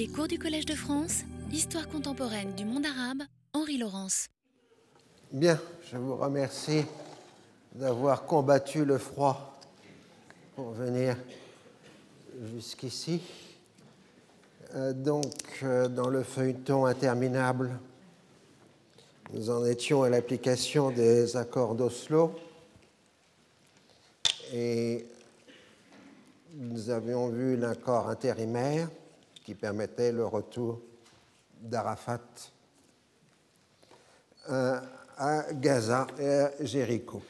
[0.00, 4.28] Les cours du Collège de France, Histoire contemporaine du monde arabe, Henri Laurence.
[5.30, 5.60] Bien,
[5.92, 6.86] je vous remercie
[7.74, 9.60] d'avoir combattu le froid
[10.56, 11.18] pour venir
[12.54, 13.20] jusqu'ici.
[14.74, 17.78] Euh, donc, euh, dans le feuilleton interminable,
[19.34, 22.34] nous en étions à l'application des accords d'Oslo
[24.54, 25.04] et
[26.54, 28.88] nous avions vu l'accord intérimaire
[29.50, 30.80] qui permettait le retour
[31.60, 32.20] d'Arafat
[34.48, 34.80] euh,
[35.18, 37.20] à Gaza et à Jéricho.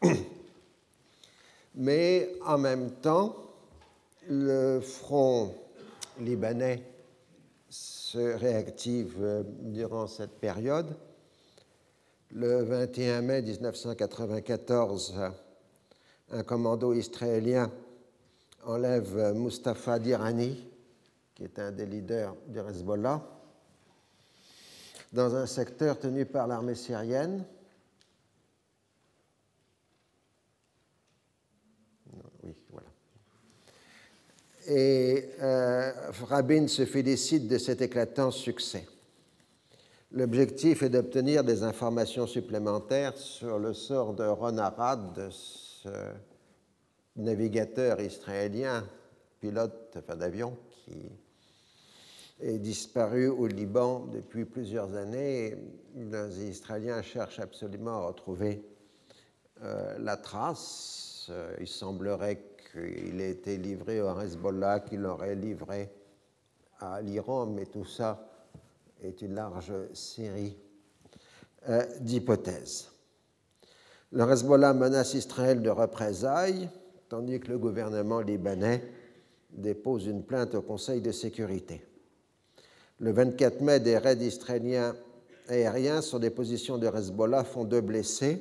[1.74, 3.34] Mais en même temps,
[4.28, 5.52] le front
[6.20, 6.80] libanais
[7.68, 10.96] se réactive euh, durant cette période.
[12.30, 15.12] Le 21 mai 1994,
[16.30, 17.68] un commando israélien
[18.64, 20.68] enlève Mustafa Dirani,
[21.34, 23.22] qui est un des leaders du Hezbollah,
[25.12, 27.44] dans un secteur tenu par l'armée syrienne.
[32.42, 32.88] Oui, voilà.
[34.66, 35.92] Et euh,
[36.24, 38.86] Rabin se félicite de cet éclatant succès.
[40.10, 45.88] L'objectif est d'obtenir des informations supplémentaires sur le sort de Ron Arad, ce
[47.16, 48.86] navigateur israélien,
[49.40, 51.10] pilote d'avion, qui
[52.40, 55.56] est disparu au Liban depuis plusieurs années.
[55.94, 58.64] Les Israéliens cherchent absolument à retrouver
[59.62, 61.28] euh, la trace.
[61.30, 65.90] Euh, il semblerait qu'il ait été livré au Hezbollah, qu'il l'aurait livré
[66.80, 68.28] à l'Iran, mais tout ça
[69.00, 70.56] est une large série
[71.68, 72.90] euh, d'hypothèses.
[74.10, 76.68] Le Hezbollah menace Israël de représailles,
[77.08, 78.82] tandis que le gouvernement libanais
[79.50, 81.84] dépose une plainte au Conseil de sécurité.
[83.00, 84.94] Le 24 mai, des raids israéliens
[85.48, 88.40] aériens sur des positions de Hezbollah font deux blessés.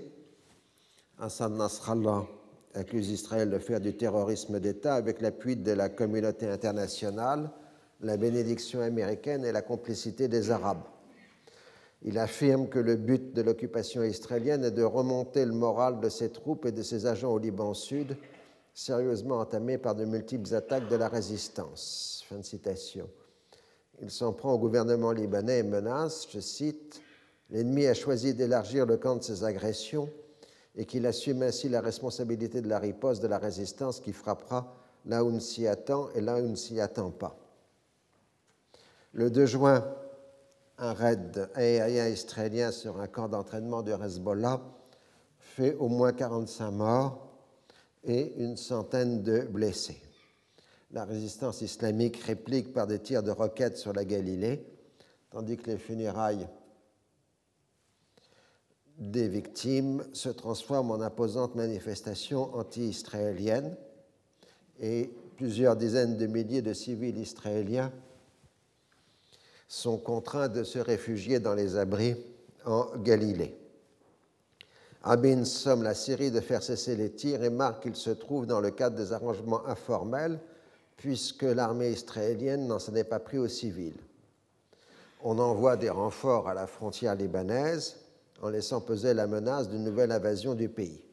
[1.20, 2.28] Hassan Nasrallah
[2.76, 7.50] accuse Israël de faire du terrorisme d'État avec l'appui de la communauté internationale,
[8.02, 10.84] la bénédiction américaine et la complicité des Arabes.
[12.04, 16.30] Il affirme que le but de l'occupation israélienne est de remonter le moral de ses
[16.30, 18.18] troupes et de ses agents au Liban Sud,
[18.76, 22.24] sérieusement entamé par de multiples attaques de la résistance.
[22.30, 23.10] Fin de citation.
[24.04, 27.02] Il s'en prend au gouvernement libanais et menace, je cite,
[27.50, 30.10] L'ennemi a choisi d'élargir le camp de ses agressions
[30.76, 34.76] et qu'il assume ainsi la responsabilité de la riposte de la résistance qui frappera
[35.06, 37.38] là où on s'y attend et là où ne s'y attend pas.
[39.14, 39.88] Le 2 juin,
[40.80, 44.60] un raid aérien israélien sur un camp d'entraînement de Hezbollah
[45.40, 47.26] fait au moins 45 morts
[48.04, 50.03] et une centaine de blessés
[50.94, 54.64] la résistance islamique réplique par des tirs de roquettes sur la Galilée,
[55.32, 56.48] tandis que les funérailles
[59.00, 63.76] des victimes se transforment en imposantes manifestations anti-israéliennes
[64.80, 67.92] et plusieurs dizaines de milliers de civils israéliens
[69.68, 72.16] sont contraints de se réfugier dans les abris
[72.66, 73.58] en Galilée.
[75.02, 78.62] Abin somme la Syrie de faire cesser les tirs et marque qu'il se trouve dans
[78.62, 80.40] le cadre des arrangements informels
[81.04, 84.00] puisque l'armée israélienne n'en s'en est pas pris aux civils.
[85.22, 87.98] On envoie des renforts à la frontière libanaise
[88.42, 91.04] en laissant peser la menace d'une nouvelle invasion du pays.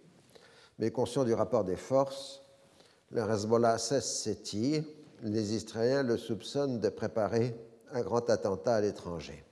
[0.79, 2.41] Mais conscient du rapport des forces,
[3.11, 4.85] le Hezbollah cesse ses tirs.
[5.25, 7.57] Les Israéliens le soupçonnent de préparer
[7.91, 9.43] un grand attentat à l'étranger.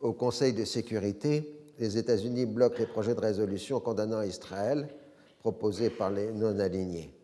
[0.00, 4.88] Au Conseil de sécurité, les États-Unis bloquent les projets de résolution condamnant Israël
[5.38, 7.14] proposés par les non-alignés.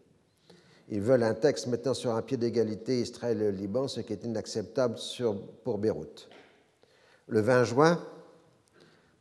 [0.91, 4.15] Ils veulent un texte mettant sur un pied d'égalité Israël et le Liban, ce qui
[4.15, 4.97] est inacceptable
[5.63, 6.29] pour Beyrouth.
[7.27, 8.03] Le 20 juin,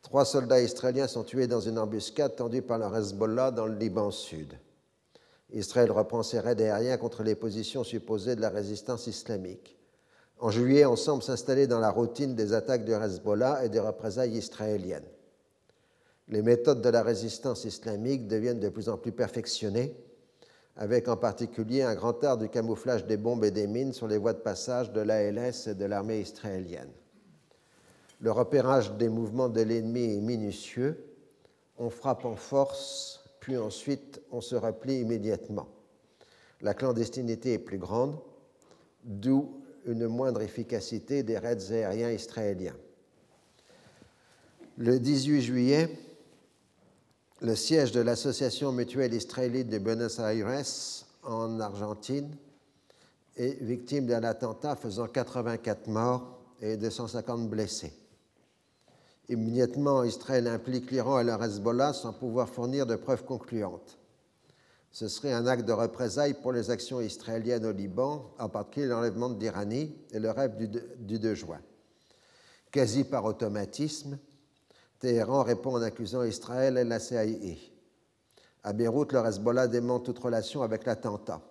[0.01, 4.11] trois soldats israéliens sont tués dans une embuscade tendue par le Hezbollah dans le Liban
[4.11, 4.53] sud.
[5.51, 9.77] Israël reprend ses raids aériens contre les positions supposées de la résistance islamique.
[10.39, 14.38] En juillet, on semble s'installer dans la routine des attaques du Hezbollah et des représailles
[14.38, 15.07] israéliennes.
[16.30, 19.95] Les méthodes de la résistance islamique deviennent de plus en plus perfectionnées
[20.77, 24.18] avec en particulier un grand art du camouflage des bombes et des mines sur les
[24.18, 26.91] voies de passage de l'ALS et de l'armée israélienne.
[28.21, 31.03] Le repérage des mouvements de l'ennemi est minutieux.
[31.79, 35.68] On frappe en force, puis ensuite on se replie immédiatement.
[36.62, 38.19] La clandestinité est plus grande,
[39.03, 42.75] d'où une moindre efficacité des raids aériens israéliens.
[44.77, 45.89] Le 18 juillet,
[47.42, 50.66] le siège de l'Association mutuelle israélite de Buenos Aires
[51.24, 52.36] en Argentine
[53.36, 57.94] est victime d'un attentat faisant 84 morts et 250 blessés.
[59.30, 64.00] Immédiatement, Israël implique l'Iran et le Hezbollah sans pouvoir fournir de preuves concluantes.
[64.92, 69.30] Ce serait un acte de représailles pour les actions israéliennes au Liban, en particulier l'enlèvement
[69.30, 71.60] d'Irani et le rêve du 2 juin.
[72.72, 74.18] Quasi par automatisme,
[74.99, 77.25] Téhéran répond en accusant Israël et la CIA.
[78.63, 81.41] À Beyrouth, le Hezbollah dément toute relation avec l'attentat.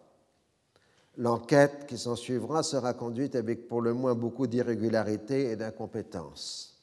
[1.17, 6.83] L'enquête qui s'en suivra sera conduite avec pour le moins beaucoup d'irrégularités et d'incompétence.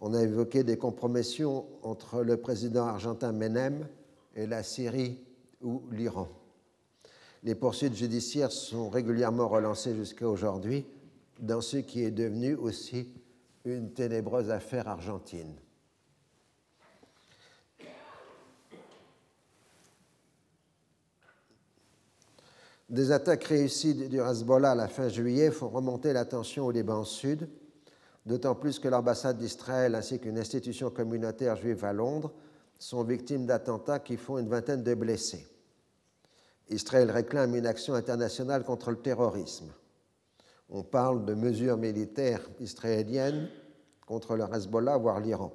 [0.00, 3.86] On a évoqué des compromissions entre le président argentin Menem
[4.34, 5.20] et la Syrie
[5.62, 6.28] ou l'Iran.
[7.44, 10.84] Les poursuites judiciaires sont régulièrement relancées jusqu'à aujourd'hui
[11.38, 13.12] dans ce qui est devenu aussi
[13.64, 15.54] une ténébreuse affaire argentine.
[22.88, 27.02] Des attaques réussies du Hezbollah à la fin juillet font remonter la tension au Liban
[27.02, 27.48] Sud,
[28.26, 32.32] d'autant plus que l'ambassade d'Israël ainsi qu'une institution communautaire juive à Londres
[32.78, 35.48] sont victimes d'attentats qui font une vingtaine de blessés.
[36.68, 39.72] Israël réclame une action internationale contre le terrorisme.
[40.70, 43.48] On parle de mesures militaires israéliennes
[44.06, 45.52] contre le Hezbollah, voire l'Iran.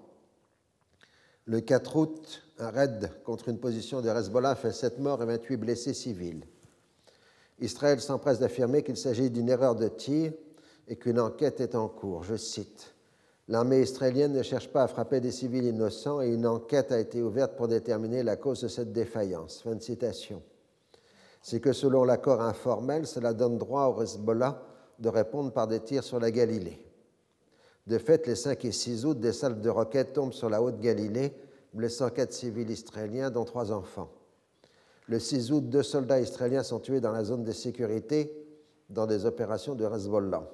[1.45, 5.57] Le 4 août, un raid contre une position de Hezbollah fait 7 morts et 28
[5.57, 6.45] blessés civils.
[7.61, 10.33] Israël s'empresse d'affirmer qu'il s'agit d'une erreur de tir
[10.87, 12.23] et qu'une enquête est en cours.
[12.23, 12.95] Je cite
[13.47, 17.21] L'armée israélienne ne cherche pas à frapper des civils innocents et une enquête a été
[17.21, 19.61] ouverte pour déterminer la cause de cette défaillance.
[19.61, 20.41] Fin de citation.
[21.41, 24.61] C'est que selon l'accord informel, cela donne droit au Hezbollah
[24.99, 26.79] de répondre par des tirs sur la Galilée.
[27.87, 31.33] De fait, les 5 et 6 août, des salves de roquettes tombent sur la Haute-Galilée,
[31.73, 34.11] blessant quatre civils israéliens, dont trois enfants.
[35.11, 38.31] Le 6 août, deux soldats israéliens sont tués dans la zone de sécurité
[38.89, 40.49] dans des opérations de Hezbollah.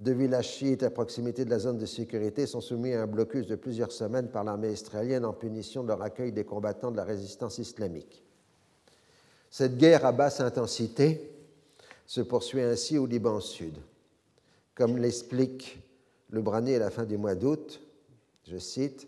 [0.00, 3.46] Deux villages chiites à proximité de la zone de sécurité sont soumis à un blocus
[3.46, 7.04] de plusieurs semaines par l'armée israélienne en punition de leur accueil des combattants de la
[7.04, 8.24] résistance islamique.
[9.50, 11.30] Cette guerre à basse intensité
[12.06, 13.76] se poursuit ainsi au Liban Sud.
[14.74, 15.82] Comme l'explique
[16.30, 17.82] le Brani à la fin du mois d'août,
[18.48, 19.06] je cite,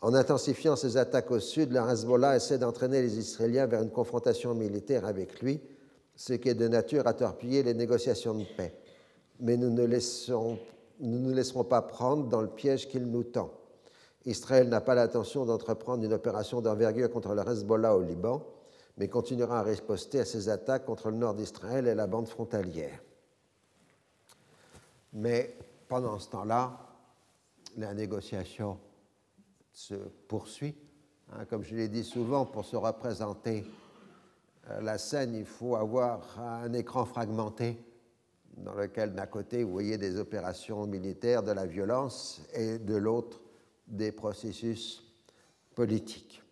[0.00, 4.54] en intensifiant ses attaques au sud, le Hezbollah essaie d'entraîner les Israéliens vers une confrontation
[4.54, 5.60] militaire avec lui,
[6.16, 8.74] ce qui est de nature à torpiller les négociations de paix.
[9.40, 10.58] Mais nous ne, laisserons,
[11.00, 13.50] nous laisserons pas prendre dans le piège qu'il nous tend.
[14.26, 18.42] Israël n'a pas l'intention d'entreprendre une opération d'envergure contre le Hezbollah au Liban,
[18.96, 23.00] mais continuera à riposter à ses attaques contre le nord d'Israël et la bande frontalière.
[25.12, 25.56] Mais
[25.88, 26.78] pendant ce temps-là,
[27.76, 28.78] la négociation
[29.80, 29.94] se
[30.28, 30.74] poursuit.
[31.32, 33.64] Hein, comme je l'ai dit souvent, pour se représenter
[34.68, 37.82] euh, la scène, il faut avoir un écran fragmenté
[38.58, 43.40] dans lequel d'un côté vous voyez des opérations militaires, de la violence, et de l'autre
[43.86, 45.02] des processus
[45.74, 46.42] politiques.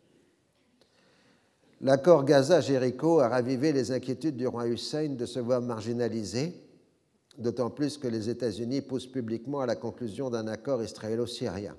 [1.83, 6.55] L'accord Gaza-Jéricho a ravivé les inquiétudes du roi Hussein de se voir marginalisé,
[7.37, 11.77] d'autant plus que les États-Unis poussent publiquement à la conclusion d'un accord israélo-syrien.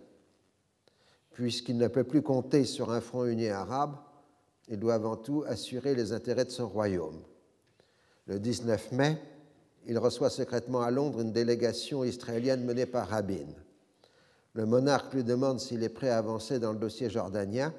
[1.40, 3.96] Puisqu'il ne peut plus compter sur un front uni arabe,
[4.68, 7.22] il doit avant tout assurer les intérêts de son royaume.
[8.26, 9.18] Le 19 mai,
[9.88, 13.48] il reçoit secrètement à Londres une délégation israélienne menée par Rabin.
[14.52, 17.74] Le monarque lui demande s'il est prêt à avancer dans le dossier jordanien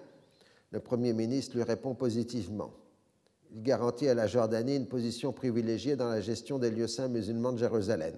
[0.71, 2.73] le Premier ministre lui répond positivement.
[3.53, 7.53] Il garantit à la Jordanie une position privilégiée dans la gestion des lieux saints musulmans
[7.53, 8.15] de Jérusalem.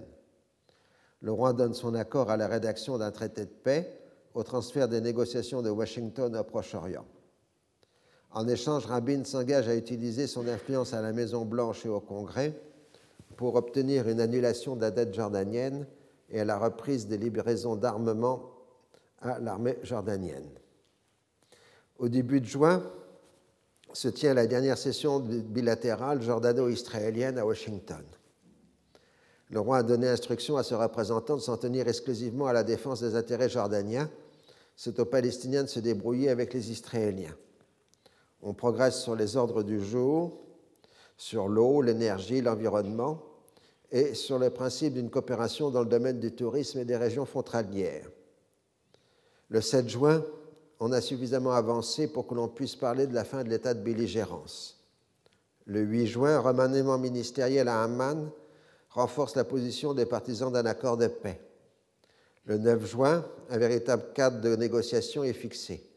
[1.19, 4.02] Le roi donne son accord à la rédaction d'un traité de paix
[4.33, 7.05] au transfert des négociations de Washington au Proche-Orient.
[8.31, 12.59] En échange, Rabin s'engage à utiliser son influence à la Maison-Blanche et au Congrès
[13.37, 15.85] pour obtenir une annulation de la dette jordanienne
[16.29, 18.49] et à la reprise des livraisons d'armement
[19.21, 20.49] à l'armée jordanienne.
[21.99, 22.83] Au début de juin
[23.93, 28.03] se tient la dernière session bilatérale jordano-israélienne à Washington.
[29.51, 33.01] Le roi a donné instruction à ses représentants de s'en tenir exclusivement à la défense
[33.01, 34.09] des intérêts jordaniens.
[34.75, 37.35] C'est aux Palestiniens de se débrouiller avec les Israéliens.
[38.41, 40.39] On progresse sur les ordres du jour,
[41.17, 43.21] sur l'eau, l'énergie, l'environnement
[43.91, 48.09] et sur le principe d'une coopération dans le domaine du tourisme et des régions frontalières.
[49.49, 50.25] Le 7 juin,
[50.79, 53.83] on a suffisamment avancé pour que l'on puisse parler de la fin de l'état de
[53.83, 54.83] belligérance.
[55.65, 58.31] Le 8 juin, un remaniement ministériel à Amman
[58.89, 61.39] renforce la position des partisans d'un accord de paix.
[62.45, 65.89] Le 9 juin, un véritable cadre de négociation est fixé.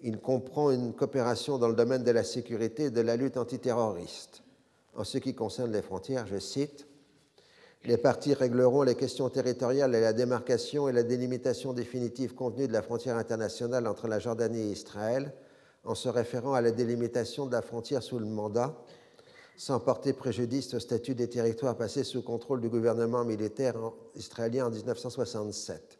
[0.00, 4.42] Il comprend une coopération dans le domaine de la sécurité et de la lutte antiterroriste.
[4.96, 6.86] En ce qui concerne les frontières, je cite,
[7.84, 12.72] Les parties régleront les questions territoriales et la démarcation et la délimitation définitive contenue de
[12.72, 15.34] la frontière internationale entre la Jordanie et Israël
[15.84, 18.74] en se référant à la délimitation de la frontière sous le mandat,
[19.56, 23.76] sans porter préjudice au statut des territoires passés sous contrôle du gouvernement militaire
[24.16, 25.98] israélien en 1967.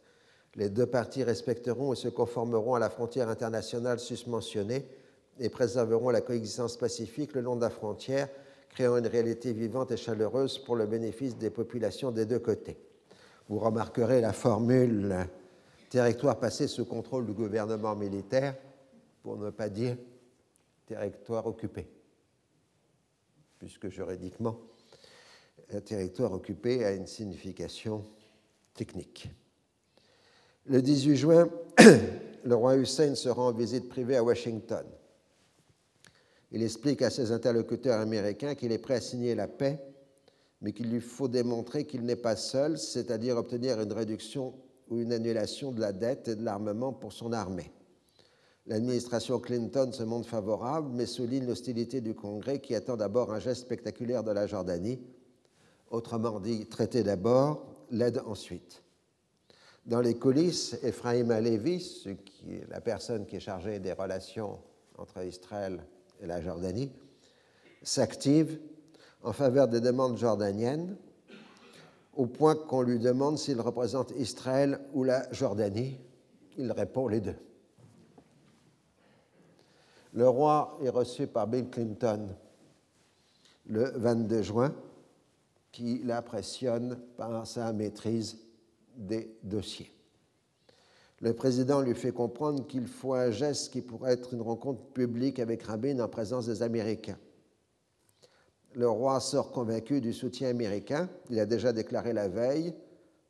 [0.55, 4.85] Les deux parties respecteront et se conformeront à la frontière internationale susmentionnée
[5.39, 8.29] et préserveront la coexistence pacifique le long de la frontière,
[8.69, 12.77] créant une réalité vivante et chaleureuse pour le bénéfice des populations des deux côtés.
[13.49, 15.27] Vous remarquerez la formule
[15.89, 18.55] territoire passé sous contrôle du gouvernement militaire,
[19.23, 19.97] pour ne pas dire
[20.85, 21.87] territoire occupé,
[23.59, 24.59] puisque juridiquement,
[25.73, 28.03] un territoire occupé a une signification
[28.73, 29.29] technique.
[30.65, 31.49] Le 18 juin,
[32.43, 34.85] le roi Hussein se rend en visite privée à Washington.
[36.51, 39.79] Il explique à ses interlocuteurs américains qu'il est prêt à signer la paix,
[40.61, 44.53] mais qu'il lui faut démontrer qu'il n'est pas seul, c'est-à-dire obtenir une réduction
[44.89, 47.71] ou une annulation de la dette et de l'armement pour son armée.
[48.67, 53.61] L'administration Clinton se montre favorable, mais souligne l'hostilité du Congrès qui attend d'abord un geste
[53.61, 54.99] spectaculaire de la Jordanie,
[55.91, 58.81] autrement dit traiter d'abord, l'aide ensuite.
[59.85, 62.03] Dans les coulisses, Ephraim Alevi,
[62.69, 64.57] la personne qui est chargée des relations
[64.97, 65.83] entre Israël
[66.19, 66.91] et la Jordanie,
[67.83, 68.59] s'active
[69.21, 70.97] en faveur des demandes jordaniennes,
[72.15, 75.99] au point qu'on lui demande s'il représente Israël ou la Jordanie.
[76.57, 77.35] Il répond les deux.
[80.15, 82.29] Le roi est reçu par Bill Clinton
[83.65, 84.73] le 22 juin,
[85.73, 88.37] qui l'impressionne par sa maîtrise
[88.95, 89.91] des dossiers.
[91.19, 95.37] Le président lui fait comprendre qu'il faut un geste qui pourrait être une rencontre publique
[95.39, 97.17] avec Rabin en présence des Américains.
[98.73, 101.09] Le roi sort convaincu du soutien américain.
[101.29, 102.73] Il a déjà déclaré la veille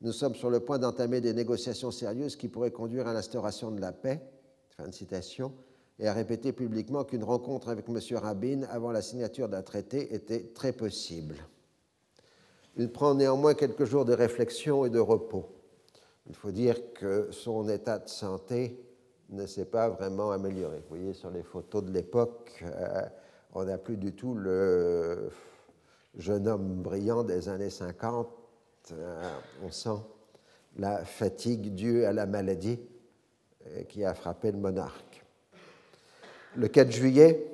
[0.02, 3.82] Nous sommes sur le point d'entamer des négociations sérieuses qui pourraient conduire à l'instauration de
[3.82, 4.22] la paix.
[4.78, 5.52] Fin de citation.
[6.00, 8.00] Et a répété publiquement qu'une rencontre avec M.
[8.18, 11.36] Rabin avant la signature d'un traité était très possible.
[12.78, 15.46] Il prend néanmoins quelques jours de réflexion et de repos.
[16.28, 18.84] Il faut dire que son état de santé
[19.30, 20.78] ne s'est pas vraiment amélioré.
[20.78, 23.02] Vous voyez sur les photos de l'époque, euh,
[23.54, 25.30] on n'a plus du tout le
[26.18, 28.28] jeune homme brillant des années 50.
[28.92, 29.30] Euh,
[29.64, 30.00] on sent
[30.78, 32.80] la fatigue due à la maladie
[33.68, 35.15] euh, qui a frappé le monarque.
[36.58, 37.46] Le 4 juillet,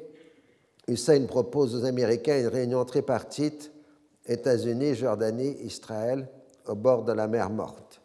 [0.88, 3.72] Hussein propose aux Américains une réunion tripartite
[4.27, 6.27] États-Unis, Jordanie, Israël,
[6.67, 8.01] au bord de la mer Morte.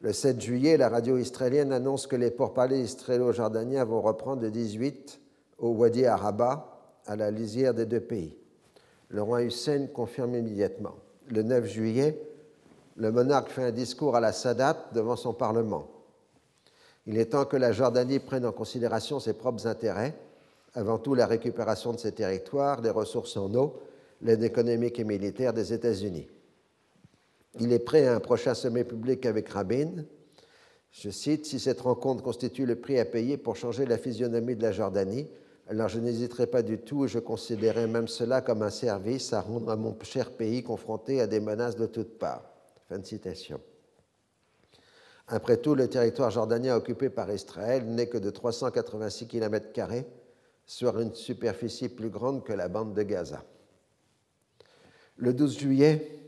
[0.00, 5.20] Le 7 juillet, la radio israélienne annonce que les pourparlers israélo-jordaniens vont reprendre le 18
[5.58, 6.68] au Wadi Araba,
[7.06, 8.36] à la lisière des deux pays.
[9.08, 10.94] Le roi Hussein confirme immédiatement.
[11.28, 12.22] Le 9 juillet,
[12.96, 15.88] le monarque fait un discours à la Sadat devant son Parlement.
[17.06, 20.14] Il est temps que la Jordanie prenne en considération ses propres intérêts,
[20.74, 23.80] avant tout la récupération de ses territoires, les ressources en eau,
[24.22, 26.28] l'aide économique et militaire des États-Unis.
[27.60, 30.04] Il est prêt à un prochain sommet public avec Rabin.
[30.92, 34.62] Je cite Si cette rencontre constitue le prix à payer pour changer la physionomie de
[34.62, 35.28] la Jordanie,
[35.68, 39.40] alors je n'hésiterai pas du tout et je considérerai même cela comme un service à
[39.40, 42.50] rendre à mon cher pays confronté à des menaces de toutes parts.
[42.88, 43.60] Fin de citation.
[45.32, 49.66] Après tout, le territoire jordanien occupé par Israël n'est que de 386 km,
[50.66, 53.42] soit une superficie plus grande que la bande de Gaza.
[55.16, 56.20] Le 12 juillet,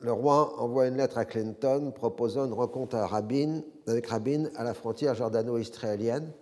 [0.00, 5.14] le roi envoie une lettre à Clinton proposant une rencontre avec Rabin à la frontière
[5.14, 6.32] jordano-israélienne,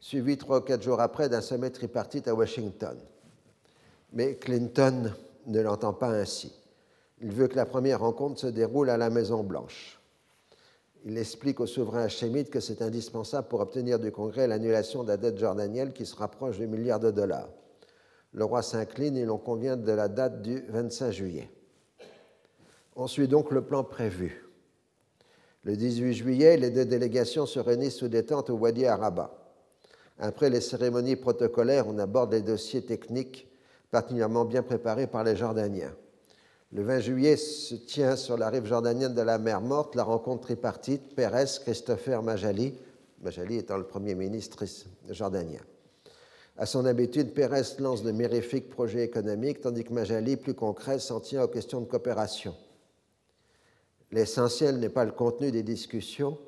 [0.00, 2.96] suivie trois ou quatre jours après d'un sommet tripartite à Washington.
[4.14, 5.12] Mais Clinton
[5.46, 6.54] ne l'entend pas ainsi.
[7.20, 9.95] Il veut que la première rencontre se déroule à la Maison-Blanche.
[11.08, 15.16] Il explique au souverain hachémite que c'est indispensable pour obtenir du Congrès l'annulation de la
[15.16, 17.48] dette jordanienne qui se rapproche du milliard de dollars.
[18.32, 21.48] Le roi s'incline et l'on convient de la date du 25 juillet.
[22.96, 24.48] On suit donc le plan prévu.
[25.62, 29.54] Le 18 juillet, les deux délégations se réunissent sous détente au Wadi Araba.
[30.18, 33.48] Après les cérémonies protocolaires, on aborde les dossiers techniques
[33.92, 35.94] particulièrement bien préparés par les Jordaniens.
[36.72, 40.42] Le 20 juillet se tient sur la rive jordanienne de la mer Morte la rencontre
[40.42, 42.74] tripartite Pérez, Christopher, Majali,
[43.22, 44.64] Majali étant le premier ministre
[45.10, 45.60] jordanien.
[46.58, 51.20] À son habitude, Pérez lance de mirifiques projets économiques, tandis que Majali, plus concret, s'en
[51.20, 52.54] tient aux questions de coopération.
[54.10, 56.38] L'essentiel n'est pas le contenu des discussions,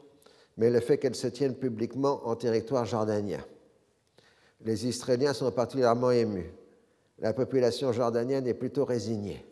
[0.57, 3.45] mais le fait qu'elles se tiennent publiquement en territoire jordanien.
[4.65, 6.51] Les Israéliens sont particulièrement émus.
[7.21, 9.45] La population jordanienne est plutôt résignée.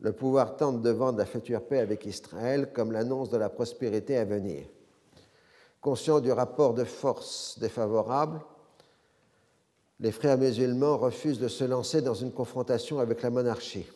[0.00, 4.16] Le pouvoir tente de vendre la future paix avec Israël comme l'annonce de la prospérité
[4.16, 4.64] à venir.
[5.80, 8.40] Conscient du rapport de force défavorable,
[10.00, 13.86] les frères musulmans refusent de se lancer dans une confrontation avec la monarchie.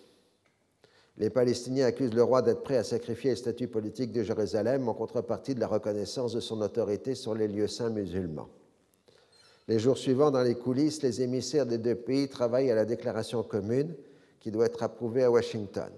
[1.17, 4.95] Les Palestiniens accusent le roi d'être prêt à sacrifier le statut politique de Jérusalem en
[4.95, 8.49] contrepartie de la reconnaissance de son autorité sur les lieux saints musulmans.
[9.69, 13.43] Les jours suivants, dans les coulisses, les émissaires des deux pays travaillent à la déclaration
[13.43, 13.95] commune
[14.45, 15.91] qui doit être approuvée à Washington.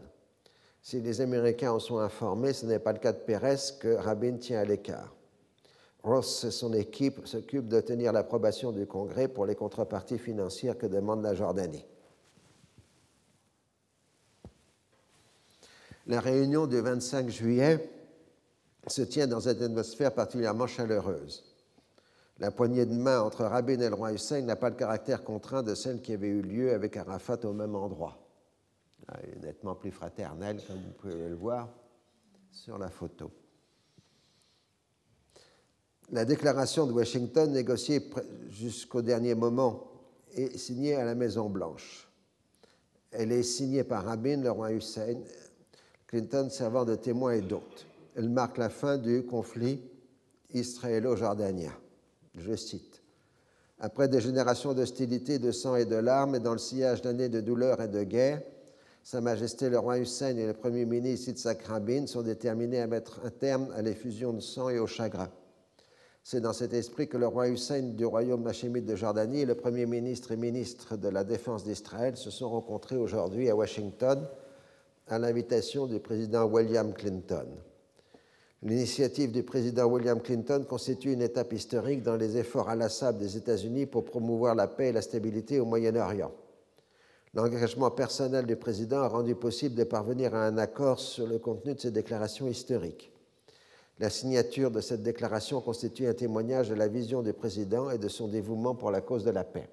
[0.80, 4.36] Si les Américains en sont informés, ce n'est pas le cas de Pérez que Rabin
[4.36, 5.12] tient à l'écart.
[6.04, 11.24] Ross et son équipe s'occupent d'obtenir l'approbation du Congrès pour les contreparties financières que demande
[11.24, 11.84] la Jordanie.
[16.06, 17.90] La réunion du 25 juillet
[18.86, 21.42] se tient dans une atmosphère particulièrement chaleureuse.
[22.38, 25.64] La poignée de main entre Rabin et le roi Hussein n'a pas le caractère contraint
[25.64, 28.20] de celle qui avait eu lieu avec Arafat au même endroit.
[29.14, 31.68] Est nettement plus fraternelle, comme vous pouvez le voir
[32.50, 33.30] sur la photo.
[36.10, 38.00] La déclaration de Washington, négociée
[38.48, 39.84] jusqu'au dernier moment,
[40.34, 42.08] est signée à la Maison-Blanche.
[43.12, 45.16] Elle est signée par Rabin, le roi Hussein,
[46.06, 47.86] Clinton servant de témoin et d'hôte.
[48.16, 49.80] Elle marque la fin du conflit
[50.52, 51.72] israélo-jordanien.
[52.34, 53.02] Je cite.
[53.78, 57.40] Après des générations d'hostilité, de sang et de larmes, et dans le sillage d'années de
[57.40, 58.42] douleur et de guerre,
[59.06, 63.20] Sa Majesté le roi Hussein et le Premier ministre Yitzhak Rabin sont déterminés à mettre
[63.24, 65.30] un terme à l'effusion de sang et au chagrin.
[66.24, 69.54] C'est dans cet esprit que le roi Hussein du royaume hachémite de Jordanie et le
[69.54, 74.26] Premier ministre et ministre de la Défense d'Israël se sont rencontrés aujourd'hui à Washington
[75.06, 77.46] à l'invitation du président William Clinton.
[78.64, 83.86] L'initiative du président William Clinton constitue une étape historique dans les efforts inlassables des États-Unis
[83.86, 86.32] pour promouvoir la paix et la stabilité au Moyen-Orient.
[87.36, 91.74] L'engagement personnel du président a rendu possible de parvenir à un accord sur le contenu
[91.74, 93.12] de ces déclarations historiques.
[93.98, 98.08] La signature de cette déclaration constitue un témoignage de la vision du président et de
[98.08, 99.68] son dévouement pour la cause de la paix.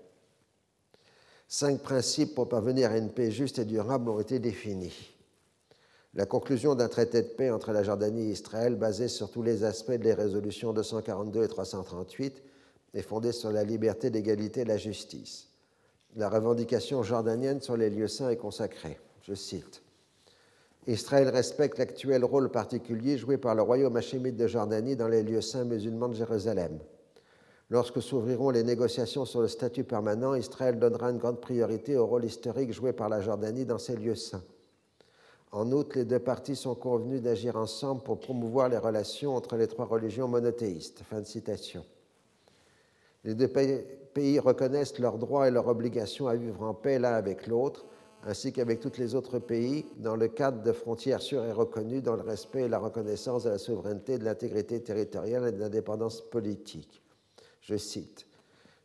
[1.48, 5.16] Cinq principes pour parvenir à une paix juste et durable ont été définis.
[6.16, 9.64] La conclusion d'un traité de paix entre la Jordanie et Israël basé sur tous les
[9.64, 12.44] aspects des résolutions 242 et 338
[12.94, 15.53] est fondée sur la liberté, l'égalité et la justice.
[16.16, 19.00] La revendication jordanienne sur les lieux saints est consacrée.
[19.24, 19.82] Je cite
[20.86, 25.42] Israël respecte l'actuel rôle particulier joué par le royaume hachémite de Jordanie dans les lieux
[25.42, 26.78] saints musulmans de Jérusalem.
[27.72, 32.26] Lorsque s'ouvriront les négociations sur le statut permanent, Israël donnera une grande priorité au rôle
[32.26, 34.44] historique joué par la Jordanie dans ces lieux saints.
[35.52, 39.68] En outre, les deux parties sont convenues d'agir ensemble pour promouvoir les relations entre les
[39.68, 41.02] trois religions monothéistes.
[41.10, 41.84] Fin de citation.
[43.24, 47.48] Les deux pays reconnaissent leurs droits et leurs obligations à vivre en paix l'un avec
[47.48, 47.86] l'autre
[48.26, 52.16] ainsi qu'avec tous les autres pays, dans le cadre de frontières sûres et reconnues dans
[52.16, 57.02] le respect et la reconnaissance de la souveraineté, de l'intégrité territoriale et de l'indépendance politique.
[57.62, 58.26] Je cite.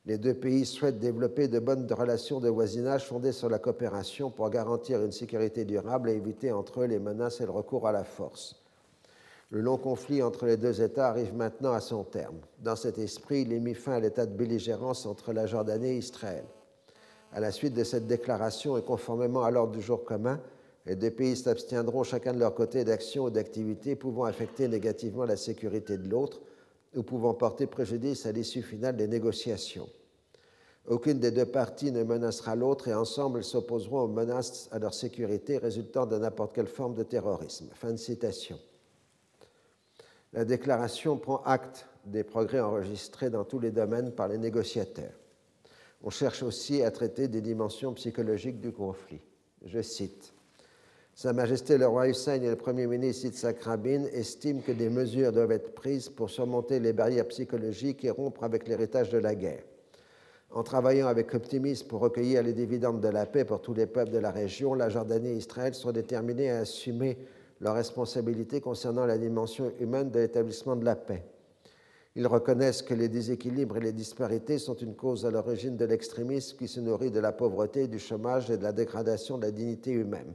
[0.07, 4.49] Les deux pays souhaitent développer de bonnes relations de voisinage fondées sur la coopération pour
[4.51, 8.05] garantir une sécurité durable et éviter entre eux les menaces et le recours à la
[8.05, 8.57] force.
[9.51, 12.37] Le long conflit entre les deux États arrive maintenant à son terme.
[12.59, 15.99] Dans cet esprit, il est mis fin à l'état de belligérance entre la Jordanie et
[15.99, 16.45] Israël.
[17.33, 20.39] À la suite de cette déclaration et conformément à l'ordre du jour commun,
[20.85, 25.37] les deux pays s'abstiendront chacun de leur côté d'actions ou d'activités pouvant affecter négativement la
[25.37, 26.41] sécurité de l'autre
[26.95, 29.89] ou pouvant porter préjudice à l'issue finale des négociations.
[30.87, 35.59] Aucune des deux parties ne menacera l'autre et ensemble s'opposeront aux menaces à leur sécurité
[35.59, 37.69] résultant de n'importe quelle forme de terrorisme.
[37.75, 38.59] Fin de citation.
[40.33, 45.15] La déclaration prend acte des progrès enregistrés dans tous les domaines par les négociateurs.
[46.03, 49.21] On cherche aussi à traiter des dimensions psychologiques du conflit.
[49.65, 50.33] Je cite
[51.15, 55.33] Sa Majesté le roi Hussein et le Premier ministre Yitzhak Rabin estiment que des mesures
[55.33, 59.65] doivent être prises pour surmonter les barrières psychologiques et rompre avec l'héritage de la guerre.
[60.51, 64.13] En travaillant avec optimisme pour recueillir les dividendes de la paix pour tous les peuples
[64.13, 67.19] de la région, la Jordanie et Israël sont déterminés à assumer
[67.61, 71.25] leurs responsabilités concernant la dimension humaine de l'établissement de la paix.
[72.17, 76.57] Ils reconnaissent que les déséquilibres et les disparités sont une cause à l'origine de l'extrémisme
[76.57, 79.93] qui se nourrit de la pauvreté, du chômage et de la dégradation de la dignité
[79.93, 80.33] humaine.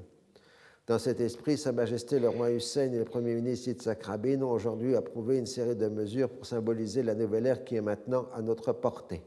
[0.86, 4.52] Dans cet esprit, Sa Majesté le roi Hussein et le Premier ministre Yitzhak Rabin ont
[4.52, 8.42] aujourd'hui approuvé une série de mesures pour symboliser la nouvelle ère qui est maintenant à
[8.42, 9.22] notre portée.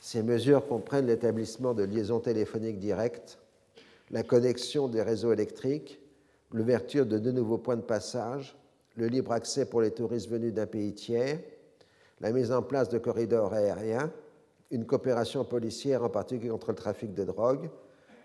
[0.00, 3.38] Ces mesures comprennent l'établissement de liaisons téléphoniques directes,
[4.10, 6.00] la connexion des réseaux électriques,
[6.52, 8.56] l'ouverture de deux nouveaux points de passage,
[8.96, 11.38] le libre accès pour les touristes venus d'un pays tiers,
[12.20, 14.10] la mise en place de corridors aériens,
[14.70, 17.70] une coopération policière, en particulier contre le trafic de drogue,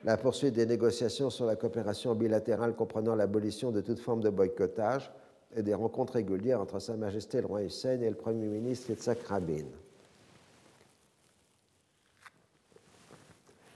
[0.03, 5.11] la poursuite des négociations sur la coopération bilatérale comprenant l'abolition de toute forme de boycottage
[5.55, 9.23] et des rencontres régulières entre Sa Majesté le roi Hussein et le Premier ministre Yitzhak
[9.23, 9.65] Rabin.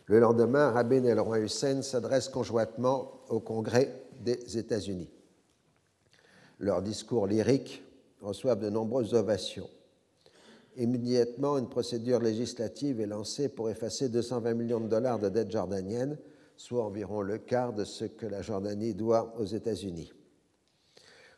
[0.06, 5.10] Le lendemain, Rabin et le roi Hussein s'adressent conjointement au Congrès des États-Unis.
[6.60, 7.84] Leurs discours lyriques
[8.22, 9.70] reçoivent de nombreuses ovations.
[10.76, 16.18] Immédiatement, une procédure législative est lancée pour effacer 220 millions de dollars de dettes jordaniennes,
[16.58, 20.12] soit environ le quart de ce que la Jordanie doit aux États-Unis.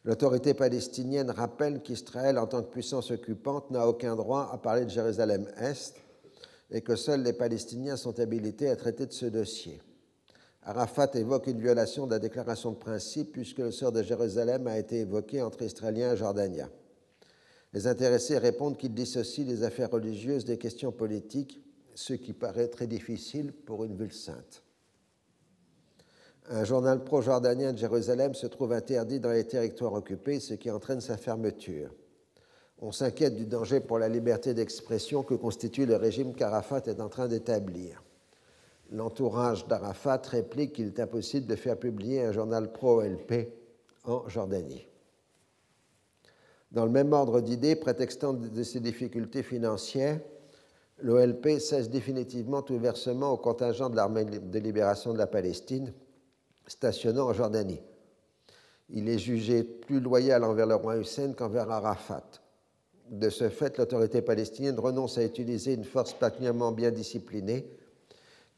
[0.04, 4.90] L'autorité palestinienne rappelle qu'Israël, en tant que puissance occupante, n'a aucun droit à parler de
[4.90, 5.96] Jérusalem-Est
[6.72, 9.80] et que seuls les Palestiniens sont habilités à traiter de ce dossier.
[10.64, 14.78] Arafat évoque une violation de la déclaration de principe puisque le sort de Jérusalem a
[14.78, 16.70] été évoqué entre Israéliens et Jordaniens.
[17.74, 21.64] Les intéressés répondent qu'ils dissocient les affaires religieuses des questions politiques,
[21.96, 24.64] ce qui paraît très difficile pour une ville sainte.
[26.50, 31.02] Un journal pro-jordanien de Jérusalem se trouve interdit dans les territoires occupés, ce qui entraîne
[31.02, 31.94] sa fermeture.
[32.80, 37.10] On s'inquiète du danger pour la liberté d'expression que constitue le régime qu'Arafat est en
[37.10, 38.04] train d'établir.
[38.92, 43.54] L'entourage d'Arafat réplique qu'il est impossible de faire publier un journal pro-LP
[44.04, 44.86] en Jordanie.
[46.74, 50.20] Dans le même ordre d'idées, prétextant de ses difficultés financières,
[51.02, 55.94] l'OLP cesse définitivement tout versement au contingent de l'armée de libération de la Palestine,
[56.68, 57.82] stationnant en Jordanie.
[58.90, 62.26] Il est jugé plus loyal envers le roi Hussein qu'envers Arafat.
[63.10, 67.70] De ce fait, l'autorité palestinienne renonce à utiliser une force particulièrement bien disciplinée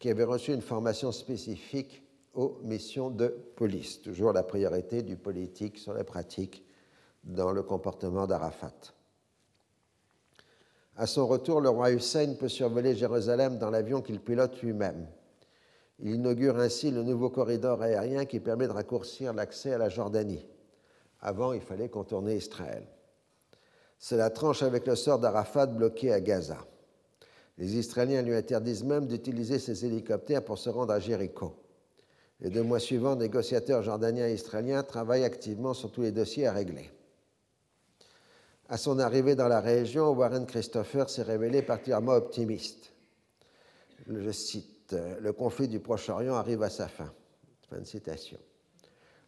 [0.03, 4.01] qui avait reçu une formation spécifique aux missions de police.
[4.01, 6.65] Toujours la priorité du politique sur la pratique
[7.23, 8.73] dans le comportement d'Arafat.
[10.97, 15.07] À son retour, le roi Hussein peut survoler Jérusalem dans l'avion qu'il pilote lui-même.
[15.99, 20.45] Il inaugure ainsi le nouveau corridor aérien qui permet de raccourcir l'accès à la Jordanie.
[21.21, 22.85] Avant, il fallait contourner Israël.
[23.97, 26.57] C'est la tranche avec le sort d'Arafat bloqué à Gaza.
[27.57, 31.55] Les Israéliens lui interdisent même d'utiliser ses hélicoptères pour se rendre à Jéricho.
[32.39, 36.53] Les deux mois suivants, négociateurs jordaniens et israéliens travaillent activement sur tous les dossiers à
[36.53, 36.89] régler.
[38.69, 42.91] À son arrivée dans la région, Warren Christopher s'est révélé particulièrement optimiste.
[44.07, 47.13] Je cite Le conflit du Proche-Orient arrive à sa fin.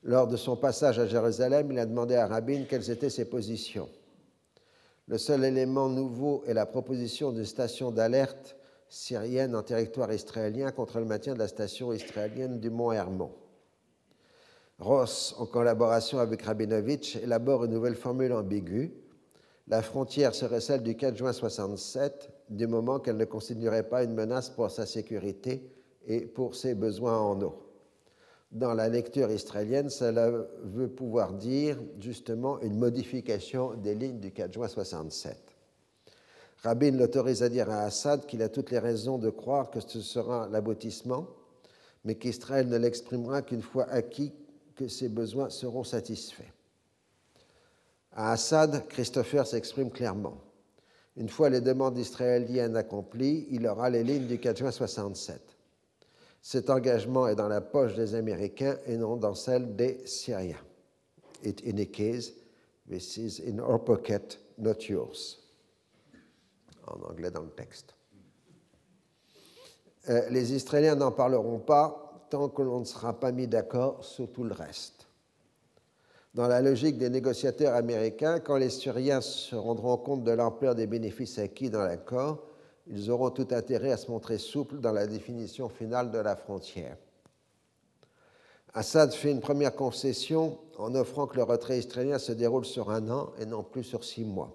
[0.04, 3.90] Lors de son passage à Jérusalem, il a demandé à Rabin quelles étaient ses positions.
[5.08, 8.56] Le seul élément nouveau est la proposition d'une station d'alerte
[8.88, 13.32] syrienne en territoire israélien contre le maintien de la station israélienne du Mont Hermon.
[14.80, 19.06] Ross, en collaboration avec Rabinovitch, élabore une nouvelle formule ambiguë
[19.68, 24.14] la frontière serait celle du 4 juin 67, du moment qu'elle ne constituerait pas une
[24.14, 25.72] menace pour sa sécurité
[26.06, 27.65] et pour ses besoins en eau.
[28.56, 30.32] Dans la lecture israélienne, cela
[30.64, 35.38] veut pouvoir dire justement une modification des lignes du 4 juin 67.
[36.64, 40.00] Rabin l'autorise à dire à Assad qu'il a toutes les raisons de croire que ce
[40.00, 41.28] sera l'aboutissement,
[42.06, 44.32] mais qu'Israël ne l'exprimera qu'une fois acquis
[44.78, 46.54] que ses besoins seront satisfaits.
[48.14, 50.38] À Assad, Christopher s'exprime clairement.
[51.18, 55.55] Une fois les demandes israéliennes accomplies, il aura les lignes du 4 juin 67.
[56.48, 60.62] Cet engagement est dans la poche des Américains et non dans celle des Syriens.
[61.44, 62.34] It indicates
[62.88, 65.40] this is in our pocket, not yours.
[66.86, 67.96] En anglais dans le texte.
[70.08, 74.32] Euh, les Israéliens n'en parleront pas tant que l'on ne sera pas mis d'accord sur
[74.32, 75.08] tout le reste
[76.36, 80.86] dans la logique des négociateurs américains, quand les Syriens se rendront compte de l'ampleur des
[80.86, 82.44] bénéfices acquis dans l'accord,
[82.88, 86.98] ils auront tout intérêt à se montrer souples dans la définition finale de la frontière.
[88.74, 93.10] Assad fait une première concession en offrant que le retrait israélien se déroule sur un
[93.10, 94.54] an et non plus sur six mois.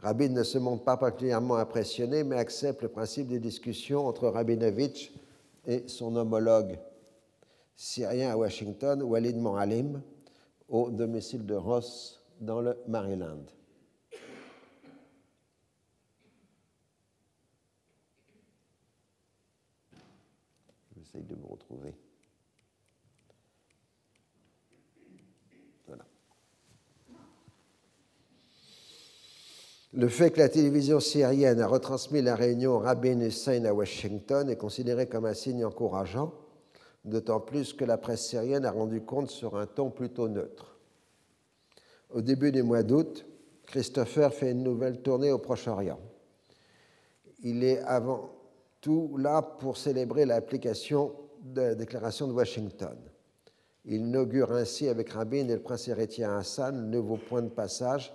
[0.00, 5.12] Rabin ne se montre pas particulièrement impressionné, mais accepte le principe des discussions entre Rabinovitch
[5.66, 6.78] et son homologue
[7.74, 10.00] syrien à Washington, Walid Mohalim,
[10.68, 13.44] au domicile de Ross dans le Maryland.
[21.12, 21.94] J'essaye de me retrouver.
[25.86, 26.04] Voilà.
[29.94, 34.56] Le fait que la télévision syrienne a retransmis la réunion Rabin Hussein à Washington est
[34.56, 36.32] considéré comme un signe encourageant
[37.04, 40.78] d'autant plus que la presse syrienne a rendu compte sur un ton plutôt neutre.
[42.10, 43.24] Au début du mois d'août,
[43.66, 46.00] Christopher fait une nouvelle tournée au Proche-Orient.
[47.42, 48.37] il est avant
[48.80, 52.96] tout là pour célébrer l'application de la déclaration de Washington.
[53.84, 58.12] Il inaugure ainsi avec Rabin et le prince héritier Hassan le nouveau point de passage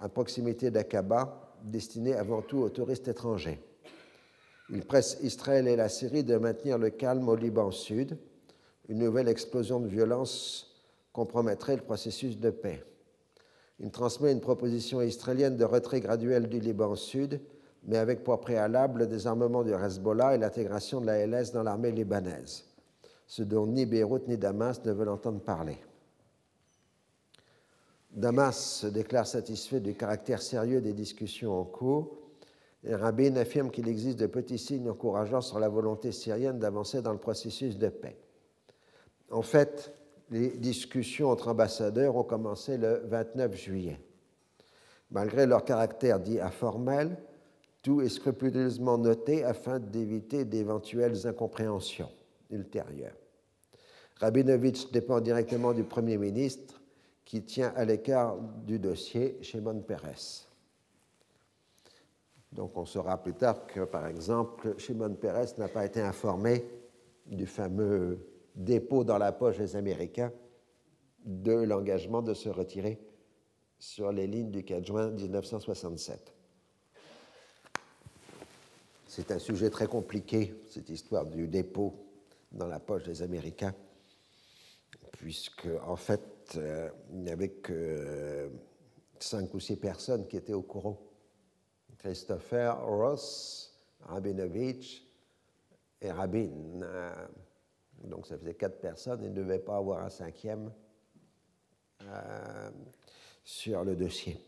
[0.00, 3.60] à proximité d'Aqaba, destiné avant tout aux touristes étrangers.
[4.70, 8.18] Il presse Israël et la Syrie de maintenir le calme au Liban Sud.
[8.88, 10.74] Une nouvelle explosion de violence
[11.12, 12.82] compromettrait le processus de paix.
[13.78, 17.40] Il transmet une proposition israélienne de retrait graduel du Liban Sud,
[17.84, 21.90] mais avec pour préalable le désarmement du Hezbollah et l'intégration de la LS dans l'armée
[21.90, 22.64] libanaise,
[23.26, 25.78] ce dont ni Beyrouth ni Damas ne veulent entendre parler.
[28.10, 32.18] Damas se déclare satisfait du caractère sérieux des discussions en cours
[32.84, 37.12] et Rabin affirme qu'il existe de petits signes encourageants sur la volonté syrienne d'avancer dans
[37.12, 38.18] le processus de paix.
[39.30, 39.92] En fait,
[40.30, 44.00] les discussions entre ambassadeurs ont commencé le 29 juillet.
[45.10, 47.16] Malgré leur caractère dit informel,
[47.82, 52.10] tout est scrupuleusement noté afin d'éviter d'éventuelles incompréhensions
[52.50, 53.16] ultérieures.
[54.16, 56.80] Rabinovitch dépend directement du Premier ministre
[57.24, 60.46] qui tient à l'écart du dossier Shimon Peres.
[62.52, 66.64] Donc on saura plus tard que, par exemple, Shimon Peres n'a pas été informé
[67.26, 70.32] du fameux dépôt dans la poche des Américains
[71.24, 73.00] de l'engagement de se retirer
[73.78, 76.32] sur les lignes du 4 juin 1967.
[79.14, 81.92] C'est un sujet très compliqué, cette histoire du dépôt
[82.50, 83.74] dans la poche des Américains,
[85.10, 88.48] puisque en fait, euh, il n'y avait que euh,
[89.18, 90.98] cinq ou six personnes qui étaient au courant.
[91.98, 95.06] Christopher, Ross, Rabinovich
[96.00, 96.80] et Rabin.
[96.80, 97.26] Euh,
[98.04, 100.72] donc ça faisait quatre personnes, il ne devait pas avoir un cinquième
[103.44, 104.40] sur le dossier.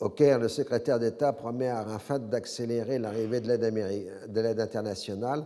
[0.00, 5.44] Au Caire, le secrétaire d'État promet à Arafat d'accélérer l'arrivée de l'aide internationale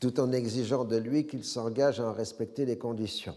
[0.00, 3.36] tout en exigeant de lui qu'il s'engage à en respecter les conditions.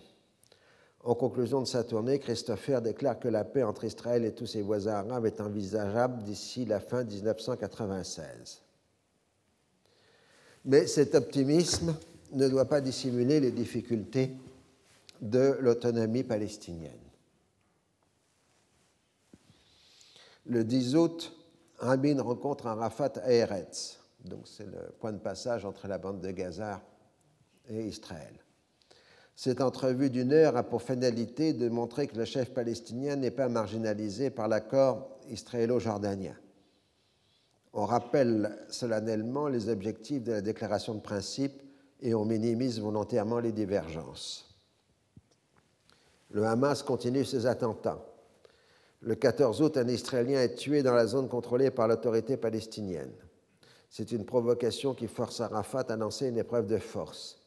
[1.04, 4.62] En conclusion de sa tournée, Christopher déclare que la paix entre Israël et tous ses
[4.62, 8.62] voisins arabes est envisageable d'ici la fin 1996.
[10.64, 11.94] Mais cet optimisme
[12.32, 14.32] ne doit pas dissimuler les difficultés
[15.22, 17.03] de l'autonomie palestinienne.
[20.46, 21.34] Le 10 août,
[21.78, 26.20] Rabin rencontre un Rafat à Eretz, donc c'est le point de passage entre la bande
[26.22, 26.82] de Gaza
[27.70, 28.34] et Israël.
[29.36, 33.50] Cette entrevue d'une heure a pour finalité de montrer que le chef palestinien n'est pas
[33.50, 36.36] marginalisé par l'accord israélo-jordanien.
[37.74, 41.64] On rappelle solennellement les objectifs de la déclaration de principe
[42.02, 44.54] et on minimise volontairement les divergences.
[46.30, 48.13] Le Hamas continue ses attentats.
[49.06, 53.12] Le 14 août, un Israélien est tué dans la zone contrôlée par l'autorité palestinienne.
[53.90, 57.38] C'est une provocation qui force Arafat à lancer une épreuve de force.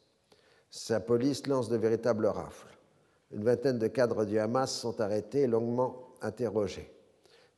[0.69, 2.77] Sa police lance de véritables rafles.
[3.31, 6.93] Une vingtaine de cadres du Hamas sont arrêtés et longuement interrogés.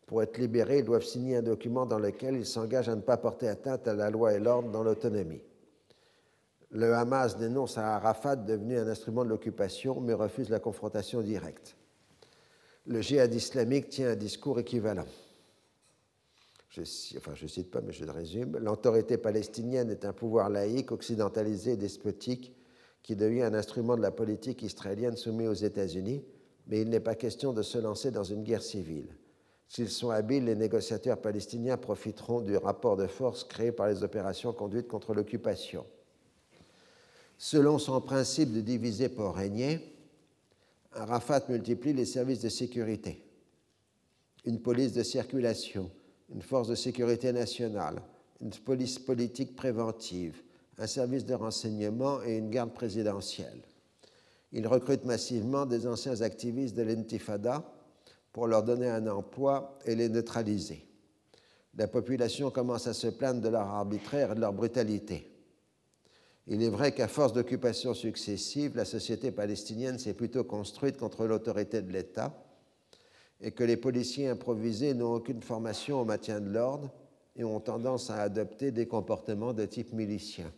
[0.08, 3.18] Pour être libérés, ils doivent signer un document dans lequel ils s'engagent à ne pas
[3.18, 5.44] porter atteinte à la loi et l'ordre dans l'autonomie.
[6.72, 11.76] Le Hamas dénonce à Arafat devenu un instrument de l'occupation, mais refuse la confrontation directe
[12.89, 15.06] le djihad islamique tient un discours équivalent.
[16.69, 16.82] Je,
[17.17, 18.58] enfin, je ne cite pas, mais je le résume.
[18.58, 22.52] L'autorité palestinienne est un pouvoir laïque, occidentalisé et despotique
[23.04, 26.23] qui devient un instrument de la politique israélienne soumis aux États-Unis,
[26.67, 29.15] mais il n'est pas question de se lancer dans une guerre civile.
[29.67, 34.52] S'ils sont habiles, les négociateurs palestiniens profiteront du rapport de force créé par les opérations
[34.52, 35.86] conduites contre l'occupation.
[37.38, 39.99] Selon son principe de diviser pour régner,
[40.93, 43.23] Arafat multiplie les services de sécurité,
[44.45, 45.91] une police de circulation,
[46.30, 48.02] une force de sécurité nationale,
[48.41, 50.41] une police politique préventive,
[50.78, 53.62] un service de renseignement et une garde présidentielle.
[54.52, 57.63] Il recrute massivement des anciens activistes de l'intifada
[58.34, 60.86] pour leur donner un emploi et les neutraliser.
[61.75, 65.30] La population commence à se plaindre de leur arbitraire et de leur brutalité.
[66.52, 71.84] Il est vrai qu'à force d'occupations successives, la société palestinienne s'est plutôt construite contre l'autorité
[71.84, 72.44] de l'État
[73.40, 76.92] et que les policiers improvisés n'ont aucune formation au maintien de l'ordre
[77.36, 80.52] et ont tendance à adopter des comportements de type milicien.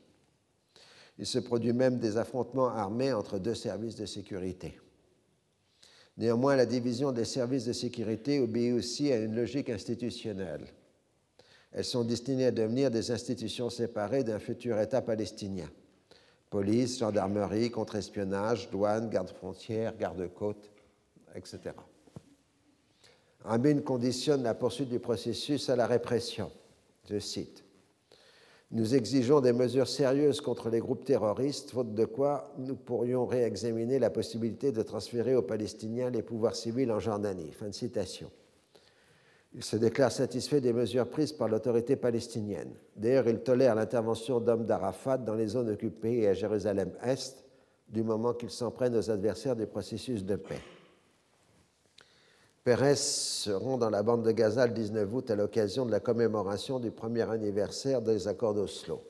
[1.20, 4.80] Il se produit même des affrontements armés entre deux services de sécurité.
[6.16, 10.68] Néanmoins, la division des services de sécurité obéit aussi à une logique institutionnelle.
[11.74, 15.70] Elles sont destinées à devenir des institutions séparées d'un futur État palestinien
[16.52, 20.70] police, gendarmerie, contre-espionnage, douane, garde-frontière, garde-côte,
[21.34, 21.60] etc.
[23.44, 26.52] Rabin conditionne la poursuite du processus à la répression.
[27.10, 27.64] Je cite
[28.70, 33.98] Nous exigeons des mesures sérieuses contre les groupes terroristes, faute de quoi nous pourrions réexaminer
[33.98, 37.52] la possibilité de transférer aux Palestiniens les pouvoirs civils en Jordanie.
[37.54, 38.30] Fin de citation.
[39.54, 42.74] Il se déclare satisfait des mesures prises par l'autorité palestinienne.
[42.96, 47.44] D'ailleurs, il tolère l'intervention d'hommes d'Arafat dans les zones occupées et à Jérusalem-Est,
[47.90, 50.62] du moment qu'ils s'en prennent aux adversaires du processus de paix.
[52.64, 56.00] Pérez se rend dans la bande de Gaza le 19 août à l'occasion de la
[56.00, 59.02] commémoration du premier anniversaire des accords d'Oslo.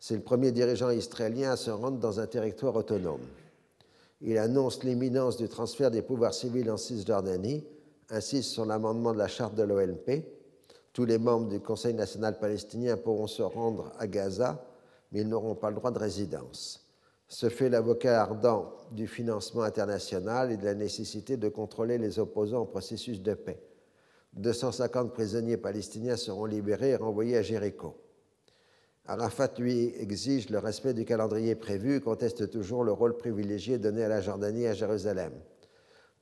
[0.00, 3.20] C'est le premier dirigeant israélien à se rendre dans un territoire autonome.
[4.22, 7.64] Il annonce l'imminence du transfert des pouvoirs civils en Cisjordanie
[8.10, 10.24] insiste sur l'amendement de la charte de l'OLP.
[10.92, 14.64] Tous les membres du Conseil national palestinien pourront se rendre à Gaza,
[15.12, 16.86] mais ils n'auront pas le droit de résidence.
[17.28, 22.62] Se fait l'avocat ardent du financement international et de la nécessité de contrôler les opposants
[22.62, 23.62] au processus de paix.
[24.34, 27.96] 250 prisonniers palestiniens seront libérés et renvoyés à Jéricho.
[29.06, 34.04] Arafat, lui, exige le respect du calendrier prévu et conteste toujours le rôle privilégié donné
[34.04, 35.32] à la Jordanie et à Jérusalem.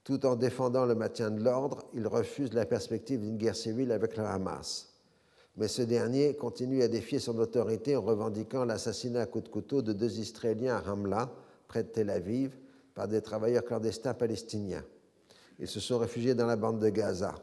[0.04, 4.16] Tout en défendant le maintien de l'ordre, il refuse la perspective d'une guerre civile avec
[4.16, 4.88] le Hamas.
[5.56, 9.82] Mais ce dernier continue à défier son autorité en revendiquant l'assassinat à coups de couteau
[9.82, 11.32] de deux Israéliens à Ramla,
[11.66, 12.56] près de Tel Aviv,
[12.94, 14.84] par des travailleurs clandestins palestiniens.
[15.58, 17.34] Ils se sont réfugiés dans la bande de Gaza.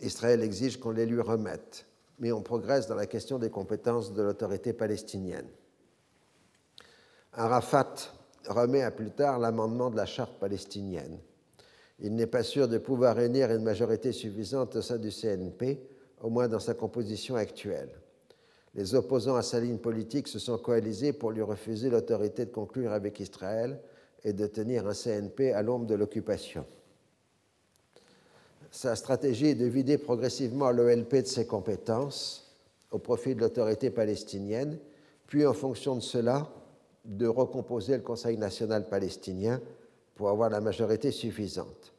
[0.00, 1.86] Israël exige qu'on les lui remette,
[2.18, 5.48] mais on progresse dans la question des compétences de l'autorité palestinienne.
[7.34, 7.94] Arafat
[8.48, 11.18] remet à plus tard l'amendement de la charte palestinienne.
[12.00, 15.80] Il n'est pas sûr de pouvoir réunir une majorité suffisante au sein du CNP,
[16.22, 17.90] au moins dans sa composition actuelle.
[18.74, 22.92] Les opposants à sa ligne politique se sont coalisés pour lui refuser l'autorité de conclure
[22.92, 23.80] avec Israël
[24.24, 26.66] et de tenir un CNP à l'ombre de l'occupation.
[28.70, 32.52] Sa stratégie est de vider progressivement l'OLP de ses compétences
[32.90, 34.78] au profit de l'autorité palestinienne,
[35.28, 36.48] puis en fonction de cela,
[37.04, 39.60] de recomposer le Conseil national palestinien
[40.14, 41.92] pour avoir la majorité suffisante.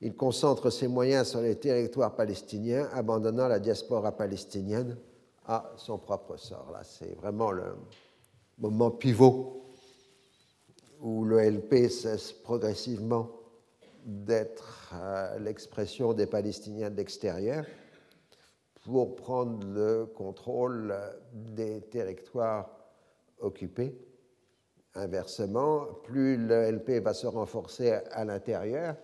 [0.00, 4.96] Il concentre ses moyens sur les territoires palestiniens, abandonnant la diaspora palestinienne
[5.46, 6.70] à son propre sort.
[6.72, 7.74] Là, c'est vraiment le
[8.58, 9.64] moment pivot
[11.00, 13.30] où l'OLP cesse progressivement
[14.04, 17.64] d'être euh, l'expression des Palestiniens de l'extérieur
[18.84, 20.94] pour prendre le contrôle
[21.32, 22.70] des territoires
[23.40, 24.07] occupés
[24.94, 28.96] Inversement, plus le LP va se renforcer à l'intérieur,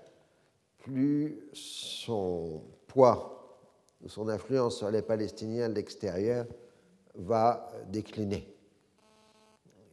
[0.78, 3.58] plus son poids,
[4.06, 6.46] son influence sur les Palestiniens de l'extérieur
[7.14, 8.54] va décliner.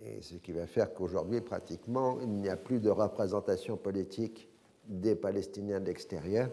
[0.04, 4.50] Et ce qui va faire qu'aujourd'hui, pratiquement, il n'y a plus de représentation politique
[4.88, 6.50] des Palestiniens de l'extérieur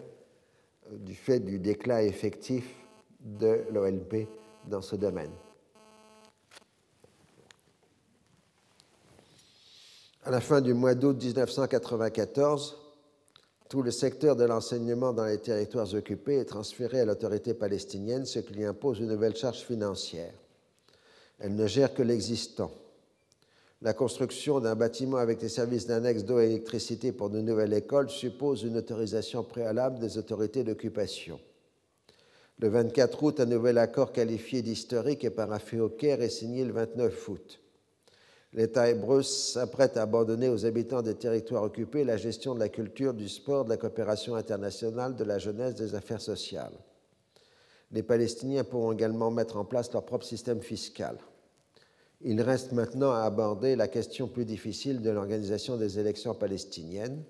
[0.91, 2.75] euh, du fait du déclin effectif
[3.19, 4.27] de l'OLP
[4.67, 5.31] dans ce domaine.
[10.29, 12.77] À la fin du mois d'août 1994,
[13.67, 18.37] tout le secteur de l'enseignement dans les territoires occupés est transféré à l'autorité palestinienne, ce
[18.37, 20.31] qui lui impose une nouvelle charge financière.
[21.39, 22.69] Elle ne gère que l'existant.
[23.81, 28.11] La construction d'un bâtiment avec des services d'annexe d'eau et d'électricité pour de nouvelles écoles
[28.11, 31.39] suppose une autorisation préalable des autorités d'occupation.
[32.59, 36.73] Le 24 août, un nouvel accord qualifié d'historique est paraffé au Caire et signé le
[36.73, 37.59] 29 août
[38.53, 43.13] l'État hébreu s'apprête à abandonner aux habitants des territoires occupés la gestion de la culture,
[43.13, 46.73] du sport, de la coopération internationale, de la jeunesse, des affaires sociales.
[47.91, 51.17] Les Palestiniens pourront également mettre en place leur propre système fiscal.
[52.21, 57.23] Il reste maintenant à aborder la question plus difficile de l'organisation des élections palestiniennes,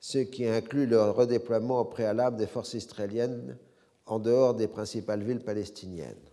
[0.00, 3.56] ce qui inclut le redéploiement au préalable des forces israéliennes
[4.04, 6.25] en dehors des principales villes palestiniennes.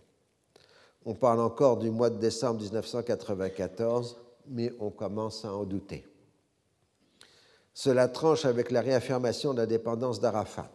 [1.06, 4.16] On parle encore du mois de décembre 1994,
[4.48, 6.06] mais on commence à en douter.
[7.74, 10.70] Cela tranche avec la réaffirmation de l'indépendance d'Arafat.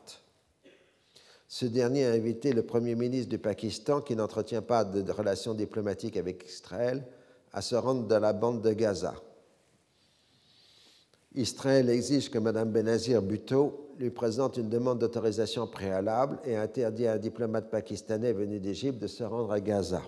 [1.48, 6.18] Ce dernier a invité le Premier ministre du Pakistan, qui n'entretient pas de relations diplomatiques
[6.18, 7.04] avec Israël,
[7.52, 9.16] à se rendre dans la bande de Gaza.
[11.34, 17.14] Israël exige que Mme Benazir Bhutto lui présente une demande d'autorisation préalable et interdit à
[17.14, 20.04] un diplomate pakistanais venu d'Égypte de se rendre à Gaza.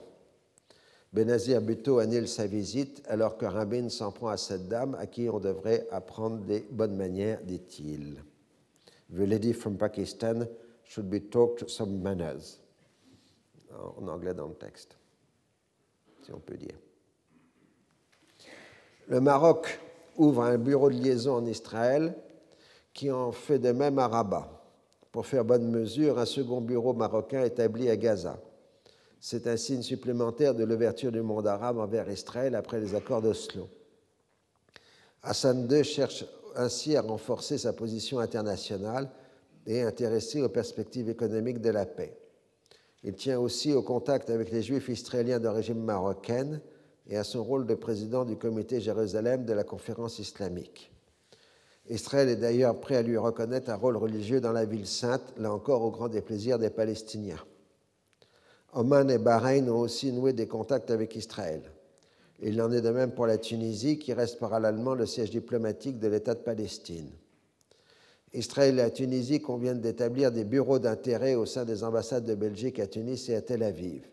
[1.14, 5.30] Benazir Bhutto annule sa visite alors que Rabin s'en prend à cette dame à qui
[5.30, 8.24] on devrait apprendre des bonnes manières, dit-il.
[9.14, 10.47] The lady from Pakistan
[10.86, 12.59] should be taught some manners.
[13.97, 14.97] En anglais dans le texte,
[16.24, 16.76] si on peut dire.
[19.07, 19.80] Le Maroc
[20.18, 22.14] ouvre un bureau de liaison en Israël
[22.93, 24.62] qui en fait de même à Rabat.
[25.12, 28.39] pour faire bonne mesure, un second bureau marocain établi à Gaza.
[29.24, 33.69] C'est un signe supplémentaire de l'ouverture du monde arabe envers Israël après les accords d'Oslo.
[35.22, 39.11] Hassan II cherche ainsi à renforcer sa position internationale
[39.67, 42.17] et intéresser aux perspectives économiques de la paix.
[43.03, 46.59] Il tient aussi au contact avec les juifs israéliens d'origine marocaine
[47.05, 50.91] et à son rôle de président du comité Jérusalem de la conférence islamique.
[51.91, 55.53] Israël est d'ailleurs prêt à lui reconnaître un rôle religieux dans la ville sainte, là
[55.53, 57.43] encore au grand déplaisir des Palestiniens.
[58.74, 61.61] Oman et Bahreïn ont aussi noué des contacts avec Israël.
[62.39, 66.07] Il en est de même pour la Tunisie, qui reste parallèlement le siège diplomatique de
[66.07, 67.09] l'État de Palestine.
[68.34, 72.80] Israël et la Tunisie conviennent d'établir des bureaux d'intérêt au sein des ambassades de Belgique
[72.80, 74.07] à Tunis et à Tel Aviv.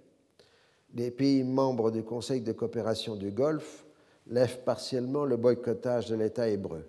[0.94, 3.86] Les pays membres du Conseil de coopération du Golfe
[4.26, 6.84] lèvent partiellement le boycottage de l'État hébreu.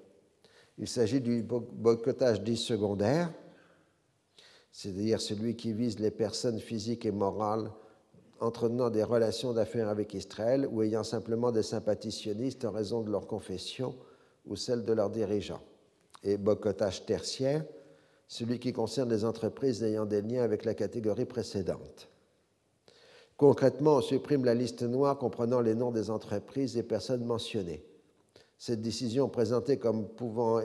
[0.77, 3.31] Il s'agit du boycottage dit secondaire,
[4.71, 7.71] c'est-à-dire celui qui vise les personnes physiques et morales
[8.39, 13.11] entretenant des relations d'affaires avec Israël ou ayant simplement des sympathies sionistes en raison de
[13.11, 13.95] leur confession
[14.45, 15.61] ou celle de leurs dirigeants.
[16.23, 17.65] Et boycottage tertiaire,
[18.27, 22.09] celui qui concerne les entreprises ayant des liens avec la catégorie précédente.
[23.37, 27.83] Concrètement, on supprime la liste noire comprenant les noms des entreprises et personnes mentionnées.
[28.57, 30.61] Cette décision, présentée comme pouvant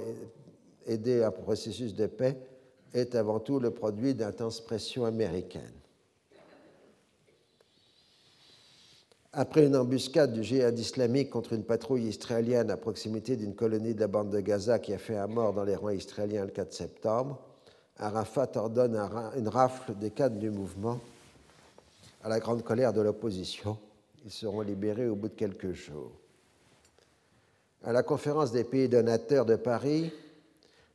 [0.84, 2.36] aider à un processus de paix,
[2.94, 5.62] est avant tout le produit d'intenses pressions américaines.
[9.32, 14.00] Après une embuscade du djihad islamique contre une patrouille israélienne à proximité d'une colonie de
[14.00, 16.72] la bande de Gaza qui a fait un mort dans les rangs israéliens le 4
[16.72, 17.40] septembre,
[17.98, 18.96] Arafat ordonne
[19.36, 21.00] une rafle des cadres du mouvement
[22.22, 23.76] à la grande colère de l'opposition.
[24.24, 26.12] Ils seront libérés au bout de quelques jours.
[27.82, 30.12] À la conférence des pays donateurs de Paris,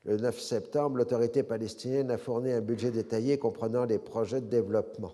[0.06, 5.14] le 9 septembre, l'autorité palestinienne a fourni un budget détaillé comprenant les projets de développement.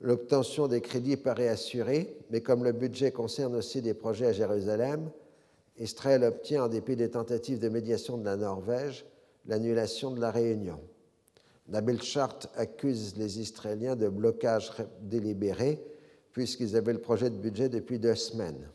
[0.00, 5.10] L'obtention des crédits paraît assurée, mais comme le budget concerne aussi des projets à Jérusalem,
[5.78, 9.06] Israël obtient, en dépit des tentatives de médiation de la Norvège,
[9.46, 10.80] l'annulation de la réunion.
[11.68, 14.70] Nabil Chart accuse les Israéliens de blocage
[15.00, 15.82] délibéré,
[16.30, 18.68] puisqu'ils avaient le projet de budget depuis deux semaines.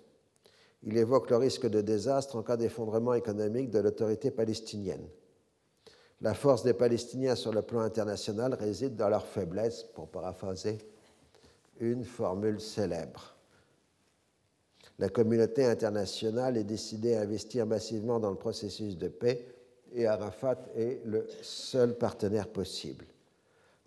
[0.83, 5.07] Il évoque le risque de désastre en cas d'effondrement économique de l'autorité palestinienne.
[6.21, 10.77] La force des Palestiniens sur le plan international réside dans leur faiblesse, pour paraphraser
[11.79, 13.35] une formule célèbre.
[14.97, 19.45] La communauté internationale est décidée à investir massivement dans le processus de paix
[19.93, 23.05] et Arafat est le seul partenaire possible.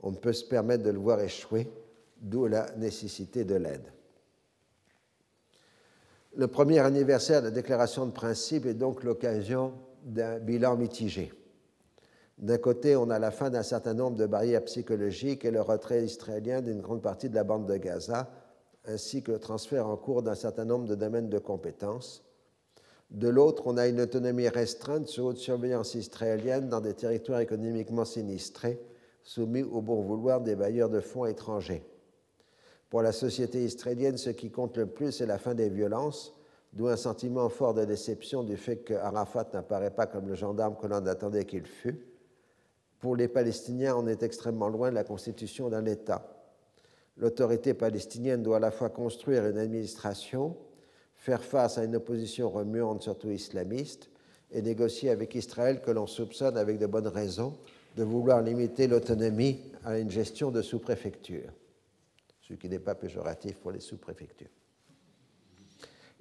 [0.01, 1.71] On ne peut se permettre de le voir échouer,
[2.19, 3.93] d'où la nécessité de l'aide.
[6.35, 11.31] Le premier anniversaire de la déclaration de principe est donc l'occasion d'un bilan mitigé.
[12.39, 16.03] D'un côté, on a la fin d'un certain nombre de barrières psychologiques et le retrait
[16.03, 18.31] israélien d'une grande partie de la bande de Gaza,
[18.87, 22.25] ainsi que le transfert en cours d'un certain nombre de domaines de compétences.
[23.11, 28.07] De l'autre, on a une autonomie restreinte sous haute surveillance israélienne dans des territoires économiquement
[28.07, 28.81] sinistrés,
[29.23, 31.85] soumis au bon vouloir des bailleurs de fonds étrangers.
[32.93, 36.33] Pour la société israélienne, ce qui compte le plus, c'est la fin des violences,
[36.73, 40.77] d'où un sentiment fort de déception du fait que Arafat n'apparaît pas comme le gendarme
[40.81, 42.13] que l'on attendait qu'il fût
[43.03, 46.25] pour les Palestiniens, on est extrêmement loin de la constitution d'un État.
[47.17, 50.57] L'autorité palestinienne doit à la fois construire une administration,
[51.17, 54.09] faire face à une opposition remuante, surtout islamiste,
[54.53, 57.55] et négocier avec Israël que l'on soupçonne avec de bonnes raisons
[57.97, 61.51] de vouloir limiter l'autonomie à une gestion de sous-préfecture,
[62.43, 64.51] ce qui n'est pas péjoratif pour les sous-préfectures.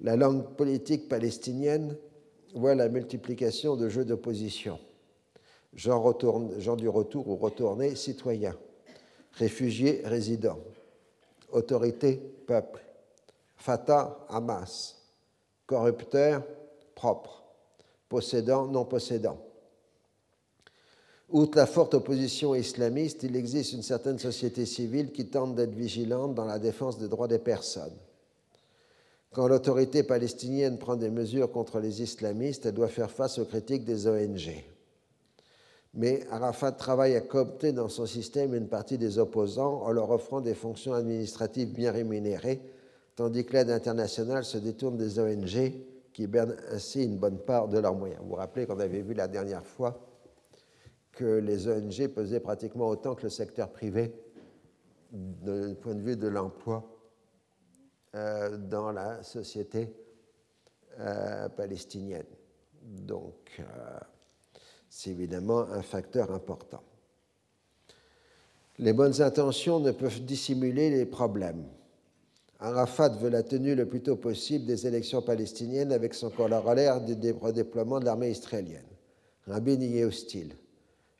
[0.00, 1.96] La langue politique palestinienne
[2.54, 4.78] voit la multiplication de jeux d'opposition
[5.74, 8.56] gens, du retour ou retourné, citoyen,
[9.32, 10.58] réfugié, résident,
[11.50, 12.16] autorité,
[12.46, 12.84] peuple,
[13.56, 14.96] Fatah, Hamas,
[15.66, 16.42] corrupteur,
[16.94, 17.44] propre,
[18.08, 19.38] possédant, non possédant.
[21.32, 26.34] Outre la forte opposition islamiste, il existe une certaine société civile qui tente d'être vigilante
[26.34, 27.96] dans la défense des droits des personnes.
[29.32, 33.84] Quand l'autorité palestinienne prend des mesures contre les islamistes, elle doit faire face aux critiques
[33.84, 34.62] des ONG
[35.94, 40.40] mais Arafat travaille à coopter dans son système une partie des opposants en leur offrant
[40.40, 42.62] des fonctions administratives bien rémunérées,
[43.14, 45.72] tandis que l'aide internationale se détourne des ONG
[46.12, 48.20] qui perdent ainsi une bonne part de leurs moyens.
[48.22, 50.00] Vous vous rappelez qu'on avait vu la dernière fois
[51.12, 54.14] que les ONG pesaient pratiquement autant que le secteur privé
[55.12, 56.88] du point de vue de l'emploi
[58.14, 59.94] euh, dans la société
[60.98, 62.26] euh, palestinienne.
[62.82, 63.64] Donc, euh,
[64.88, 66.82] c'est évidemment un facteur important.
[68.78, 71.64] Les bonnes intentions ne peuvent dissimuler les problèmes.
[72.58, 77.32] Arafat veut la tenue le plus tôt possible des élections palestiniennes avec son corollaire du
[77.32, 78.86] redéploiement de l'armée israélienne.
[79.46, 80.54] Rabin y est hostile.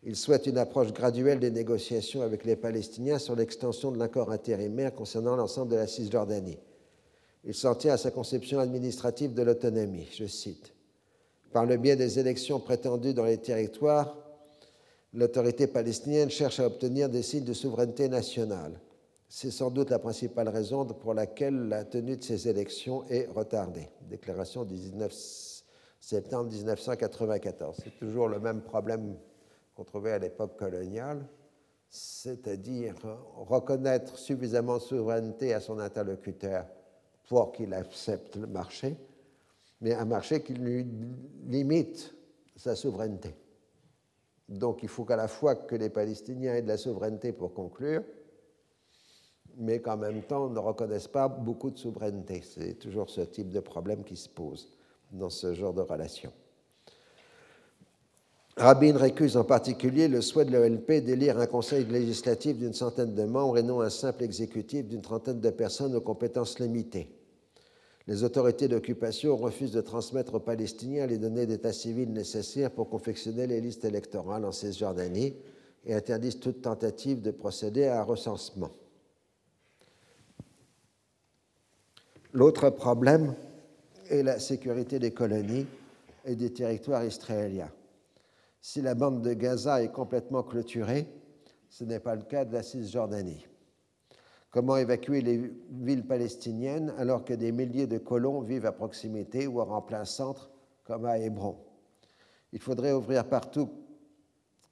[0.05, 4.93] Il souhaite une approche graduelle des négociations avec les Palestiniens sur l'extension de l'accord intérimaire
[4.93, 6.59] concernant l'ensemble de la Cisjordanie.
[7.45, 10.09] Il s'en tient à sa conception administrative de l'autonomie.
[10.13, 10.73] Je cite
[11.53, 14.17] Par le biais des élections prétendues dans les territoires,
[15.15, 18.81] l'autorité palestinienne cherche à obtenir des signes de souveraineté nationale.
[19.29, 23.89] C'est sans doute la principale raison pour laquelle la tenue de ces élections est retardée.
[24.11, 25.13] Déclaration du 19
[26.01, 27.77] septembre 1994.
[27.83, 29.15] C'est toujours le même problème
[29.75, 31.27] qu'on trouvait à l'époque coloniale,
[31.89, 32.95] c'est-à-dire
[33.37, 36.67] reconnaître suffisamment de souveraineté à son interlocuteur
[37.29, 38.97] pour qu'il accepte le marché,
[39.81, 40.87] mais un marché qui lui
[41.47, 42.15] limite
[42.57, 43.35] sa souveraineté.
[44.49, 48.03] Donc il faut qu'à la fois que les Palestiniens aient de la souveraineté pour conclure,
[49.57, 52.43] mais qu'en même temps ne reconnaissent pas beaucoup de souveraineté.
[52.43, 54.69] C'est toujours ce type de problème qui se pose
[55.11, 56.33] dans ce genre de relation.
[58.57, 63.25] Rabin récuse en particulier le souhait de l'OLP d'élire un conseil législatif d'une centaine de
[63.25, 67.09] membres et non un simple exécutif d'une trentaine de personnes aux compétences limitées.
[68.07, 73.47] Les autorités d'occupation refusent de transmettre aux Palestiniens les données d'état civil nécessaires pour confectionner
[73.47, 75.35] les listes électorales en Cisjordanie
[75.87, 78.71] et interdisent toute tentative de procéder à un recensement.
[82.35, 83.35] L'autre problème
[84.11, 85.67] est la sécurité des colonies
[86.27, 87.71] et des territoires israéliens.
[88.65, 91.09] Si la bande de Gaza est complètement clôturée,
[91.69, 93.45] ce n'est pas le cas de la Cisjordanie.
[94.53, 99.61] Comment évacuer les villes palestiniennes alors que des milliers de colons vivent à proximité ou
[99.61, 100.53] en plein centre,
[100.85, 101.57] comme à Hébron?
[102.53, 103.69] Il faudrait ouvrir partout,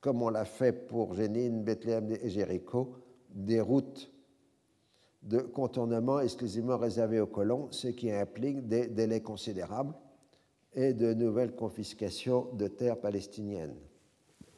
[0.01, 2.95] comme on l'a fait pour Jénine, Bethléem et Jéricho,
[3.31, 4.13] des routes
[5.23, 9.95] de contournement exclusivement réservées aux colons, ce qui implique des délais considérables
[10.75, 13.77] et de nouvelles confiscations de terres palestiniennes.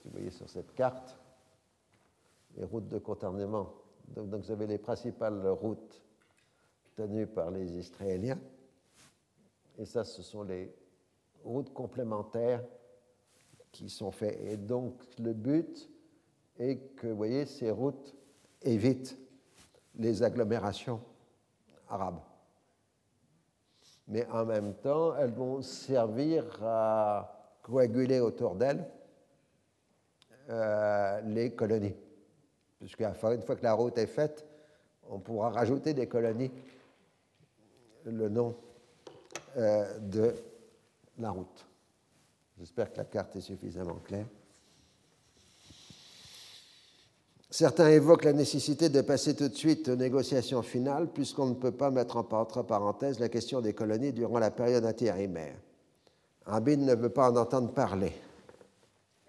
[0.04, 1.18] Vous voyez sur cette carte
[2.56, 3.72] les routes de contournement.
[4.08, 6.02] Donc, vous avez les principales routes
[6.94, 8.38] tenues par les Israéliens.
[9.78, 10.74] Et ça, ce sont les
[11.44, 12.62] routes complémentaires
[13.70, 14.38] qui sont faites.
[14.42, 15.88] Et donc, le but
[16.58, 18.14] est que, vous voyez, ces routes
[18.60, 19.16] évitent
[19.94, 21.00] les agglomérations
[21.88, 22.20] arabes
[24.08, 27.32] mais en même temps, elles vont servir à
[27.62, 28.84] coaguler autour d'elles
[30.50, 31.94] euh, les colonies.
[32.78, 34.44] Puisqu'une fois que la route est faite,
[35.08, 36.50] on pourra rajouter des colonies
[38.04, 38.54] le nom
[39.56, 40.34] euh, de
[41.18, 41.66] la route.
[42.58, 44.26] J'espère que la carte est suffisamment claire.
[47.52, 51.70] Certains évoquent la nécessité de passer tout de suite aux négociations finales, puisqu'on ne peut
[51.70, 55.54] pas mettre entre parenthèses la question des colonies durant la période intérimaire.
[56.46, 58.12] Rabin ne veut pas en entendre parler.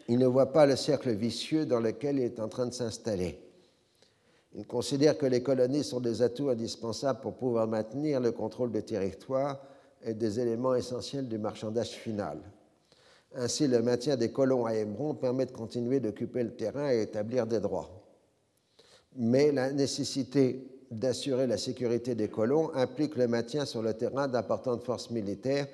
[0.07, 3.41] Il ne voit pas le cercle vicieux dans lequel il est en train de s'installer.
[4.55, 8.83] Il considère que les colonies sont des atouts indispensables pour pouvoir maintenir le contrôle des
[8.83, 9.59] territoires
[10.01, 12.37] et des éléments essentiels du marchandage final.
[13.35, 17.45] Ainsi, le maintien des colons à Hébron permet de continuer d'occuper le terrain et établir
[17.45, 17.99] des droits
[19.15, 24.83] mais la nécessité d'assurer la sécurité des colons implique le maintien sur le terrain d'importantes
[24.83, 25.67] forces militaires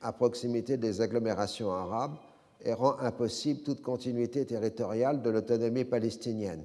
[0.00, 2.16] à proximité des agglomérations arabes
[2.62, 6.64] et rend impossible toute continuité territoriale de l'autonomie palestinienne.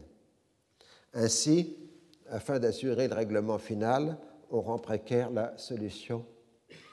[1.13, 1.75] Ainsi,
[2.29, 4.17] afin d'assurer le règlement final,
[4.51, 6.25] on rend précaire la solution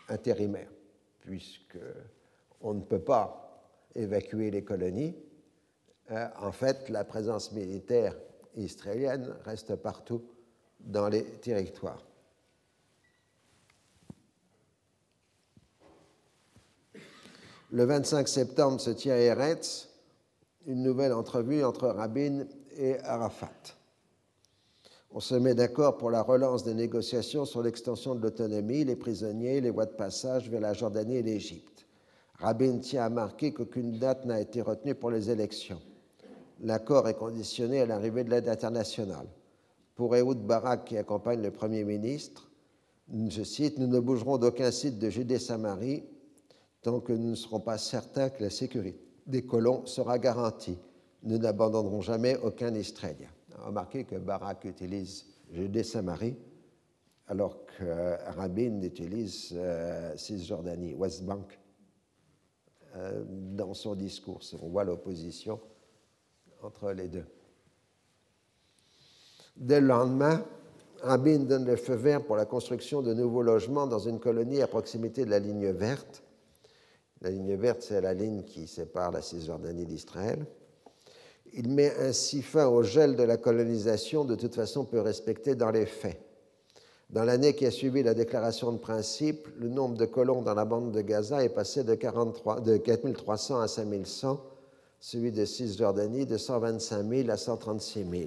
[0.09, 0.71] intérimaire,
[1.21, 1.79] puisque
[2.61, 3.65] on ne peut pas
[3.95, 5.15] évacuer les colonies.
[6.11, 8.15] Euh, en fait, la présence militaire
[8.57, 10.23] israélienne reste partout
[10.81, 12.05] dans les territoires.
[17.71, 19.89] Le 25 septembre se tient à Eretz
[20.67, 22.45] une nouvelle entrevue entre Rabin
[22.77, 23.49] et Arafat.
[25.11, 29.61] On se met d'accord pour la relance des négociations sur l'extension de l'autonomie, les prisonniers,
[29.61, 31.87] les voies de passage vers la Jordanie et l'Égypte.
[32.39, 35.81] Rabin tient à marquer qu'aucune date n'a été retenue pour les élections
[36.63, 39.27] l'accord est conditionné à l'arrivée de l'aide internationale.
[39.95, 42.51] Pour Ehud Barak, qui accompagne le Premier ministre,
[43.13, 46.05] je cite, Nous ne bougerons d'aucun site de Judée-Samarie
[46.81, 50.79] tant que nous ne serons pas certains que la sécurité des colons sera garantie.
[51.23, 53.29] Nous n'abandonnerons jamais aucun Israélien.
[53.65, 56.37] Remarquez que Barak utilise Judée-Samarie
[57.29, 61.59] alors que Rabin utilise euh, Cisjordanie, West Bank,
[62.97, 64.41] euh, dans son discours.
[64.61, 65.61] On voit l'opposition
[66.65, 67.25] entre les deux.
[69.57, 70.45] Dès le lendemain,
[71.03, 74.67] Rabin donne le feu vert pour la construction de nouveaux logements dans une colonie à
[74.67, 76.23] proximité de la ligne verte.
[77.21, 80.47] La ligne verte, c'est la ligne qui sépare la Cisjordanie d'Israël.
[81.55, 85.71] Il met ainsi fin au gel de la colonisation, de toute façon peu respecté dans
[85.71, 86.21] les faits.
[87.11, 90.65] Dans l'année qui a suivi la déclaration de principe, le nombre de colons dans la
[90.65, 94.41] bande de Gaza est passé de, 43, de 4300 à 5100,
[95.03, 98.23] celui de Cisjordanie de 125 000 à 136 000.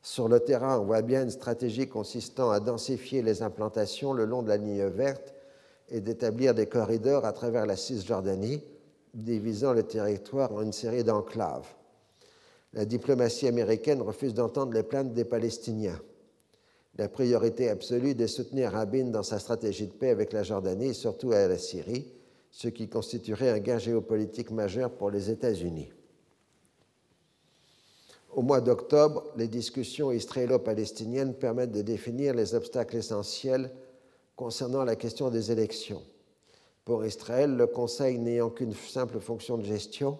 [0.00, 4.42] Sur le terrain, on voit bien une stratégie consistant à densifier les implantations le long
[4.42, 5.34] de la ligne verte
[5.90, 8.62] et d'établir des corridors à travers la Cisjordanie,
[9.12, 11.68] divisant le territoire en une série d'enclaves.
[12.72, 16.00] La diplomatie américaine refuse d'entendre les plaintes des Palestiniens.
[16.96, 20.88] La priorité absolue est de soutenir Rabin dans sa stratégie de paix avec la Jordanie
[20.88, 22.06] et surtout à la Syrie,
[22.56, 25.92] ce qui constituerait un gain géopolitique majeur pour les États-Unis.
[28.32, 33.70] Au mois d'octobre, les discussions israélo-palestiniennes permettent de définir les obstacles essentiels
[34.36, 36.02] concernant la question des élections.
[36.86, 40.18] Pour Israël, le Conseil n'ayant qu'une simple fonction de gestion,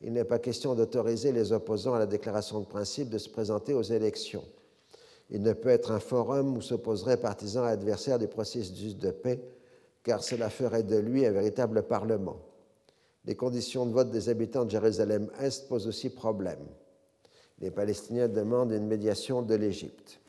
[0.00, 3.74] il n'est pas question d'autoriser les opposants à la déclaration de principe de se présenter
[3.74, 4.44] aux élections.
[5.28, 9.42] Il ne peut être un forum où s'opposeraient partisans et adversaires du processus de paix,
[10.04, 12.38] car cela ferait de lui un véritable parlement.
[13.24, 16.64] Les conditions de vote des habitants de Jérusalem-Est posent aussi problème.
[17.60, 20.20] Les Palestiniens demandent une médiation de l'Égypte.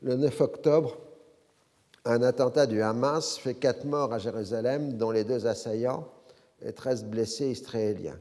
[0.00, 0.96] Le 9 octobre,
[2.04, 6.08] un attentat du Hamas fait quatre morts à Jérusalem, dont les deux assaillants
[6.62, 8.18] et 13 blessés israéliens.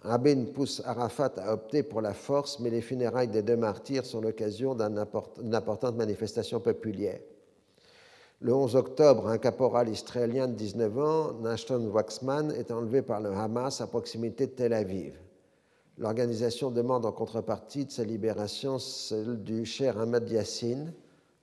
[0.00, 4.20] Rabin pousse Arafat à opter pour la force, mais les funérailles des deux martyrs sont
[4.20, 7.20] l'occasion d'une importante manifestation populaire.
[8.42, 13.30] Le 11 octobre, un caporal israélien de 19 ans, Nashton Waxman, est enlevé par le
[13.30, 15.16] Hamas à proximité de Tel Aviv.
[15.96, 20.92] L'organisation demande en contrepartie de sa libération celle du cher Ahmad Yassine,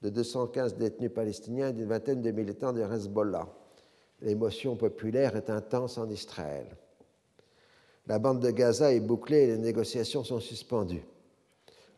[0.02, 3.48] de 215 détenus palestiniens et d'une vingtaine de militants de Hezbollah
[4.22, 6.68] l'émotion populaire est intense en Israël.
[8.08, 11.06] La bande de Gaza est bouclée et les négociations sont suspendues.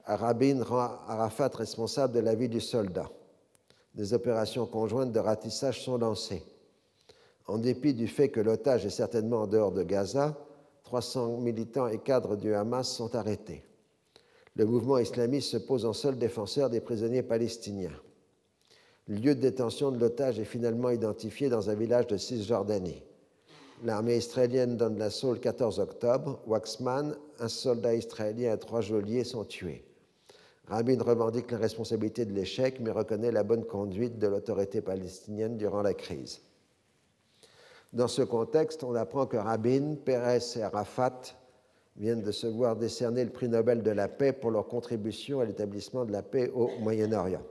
[0.05, 3.09] Rabin rend Arafat responsable de la vie du soldat.
[3.95, 6.43] Des opérations conjointes de ratissage sont lancées.
[7.47, 10.37] En dépit du fait que l'otage est certainement en dehors de Gaza,
[10.83, 13.63] 300 militants et cadres du Hamas sont arrêtés.
[14.55, 17.97] Le mouvement islamiste se pose en seul défenseur des prisonniers palestiniens.
[19.07, 23.03] Le lieu de détention de l'otage est finalement identifié dans un village de Cisjordanie.
[23.83, 26.39] L'armée israélienne donne l'assaut le 14 octobre.
[26.45, 29.83] Waxman, un soldat israélien et trois geôliers sont tués.
[30.67, 35.81] Rabin revendique la responsabilité de l'échec, mais reconnaît la bonne conduite de l'autorité palestinienne durant
[35.81, 36.41] la crise.
[37.93, 41.21] Dans ce contexte, on apprend que Rabin, Pérez et Arafat
[41.97, 45.45] viennent de se voir décerner le prix Nobel de la paix pour leur contribution à
[45.45, 47.43] l'établissement de la paix au Moyen-Orient.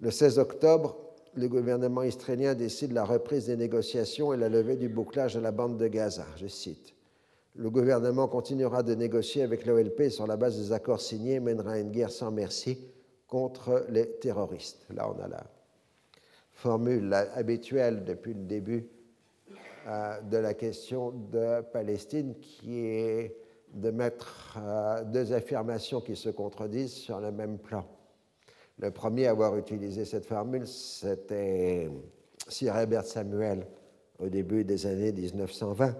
[0.00, 0.96] Le 16 octobre,
[1.34, 5.52] le gouvernement israélien décide la reprise des négociations et la levée du bouclage de la
[5.52, 6.26] bande de Gaza.
[6.36, 6.94] Je cite.
[7.54, 11.78] Le gouvernement continuera de négocier avec l'OLP sur la base des accords signés et mènera
[11.78, 12.78] une guerre sans merci
[13.26, 14.86] contre les terroristes.
[14.94, 15.44] Là, on a la
[16.52, 18.88] formule habituelle depuis le début
[19.86, 23.36] euh, de la question de Palestine, qui est
[23.74, 27.84] de mettre euh, deux affirmations qui se contredisent sur le même plan.
[28.78, 31.90] Le premier à avoir utilisé cette formule, c'était
[32.48, 33.66] Sir Herbert Samuel
[34.18, 35.94] au début des années 1920,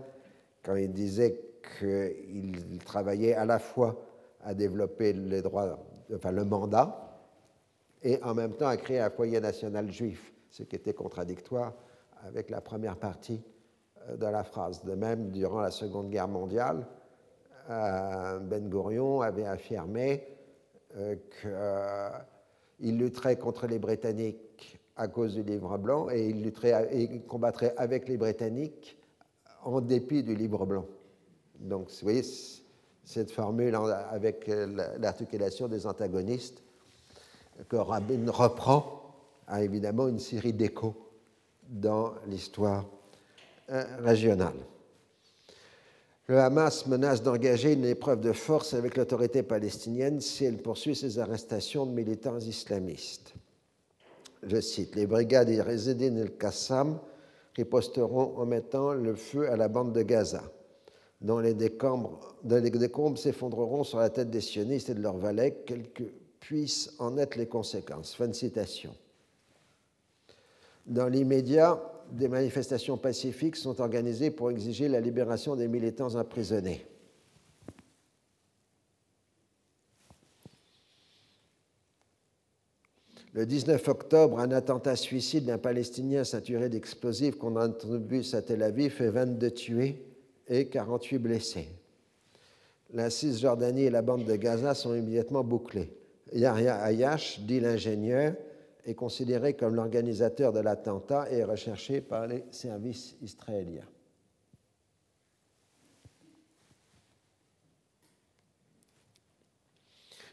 [0.63, 1.41] quand il disait
[1.79, 4.05] qu'il travaillait à la fois
[4.43, 7.13] à développer le mandat
[8.03, 11.73] et en même temps à créer un foyer national juif, ce qui était contradictoire
[12.25, 13.43] avec la première partie
[14.09, 14.85] euh, de la phrase.
[14.85, 16.87] De même, durant la Seconde Guerre mondiale,
[17.71, 20.27] euh, Ben Gurion avait affirmé
[20.97, 22.23] euh, que
[22.81, 26.53] il lutterait contre les Britanniques à cause du livre blanc et il,
[26.91, 28.99] et combattrait avec les Britanniques
[29.65, 30.87] en dépit du livre blanc.
[31.59, 32.23] Donc, vous voyez,
[33.05, 33.75] cette formule
[34.11, 34.51] avec
[34.99, 36.63] l'articulation des antagonistes
[37.69, 39.03] que Rabin reprend
[39.47, 40.95] a évidemment une série d'échos
[41.69, 42.85] dans l'histoire
[43.71, 44.57] euh, régionale.
[46.27, 51.19] Le Hamas menace d'engager une épreuve de force avec l'autorité palestinienne si elle poursuit ses
[51.19, 53.35] arrestations de militants islamistes.
[54.43, 56.99] Je cite Les brigades Rezedin el-Qassam
[57.57, 60.43] riposteront en mettant le feu à la bande de Gaza,
[61.21, 65.63] dont les décombres, les décombres s'effondreront sur la tête des sionistes et de leurs valets,
[65.67, 66.05] quelles que
[66.41, 68.15] puissent en être les conséquences.
[68.15, 68.95] Fin de citation.
[70.87, 71.81] Dans l'immédiat,
[72.11, 76.85] des manifestations pacifiques sont organisées pour exiger la libération des militants emprisonnés.
[83.35, 88.63] Le 19 octobre, un attentat suicide d'un Palestinien ceinturé d'explosifs qu'on a bus à Tel
[88.63, 90.05] Aviv fait 22 tués
[90.49, 91.69] et 48 blessés.
[92.93, 95.97] La Cisjordanie et la bande de Gaza sont immédiatement bouclées.
[96.35, 98.35] Yahya Ayash, dit l'ingénieur,
[98.85, 103.89] est considéré comme l'organisateur de l'attentat et est recherché par les services israéliens.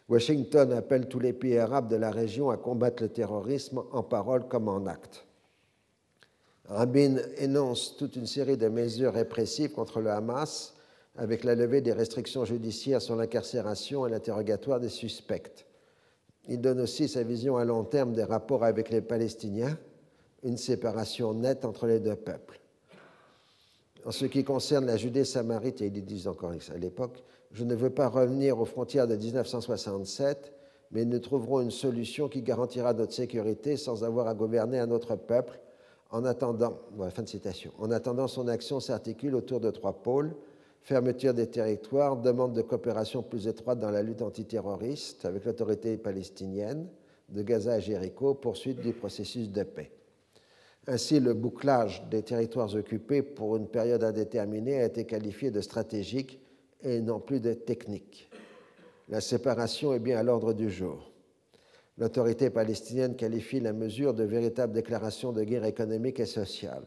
[0.10, 4.48] Washington appelle tous les pays arabes de la région à combattre le terrorisme en parole
[4.48, 5.26] comme en acte.
[6.66, 10.74] Rabin énonce toute une série de mesures répressives contre le Hamas
[11.16, 15.66] avec la levée des restrictions judiciaires sur l'incarcération et l'interrogatoire des suspects.
[16.48, 19.78] Il donne aussi sa vision à long terme des rapports avec les Palestiniens,
[20.44, 22.60] une séparation nette entre les deux peuples.
[24.06, 27.90] En ce qui concerne la Judée-Samarite, et ils disent encore à l'époque, je ne veux
[27.90, 30.54] pas revenir aux frontières de 1967,
[30.92, 35.16] mais nous trouverons une solution qui garantira notre sécurité sans avoir à gouverner un autre
[35.16, 35.60] peuple.
[36.12, 36.80] En attendant,
[37.12, 40.36] fin de citation, en attendant, son action s'articule autour de trois pôles
[40.82, 46.88] fermeture des territoires, demande de coopération plus étroite dans la lutte antiterroriste avec l'autorité palestinienne
[47.30, 49.92] de Gaza à Jéricho, poursuite du processus de paix.
[50.88, 56.40] Ainsi, le bouclage des territoires occupés pour une période indéterminée a été qualifié de stratégique
[56.84, 58.30] et non plus de technique.
[59.10, 61.12] La séparation est bien à l'ordre du jour.
[61.98, 66.84] L'autorité palestinienne qualifie la mesure de véritable déclaration de guerre économique et sociale.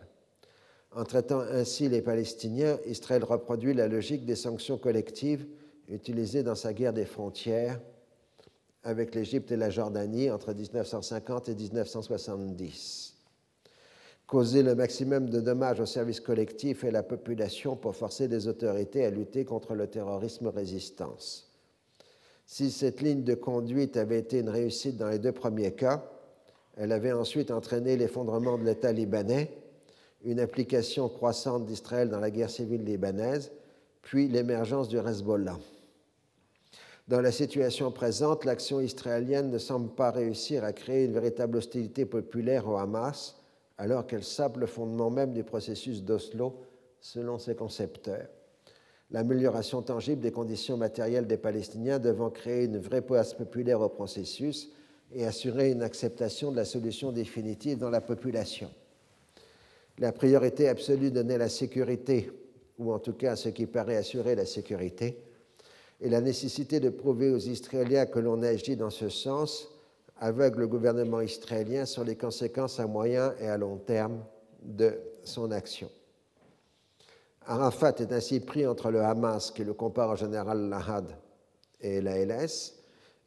[0.95, 5.47] En traitant ainsi les Palestiniens, Israël reproduit la logique des sanctions collectives
[5.89, 7.81] utilisées dans sa guerre des frontières
[8.85, 13.12] avec l'Égypte et la Jordanie entre 1950 et 1970
[14.33, 18.49] causer le maximum de dommages au service collectif et à la population pour forcer les
[18.49, 21.53] autorités à lutter contre le terrorisme résistance.
[22.47, 26.03] Si cette ligne de conduite avait été une réussite dans les deux premiers cas,
[26.79, 29.51] elle avait ensuite entraîné l'effondrement de l'État libanais,
[30.25, 33.53] une application croissante d'Israël dans la guerre civile libanaise,
[34.01, 35.59] puis l'émergence du Hezbollah.
[37.07, 42.07] Dans la situation présente, l'action israélienne ne semble pas réussir à créer une véritable hostilité
[42.07, 43.37] populaire au Hamas,
[43.83, 46.55] alors qu'elle sape le fondement même du processus d'Oslo
[47.01, 48.29] selon ses concepteurs.
[49.11, 54.71] L'amélioration tangible des conditions matérielles des Palestiniens devant créer une vraie place populaire au processus
[55.13, 58.71] et assurer une acceptation de la solution définitive dans la population.
[59.99, 62.31] La priorité absolue donnée à la sécurité,
[62.79, 65.19] ou en tout cas à ce qui paraît assurer la sécurité,
[66.01, 69.72] et la nécessité de prouver aux Israéliens que l'on agit dans ce sens
[70.23, 74.25] aveugle le gouvernement israélien sur les conséquences à moyen et à long terme
[74.63, 75.91] de son action.
[77.45, 81.07] Arafat est ainsi pris entre le Hamas, qui le compare au général Lahad,
[81.81, 82.75] et la LS,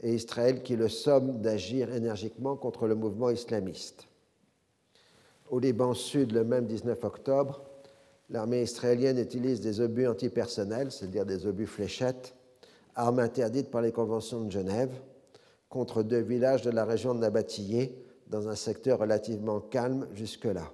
[0.01, 4.07] et Israël qui le somme d'agir énergiquement contre le mouvement islamiste.
[5.49, 7.61] Au Liban Sud, le même 19 octobre,
[8.29, 12.33] l'armée israélienne utilise des obus antipersonnels, c'est-à-dire des obus fléchettes,
[12.95, 14.91] armes interdites par les conventions de Genève,
[15.75, 20.71] contre deux villages de la région de Nabatillé, dans un secteur relativement calme jusque-là.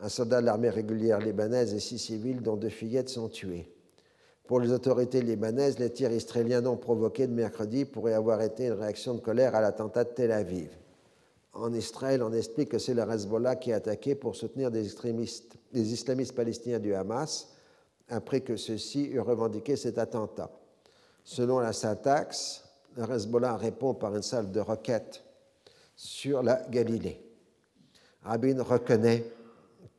[0.00, 3.70] Un soldat de l'armée régulière libanaise et six civils, dont deux fillettes, sont tués.
[4.46, 8.72] Pour les autorités libanaises, les tirs israéliens non provoqués de mercredi pourraient avoir été une
[8.72, 10.70] réaction de colère à l'attentat de Tel Aviv.
[11.52, 15.58] En Israël, on explique que c'est le Hezbollah qui a attaqué pour soutenir des, extrémistes,
[15.74, 17.48] des islamistes palestiniens du Hamas,
[18.08, 20.50] après que ceux-ci eurent revendiqué cet attentat.
[21.22, 22.65] Selon la syntaxe,
[22.96, 25.22] le Hezbollah répond par une salve de roquettes
[25.94, 27.20] sur la Galilée.
[28.22, 29.24] Rabin reconnaît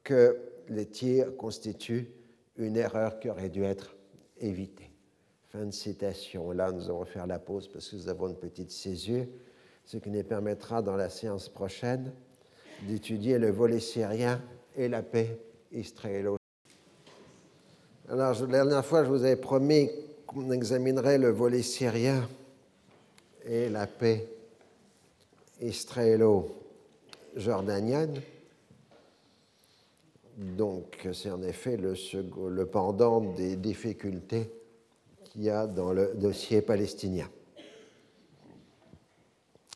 [0.04, 0.38] que
[0.70, 2.12] les tirs constituent
[2.58, 3.96] une erreur qui aurait dû être
[4.40, 4.92] évitée.
[5.50, 6.52] Fin de citation.
[6.52, 9.26] Là, nous allons faire la pause parce que nous avons une petite césure,
[9.86, 12.12] ce qui nous permettra dans la séance prochaine
[12.84, 14.42] d'étudier le volet syrien
[14.76, 15.40] et la paix
[15.72, 16.38] israélo.
[18.10, 19.90] Alors, la dernière fois, je vous avais promis
[20.26, 22.28] qu'on examinerait le volet syrien
[23.48, 24.28] et la paix
[25.62, 28.22] israélo-jordanienne.
[30.38, 31.96] Donc, c'est en effet le,
[32.66, 34.52] pendant des difficultés
[35.24, 37.30] qu'il y a dans le dossier palestinien.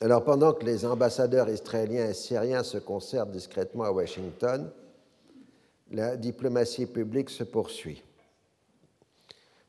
[0.01, 4.71] Alors, pendant que les ambassadeurs israéliens et syriens se concertent discrètement à Washington,
[5.91, 8.03] la diplomatie publique se poursuit.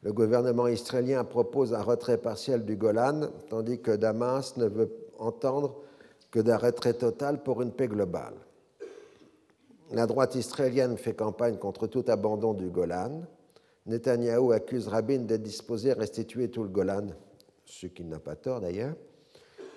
[0.03, 5.77] Le gouvernement israélien propose un retrait partiel du Golan, tandis que Damas ne veut entendre
[6.31, 8.35] que d'un retrait total pour une paix globale.
[9.93, 13.23] La droite israélienne fait campagne contre tout abandon du Golan.
[13.87, 17.09] Netanyahou accuse Rabin d'être disposé à restituer tout le Golan,
[17.65, 18.95] ce qui n'a pas tort d'ailleurs.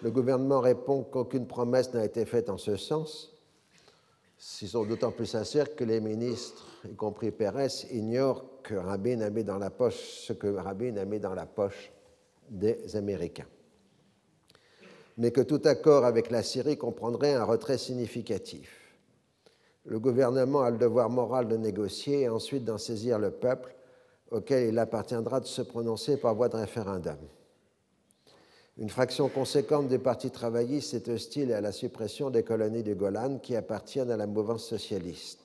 [0.01, 3.35] Le gouvernement répond qu'aucune promesse n'a été faite en ce sens.
[4.61, 9.29] Ils sont d'autant plus sincères que les ministres, y compris Pérez, ignorent que Rabin a
[9.29, 11.91] mis dans la poche ce que Rabin a mis dans la poche
[12.49, 13.47] des Américains.
[15.17, 18.85] Mais que tout accord avec la Syrie comprendrait un retrait significatif.
[19.85, 23.75] Le gouvernement a le devoir moral de négocier et ensuite d'en saisir le peuple,
[24.31, 27.17] auquel il appartiendra de se prononcer par voie de référendum.
[28.77, 33.37] Une fraction conséquente des partis travaillistes est hostile à la suppression des colonies du Golan
[33.37, 35.44] qui appartiennent à la mouvance socialiste.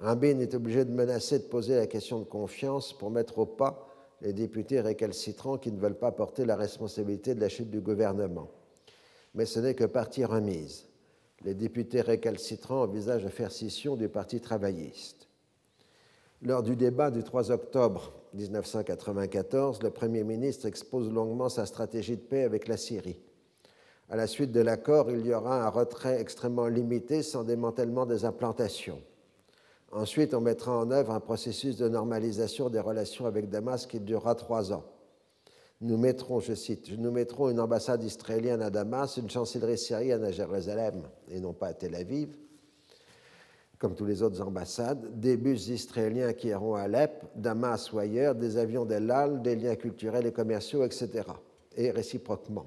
[0.00, 3.88] Rabin est obligé de menacer de poser la question de confiance pour mettre au pas
[4.20, 8.50] les députés récalcitrants qui ne veulent pas porter la responsabilité de la chute du gouvernement.
[9.34, 10.86] Mais ce n'est que partie remise.
[11.42, 15.28] Les députés récalcitrants envisagent de faire scission du Parti travailliste.
[16.42, 22.22] Lors du débat du 3 octobre 1994, le Premier ministre expose longuement sa stratégie de
[22.22, 23.18] paix avec la Syrie.
[24.08, 28.24] À la suite de l'accord, il y aura un retrait extrêmement limité sans démantèlement des
[28.24, 29.02] implantations.
[29.92, 34.34] Ensuite, on mettra en œuvre un processus de normalisation des relations avec Damas qui durera
[34.34, 34.84] trois ans.
[35.80, 40.30] Nous mettrons, je cite, nous mettrons une ambassade israélienne à Damas, une chancellerie syrienne à
[40.30, 42.34] Jérusalem et non pas à Tel Aviv,
[43.78, 48.34] comme tous les autres ambassades, des bus israéliens qui iront à Alep, Damas ou ailleurs,
[48.34, 49.12] des avions d'El
[49.42, 51.24] des liens culturels et commerciaux, etc.
[51.76, 52.66] Et réciproquement.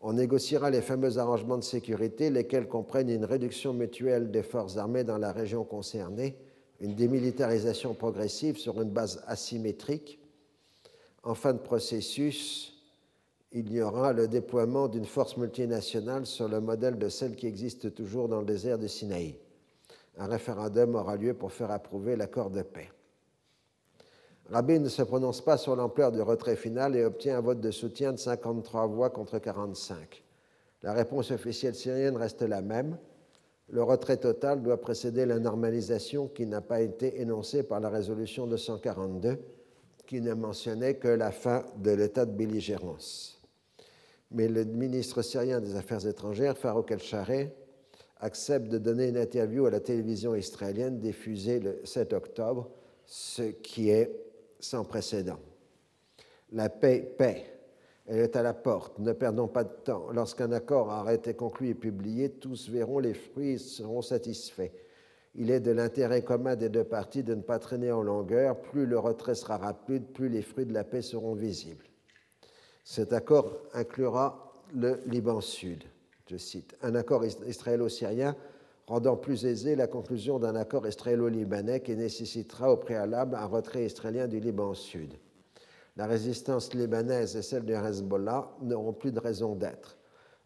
[0.00, 5.04] On négociera les fameux arrangements de sécurité, lesquels comprennent une réduction mutuelle des forces armées
[5.04, 6.36] dans la région concernée,
[6.80, 10.20] une démilitarisation progressive sur une base asymétrique.
[11.24, 12.74] En fin de processus,
[13.50, 17.94] il y aura le déploiement d'une force multinationale sur le modèle de celle qui existe
[17.94, 19.38] toujours dans le désert de Sinaï
[20.18, 22.90] un référendum aura lieu pour faire approuver l'accord de paix.
[24.50, 27.70] Rabin ne se prononce pas sur l'ampleur du retrait final et obtient un vote de
[27.70, 30.24] soutien de 53 voix contre 45.
[30.82, 32.96] La réponse officielle syrienne reste la même.
[33.68, 38.46] Le retrait total doit précéder la normalisation qui n'a pas été énoncée par la résolution
[38.46, 39.38] 242,
[40.06, 43.42] qui ne mentionnait que la fin de l'état de belligérance.
[44.30, 47.52] Mais le ministre syrien des Affaires étrangères, Farouk El-Shareh,
[48.20, 52.70] accepte de donner une interview à la télévision israélienne diffusée le 7 octobre,
[53.04, 54.27] ce qui est
[54.60, 55.38] sans précédent.
[56.52, 57.44] La paix, paix,
[58.06, 58.98] elle est à la porte.
[58.98, 60.10] Ne perdons pas de temps.
[60.12, 64.70] Lorsqu'un accord aura été conclu et publié, tous verront les fruits et seront satisfaits.
[65.34, 68.60] Il est de l'intérêt commun des deux parties de ne pas traîner en longueur.
[68.60, 71.84] Plus le retrait sera rapide, plus les fruits de la paix seront visibles.
[72.82, 75.84] Cet accord inclura le Liban Sud
[76.28, 78.36] je cite, un accord israélo-syrien
[78.88, 84.26] rendant plus aisée la conclusion d'un accord israélo-libanais qui nécessitera au préalable un retrait israélien
[84.26, 85.12] du Liban Sud.
[85.98, 89.98] La résistance libanaise et celle du Hezbollah n'auront plus de raison d'être.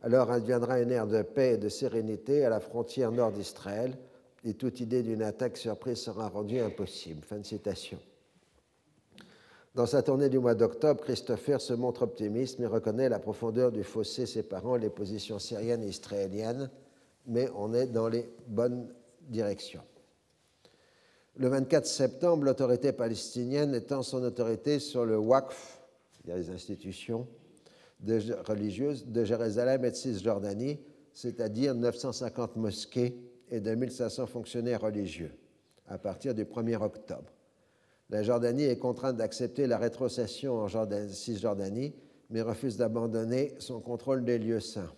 [0.02, 3.96] Alors adviendra une ère de paix et de sérénité à la frontière nord d'Israël,
[4.44, 7.24] et toute idée d'une attaque surprise sera rendue impossible.
[7.24, 8.00] Fin de citation.
[9.76, 13.84] Dans sa tournée du mois d'octobre, Christopher se montre optimiste mais reconnaît la profondeur du
[13.84, 16.70] fossé séparant les positions syriennes et israéliennes,
[17.26, 18.92] mais on est dans les bonnes
[19.22, 19.82] directions.
[21.36, 25.80] Le 24 septembre, l'autorité palestinienne étend son autorité sur le Waqf,
[26.26, 27.26] les institutions
[28.04, 30.80] religieuses de Jérusalem et de Cisjordanie,
[31.12, 33.16] c'est-à-dire 950 mosquées
[33.50, 35.32] et 2500 fonctionnaires religieux,
[35.86, 37.32] à partir du 1er octobre.
[38.10, 40.68] La Jordanie est contrainte d'accepter la rétrocession en
[41.08, 41.94] Cisjordanie,
[42.30, 44.92] mais refuse d'abandonner son contrôle des lieux saints.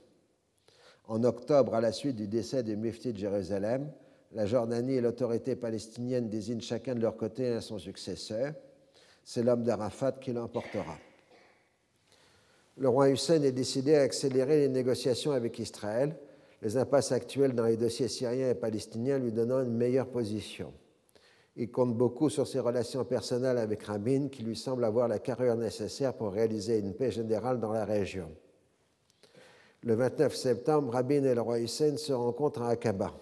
[1.06, 3.90] En octobre, à la suite du décès du Mufti de Jérusalem,
[4.32, 8.54] la Jordanie et l'autorité palestinienne désignent chacun de leur côté son successeur.
[9.22, 10.96] C'est l'homme d'Arafat qui l'emportera.
[12.76, 16.16] Le roi Hussein est décidé à accélérer les négociations avec Israël,
[16.62, 20.72] les impasses actuelles dans les dossiers syriens et palestiniens lui donnant une meilleure position.
[21.56, 25.56] Il compte beaucoup sur ses relations personnelles avec Rabin, qui lui semble avoir la carrière
[25.56, 28.28] nécessaire pour réaliser une paix générale dans la région.
[29.84, 33.12] Le 29 septembre, Rabin et le roi Hussein se rencontrent à Aqaba.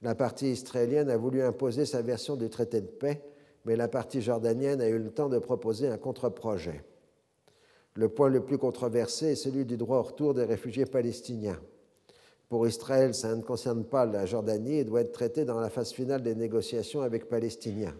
[0.00, 3.20] La partie israélienne a voulu imposer sa version du traité de paix,
[3.64, 6.84] mais la partie jordanienne a eu le temps de proposer un contre-projet.
[7.94, 11.58] Le point le plus controversé est celui du droit au retour des réfugiés palestiniens.
[12.48, 15.90] Pour Israël, ça ne concerne pas la Jordanie et doit être traité dans la phase
[15.90, 17.96] finale des négociations avec Palestiniens.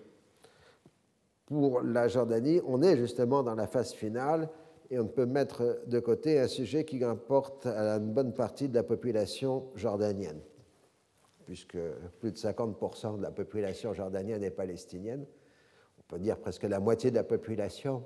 [1.46, 4.48] Pour la Jordanie, on est justement dans la phase finale
[4.90, 8.68] et on ne peut mettre de côté un sujet qui importe à une bonne partie
[8.68, 10.40] de la population jordanienne,
[11.44, 11.78] puisque
[12.20, 15.26] plus de 50% de la population jordanienne est palestinienne.
[15.98, 18.04] On peut dire presque la moitié de la population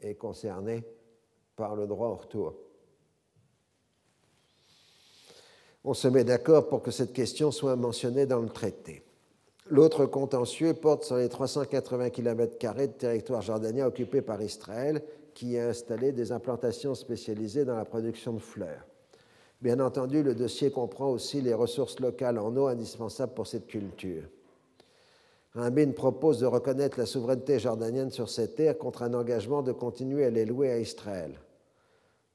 [0.00, 0.84] est concernée
[1.56, 2.54] par le droit au retour.
[5.84, 9.02] On se met d'accord pour que cette question soit mentionnée dans le traité.
[9.66, 15.02] L'autre contentieux porte sur les 380 km de territoire jordanien occupé par Israël,
[15.34, 18.86] qui a installé des implantations spécialisées dans la production de fleurs.
[19.60, 24.24] Bien entendu, le dossier comprend aussi les ressources locales en eau indispensables pour cette culture.
[25.54, 30.24] Rabin propose de reconnaître la souveraineté jordanienne sur ces terres contre un engagement de continuer
[30.24, 31.32] à les louer à Israël.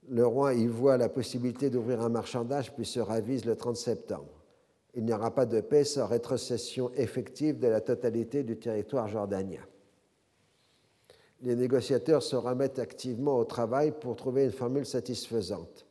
[0.07, 4.29] Le roi y voit la possibilité d'ouvrir un marchandage puis se ravise le 30 septembre.
[4.93, 9.61] Il n'y aura pas de paix sans rétrocession effective de la totalité du territoire jordanien.
[11.45, 15.85] Les négociateurs se remettent activement au travail pour trouver une formule satisfaisante.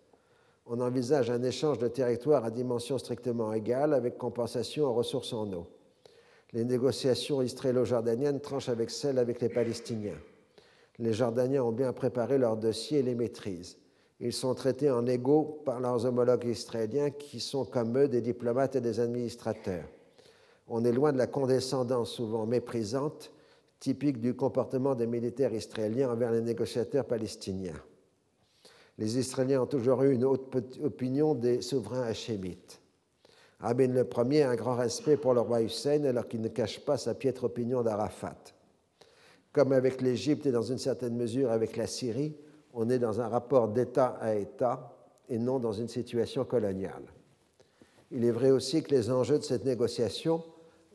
[0.66, 5.50] On envisage un échange de territoire à dimension strictement égale avec compensation en ressources en
[5.52, 5.66] eau
[6.54, 10.18] les négociations israélo-jordaniennes tranchent avec celles avec les Palestiniens.
[11.00, 13.76] Les Jordaniens ont bien préparé leur dossier et les maîtrisent.
[14.20, 18.76] Ils sont traités en égaux par leurs homologues israéliens qui sont comme eux des diplomates
[18.76, 19.84] et des administrateurs.
[20.68, 23.32] On est loin de la condescendance souvent méprisante,
[23.84, 27.78] typique du comportement des militaires israéliens envers les négociateurs palestiniens.
[28.96, 32.80] Les Israéliens ont toujours eu une haute opinion des souverains hachémites.
[33.60, 36.80] Rabin le Premier a un grand respect pour le roi Hussein alors qu'il ne cache
[36.80, 38.54] pas sa piètre opinion d'Arafat.
[39.52, 42.38] Comme avec l'Égypte et dans une certaine mesure avec la Syrie,
[42.72, 44.96] on est dans un rapport d'État à État
[45.28, 47.04] et non dans une situation coloniale.
[48.10, 50.42] Il est vrai aussi que les enjeux de cette négociation,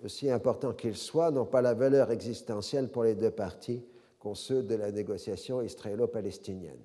[0.04, 3.84] aussi importants qu'ils soient, n'ont pas la valeur existentielle pour les deux parties
[4.20, 6.82] qu'ont ceux de la négociation israélo-palestinienne.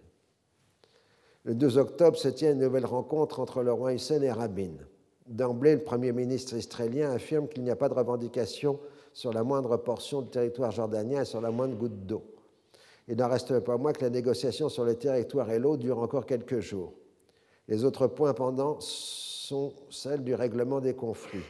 [1.45, 4.73] Le 2 octobre se tient une nouvelle rencontre entre le roi Hussein et Rabin.
[5.27, 8.79] D'emblée, le Premier ministre israélien affirme qu'il n'y a pas de revendication
[9.13, 12.23] sur la moindre portion du territoire jordanien et sur la moindre goutte d'eau.
[13.09, 16.25] Il n'en reste pas moins que la négociation sur le territoire et l'eau dure encore
[16.25, 16.95] quelques jours.
[17.69, 21.45] Les autres points pendant sont celles du règlement des conflits.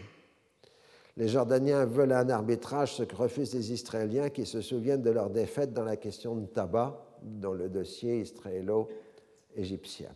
[1.17, 5.31] Les Jordaniens veulent un arbitrage, ce que refusent les Israéliens qui se souviennent de leur
[5.31, 10.11] défaite dans la question de tabac, dans le dossier israélo-égyptien.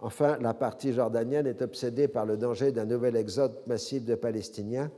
[0.00, 4.90] Enfin, la partie jordanienne est obsédée par le danger d'un nouvel exode massif de Palestiniens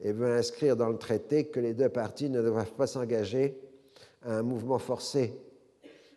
[0.00, 3.56] et veut inscrire dans le traité que les deux parties ne doivent pas s'engager
[4.22, 5.38] à un mouvement forcé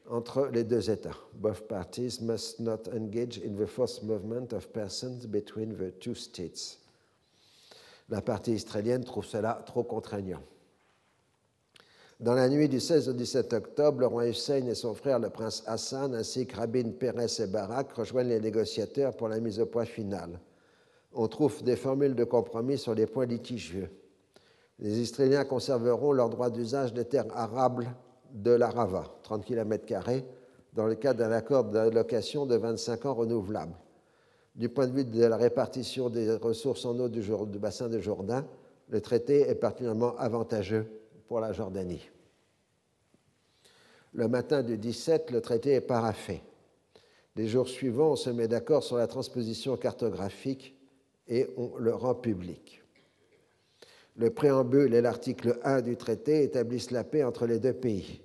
[0.09, 1.17] entre les deux États.
[1.35, 6.80] Both parties must not engage in the forced movement of persons between the two states.
[8.11, 10.41] La partie israélienne trouve cela trop contraignant.
[12.19, 15.29] Dans la nuit du 16 au 17 octobre, le roi Hussein et son frère, le
[15.29, 19.65] prince Hassan, ainsi que Rabin Pérez et Barak, rejoignent les négociateurs pour la mise au
[19.65, 20.39] point finale.
[21.13, 23.89] On trouve des formules de compromis sur les points litigieux.
[24.77, 27.95] Les Israéliens conserveront leur droit d'usage des terres arables
[28.33, 29.85] de l'Arava, 30 km,
[30.73, 33.73] dans le cadre d'un accord d'allocation de 25 ans renouvelable.
[34.55, 37.21] Du point de vue de la répartition des ressources en eau du,
[37.57, 38.45] bassin de Jourdain,
[38.89, 40.85] le traité est particulièrement avantageux
[41.27, 42.09] pour la Jordanie.
[44.13, 46.41] Le matin du 17, le traité est paraffé.
[47.37, 50.75] Les jours suivants, on se met d'accord sur la transposition cartographique
[51.29, 52.83] et on le rend public.
[54.17, 58.21] Le préambule et l'article 1 du traité établissent la paix entre les deux pays.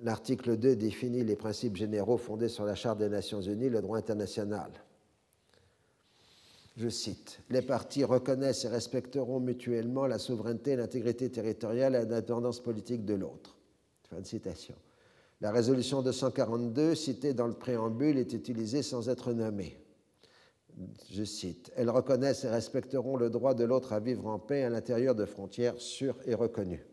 [0.00, 3.98] L'article 2 définit les principes généraux fondés sur la Charte des Nations Unies, le droit
[3.98, 4.70] international.
[6.78, 13.04] Je cite, Les parties reconnaissent et respecteront mutuellement la souveraineté, l'intégrité territoriale et l'indépendance politique
[13.04, 13.58] de l'autre.
[14.08, 14.76] Fin de citation.
[15.40, 19.84] La résolution 242, citée dans le préambule, est utilisée sans être nommée.
[21.10, 24.70] Je cite, Elles reconnaissent et respecteront le droit de l'autre à vivre en paix à
[24.70, 26.86] l'intérieur de frontières sûres et reconnues.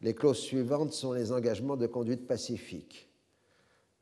[0.00, 3.10] Les clauses suivantes sont les engagements de conduite pacifique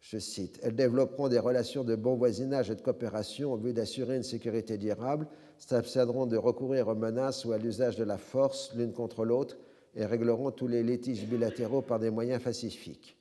[0.05, 4.17] je cite, Elles développeront des relations de bon voisinage et de coopération au but d'assurer
[4.17, 5.27] une sécurité durable,
[5.57, 9.57] s'abstiendront de recourir aux menaces ou à l'usage de la force l'une contre l'autre
[9.97, 13.17] et régleront tous les litiges bilatéraux par des moyens pacifiques.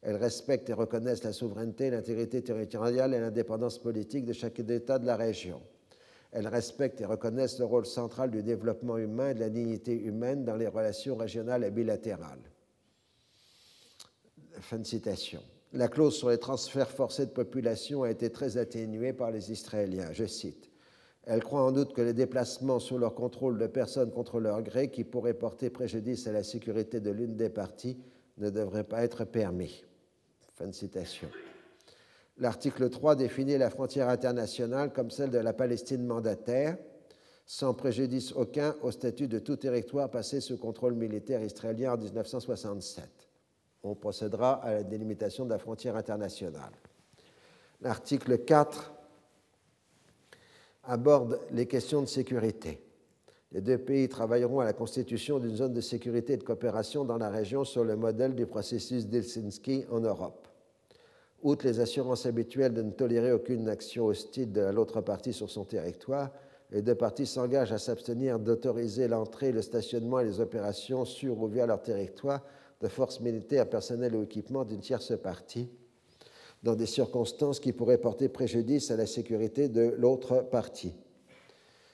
[0.00, 5.06] Elles respectent et reconnaissent la souveraineté, l'intégrité territoriale et l'indépendance politique de chaque État de
[5.06, 5.60] la région.
[6.32, 10.46] Elles respectent et reconnaissent le rôle central du développement humain et de la dignité humaine
[10.46, 12.50] dans les relations régionales et bilatérales.
[14.60, 15.42] Fin de citation
[15.72, 20.12] la clause sur les transferts forcés de population a été très atténuée par les Israéliens.
[20.12, 20.70] Je cite.
[21.24, 24.90] Elle croit en doute que les déplacements sous leur contrôle de personnes contre leur gré
[24.90, 27.96] qui pourraient porter préjudice à la sécurité de l'une des parties
[28.38, 29.84] ne devraient pas être permis.
[30.56, 31.28] Fin de citation.
[32.38, 36.76] L'article 3 définit la frontière internationale comme celle de la Palestine mandataire,
[37.46, 43.31] sans préjudice aucun au statut de tout territoire passé sous contrôle militaire israélien en 1967
[43.82, 46.72] on procédera à la délimitation de la frontière internationale.
[47.80, 48.92] L'article 4
[50.84, 52.80] aborde les questions de sécurité.
[53.52, 57.18] Les deux pays travailleront à la constitution d'une zone de sécurité et de coopération dans
[57.18, 60.48] la région sur le modèle du processus d'Helsinki en Europe.
[61.42, 65.64] Outre les assurances habituelles de ne tolérer aucune action hostile de l'autre partie sur son
[65.64, 66.30] territoire,
[66.70, 71.48] les deux parties s'engagent à s'abstenir d'autoriser l'entrée, le stationnement et les opérations sur ou
[71.48, 72.40] via leur territoire
[72.82, 75.70] de forces militaires, personnelles ou équipements d'une tierce partie,
[76.64, 80.94] dans des circonstances qui pourraient porter préjudice à la sécurité de l'autre partie,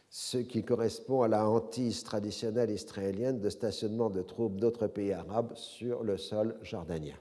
[0.09, 5.55] ce qui correspond à la hantise traditionnelle israélienne de stationnement de troupes d'autres pays arabes
[5.55, 7.16] sur le sol jordanien,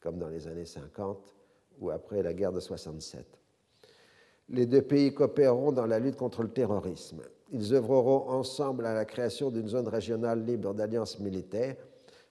[0.00, 1.34] comme dans les années 50
[1.80, 3.26] ou après la guerre de 67.
[4.50, 7.22] Les deux pays coopéreront dans la lutte contre le terrorisme.
[7.50, 11.76] Ils œuvreront ensemble à la création d'une zone régionale libre d'alliances militaires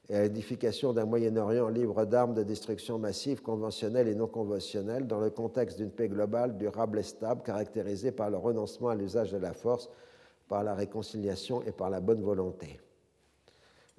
[0.10, 5.20] et à l'édification d'un Moyen-Orient libre d'armes de destruction massive conventionnelles et non conventionnelles dans
[5.20, 9.38] le contexte d'une paix globale, durable et stable, caractérisée par le renoncement à l'usage de
[9.38, 9.90] la force,
[10.50, 12.80] par la réconciliation et par la bonne volonté.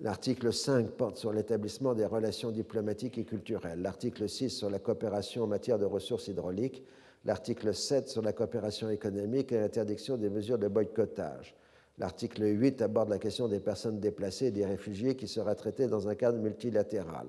[0.01, 5.45] L'article 5 porte sur l'établissement des relations diplomatiques et culturelles, l'article 6 sur la coopération
[5.45, 6.85] en matière de ressources hydrauliques,
[7.25, 11.55] l'article 7 sur la coopération économique et l'interdiction des mesures de boycottage.
[11.99, 16.09] L'article 8 aborde la question des personnes déplacées et des réfugiés qui sera traitée dans
[16.09, 17.29] un cadre multilatéral.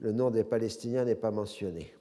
[0.00, 1.92] Le nom des Palestiniens n'est pas mentionné.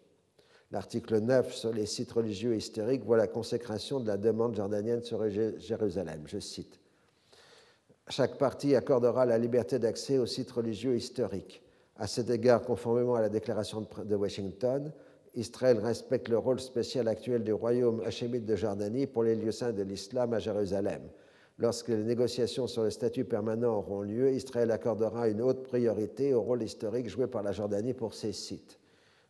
[0.72, 5.04] L'article 9 sur les sites religieux et historiques voit la consécration de la demande jordanienne
[5.04, 6.24] sur Jérusalem.
[6.26, 6.80] Je cite.
[8.10, 11.62] Chaque partie accordera la liberté d'accès aux sites religieux historiques.
[11.96, 14.92] À cet égard, conformément à la déclaration de Washington,
[15.36, 19.74] Israël respecte le rôle spécial actuel du royaume hachémite de Jordanie pour les lieux saints
[19.74, 21.02] de l'islam à Jérusalem.
[21.60, 26.42] Lorsque les négociations sur le statut permanent auront lieu, Israël accordera une haute priorité au
[26.42, 28.78] rôle historique joué par la Jordanie pour ces sites.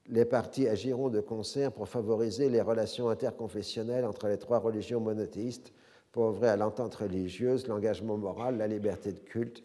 [0.10, 5.72] Les partis agiront de concert pour favoriser les relations interconfessionnelles entre les trois religions monothéistes
[6.12, 9.64] pour œuvrer à l'entente religieuse, l'engagement moral, la liberté de culte,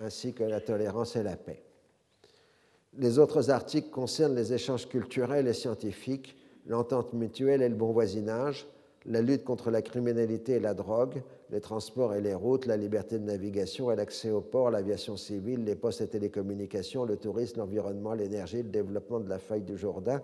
[0.00, 1.62] ainsi que la tolérance et la paix.
[2.96, 6.36] Les autres articles concernent les échanges culturels et scientifiques,
[6.66, 8.66] l'entente mutuelle et le bon voisinage,
[9.06, 13.18] la lutte contre la criminalité et la drogue, les transports et les routes, la liberté
[13.18, 18.14] de navigation et l'accès aux ports, l'aviation civile, les postes et télécommunications, le tourisme, l'environnement,
[18.14, 20.22] l'énergie, le développement de la faille du Jourdain,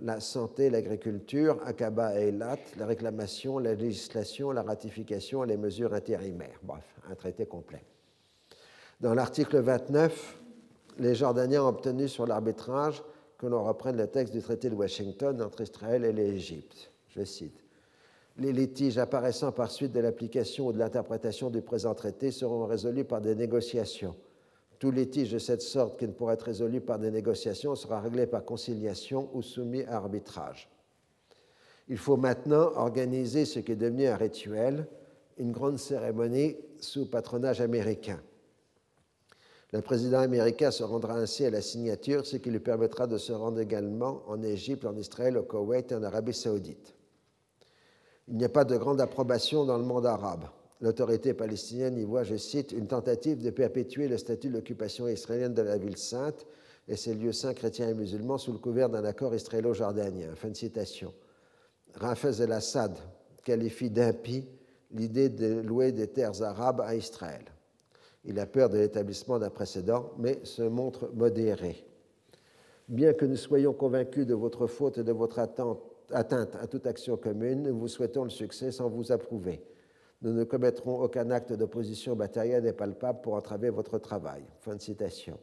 [0.00, 5.94] la santé, l'agriculture, Akaba et Eilat, la réclamation, la législation, la ratification et les mesures
[5.94, 6.60] intérimaires.
[6.62, 7.84] Bref, un traité complet.
[9.00, 10.38] Dans l'article 29,
[10.98, 13.02] les Jordaniens ont obtenu sur l'arbitrage
[13.38, 16.90] que l'on reprenne le texte du traité de Washington entre Israël et l'Égypte.
[17.08, 17.65] Je cite.
[18.38, 23.04] Les litiges apparaissant par suite de l'application ou de l'interprétation du présent traité seront résolus
[23.04, 24.14] par des négociations.
[24.78, 28.26] Tout litige de cette sorte qui ne pourrait être résolu par des négociations sera réglé
[28.26, 30.68] par conciliation ou soumis à arbitrage.
[31.88, 34.86] Il faut maintenant organiser ce qui est devenu un rituel,
[35.38, 38.20] une grande cérémonie sous patronage américain.
[39.72, 43.32] Le président américain se rendra ainsi à la signature, ce qui lui permettra de se
[43.32, 46.95] rendre également en Égypte, en Israël, au Koweït et en Arabie saoudite.
[48.28, 50.44] Il n'y a pas de grande approbation dans le monde arabe.
[50.80, 55.54] L'autorité palestinienne y voit, je cite, une tentative de perpétuer le statut de l'occupation israélienne
[55.54, 56.46] de la ville sainte
[56.88, 60.34] et ses lieux saints chrétiens et musulmans sous le couvert d'un accord israélo-jordanien.
[60.34, 61.14] Fin de citation.
[61.94, 62.98] Rafez el-Assad
[63.44, 64.46] qualifie d'impie
[64.90, 67.44] l'idée de louer des terres arabes à Israël.
[68.24, 71.86] Il a peur de l'établissement d'un précédent, mais se montre modéré.
[72.88, 75.80] Bien que nous soyons convaincus de votre faute et de votre attente
[76.12, 79.62] atteinte à toute action commune, nous vous souhaitons le succès sans vous approuver.
[80.22, 84.42] Nous ne commettrons aucun acte d'opposition matérielle et palpable pour entraver votre travail.
[84.60, 85.38] Fin de citation.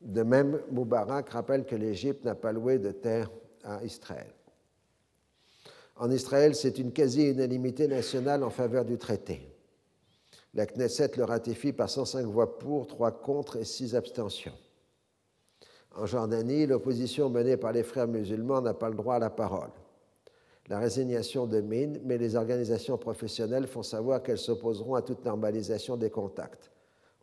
[0.00, 3.30] De même, Moubarak rappelle que l'Égypte n'a pas loué de terre
[3.64, 4.32] à Israël.
[5.96, 9.48] En Israël, c'est une quasi-unanimité nationale en faveur du traité.
[10.52, 14.52] La Knesset le ratifie par 105 voix pour, 3 contre et 6 abstentions.
[15.96, 19.70] En Jordanie, l'opposition menée par les frères musulmans n'a pas le droit à la parole.
[20.68, 26.10] La résignation domine, mais les organisations professionnelles font savoir qu'elles s'opposeront à toute normalisation des
[26.10, 26.70] contacts.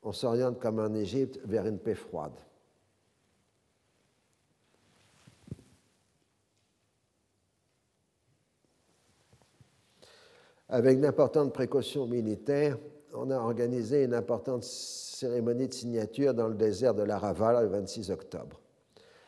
[0.02, 2.34] On s'oriente comme en Égypte vers une paix froide.
[10.70, 12.80] Avec d'importantes précautions militaires,
[13.14, 18.10] on a organisé une importante cérémonie de signature dans le désert de l'Araval le 26
[18.10, 18.63] octobre.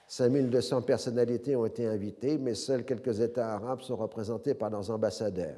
[0.08, 5.58] 5200 personnalités ont été invitées, mais seuls quelques États arabes sont représentés par leurs ambassadeurs.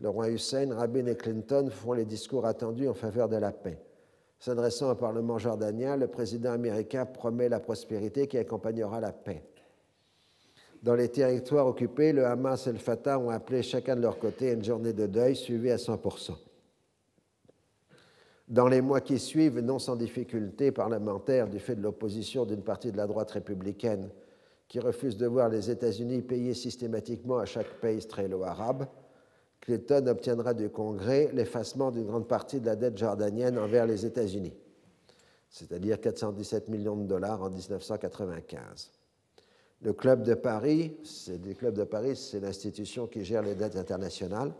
[0.00, 3.78] Le roi Hussein, Rabin et Clinton font les discours attendus en faveur de la paix.
[4.40, 9.42] S'adressant au Parlement jordanien, le président américain promet la prospérité qui accompagnera la paix.
[10.82, 14.52] Dans les territoires occupés, le Hamas et le Fatah ont appelé chacun de leur côté
[14.52, 16.32] une journée de deuil suivie à 100%.
[18.48, 22.92] Dans les mois qui suivent, non sans difficulté parlementaire du fait de l'opposition d'une partie
[22.92, 24.10] de la droite républicaine
[24.68, 28.86] qui refuse de voir les États-Unis payer systématiquement à chaque pays israélo-arabe,
[29.60, 34.52] Clinton obtiendra du Congrès l'effacement d'une grande partie de la dette jordanienne envers les États-Unis,
[35.48, 38.90] c'est-à-dire 417 millions de dollars en 1995.
[39.80, 43.76] Le Club de Paris, c'est le Club de Paris, c'est l'institution qui gère les dettes
[43.76, 44.52] internationales,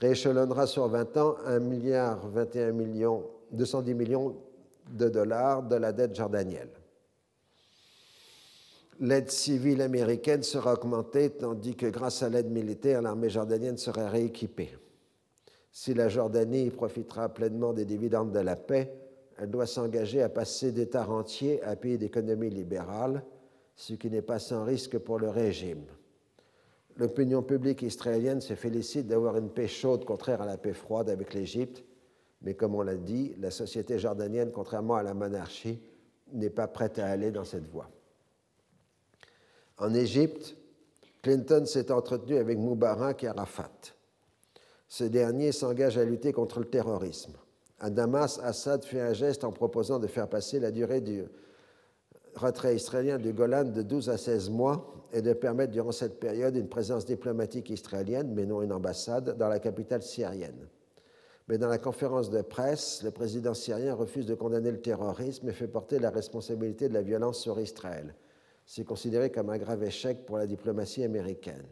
[0.00, 4.36] rééchelonnera sur 20 ans 1 milliard 21 millions, 210 millions
[4.90, 6.68] de dollars de la dette jordanienne.
[9.00, 14.76] L'aide civile américaine sera augmentée tandis que grâce à l'aide militaire, l'armée jordanienne sera rééquipée.
[15.72, 18.92] Si la Jordanie profitera pleinement des dividendes de la paix,
[19.38, 23.22] elle doit s'engager à passer d'État rentier à pays d'économie libérale,
[23.74, 25.86] ce qui n'est pas sans risque pour le régime.
[27.00, 31.32] L'opinion publique israélienne se félicite d'avoir une paix chaude contraire à la paix froide avec
[31.32, 31.82] l'Égypte,
[32.42, 35.80] mais comme on l'a dit, la société jordanienne, contrairement à la monarchie,
[36.34, 37.88] n'est pas prête à aller dans cette voie.
[39.78, 40.54] En Égypte,
[41.22, 43.94] Clinton s'est entretenu avec Moubarak et Arafat.
[44.86, 47.32] Ce dernier s'engage à lutter contre le terrorisme.
[47.78, 51.24] À Damas, Assad fait un geste en proposant de faire passer la durée du
[52.34, 56.56] retrait israélien du Golan de 12 à 16 mois et de permettre durant cette période
[56.56, 60.68] une présence diplomatique israélienne, mais non une ambassade, dans la capitale syrienne.
[61.48, 65.52] Mais dans la conférence de presse, le président syrien refuse de condamner le terrorisme et
[65.52, 68.14] fait porter la responsabilité de la violence sur Israël.
[68.64, 71.66] C'est considéré comme un grave échec pour la diplomatie américaine.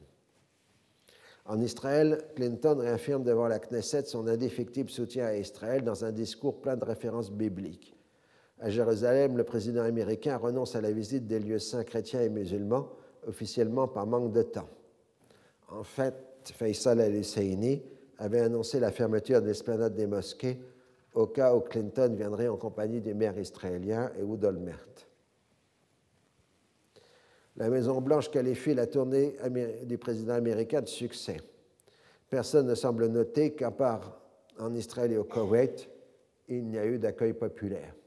[1.44, 6.60] En Israël, Clinton réaffirme devant la Knesset son indéfectible soutien à Israël dans un discours
[6.60, 7.97] plein de références bibliques.
[8.60, 12.90] À Jérusalem, le président américain renonce à la visite des lieux saints chrétiens et musulmans,
[13.26, 14.68] officiellement par manque de temps.
[15.68, 16.14] En fait,
[16.44, 17.82] Faisal al-Husseini
[18.18, 20.58] avait annoncé la fermeture de l'esplanade des mosquées
[21.14, 24.86] au cas où Clinton viendrait en compagnie du maire israélien Ehud Olmert.
[27.56, 29.36] La Maison-Blanche qualifie la tournée
[29.84, 31.38] du président américain de succès.
[32.30, 34.20] Personne ne semble noter qu'à part
[34.58, 35.88] en Israël et au Koweït,
[36.48, 37.97] il n'y a eu d'accueil populaire.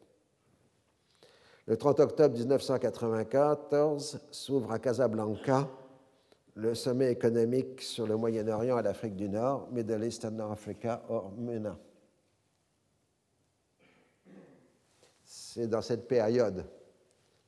[1.68, 5.70] Le 30 octobre 1994 s'ouvre à Casablanca
[6.56, 11.04] le sommet économique sur le Moyen-Orient et l'Afrique du Nord, Middle East and North Africa,
[11.08, 11.78] or MENA.
[15.24, 16.66] C'est dans cette période,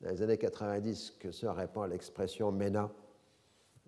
[0.00, 2.90] dans les années 90, que se répand l'expression MENA,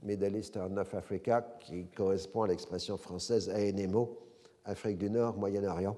[0.03, 4.19] Middle East and North Africa, qui correspond à l'expression française ANMO,
[4.65, 5.97] Afrique du Nord, Moyen-Orient.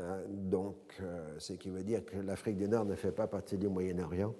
[0.00, 3.58] Euh, donc, euh, ce qui veut dire que l'Afrique du Nord ne fait pas partie
[3.58, 4.34] du Moyen-Orient,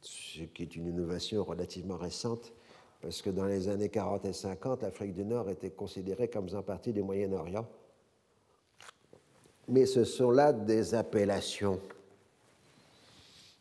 [0.00, 2.52] ce qui est une innovation relativement récente,
[3.00, 6.62] parce que dans les années 40 et 50, l'Afrique du Nord était considérée comme faisant
[6.62, 7.66] partie du Moyen-Orient.
[9.68, 11.80] Mais ce sont là des appellations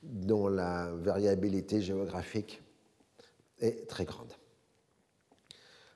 [0.03, 2.61] dont la variabilité géographique
[3.59, 4.33] est très grande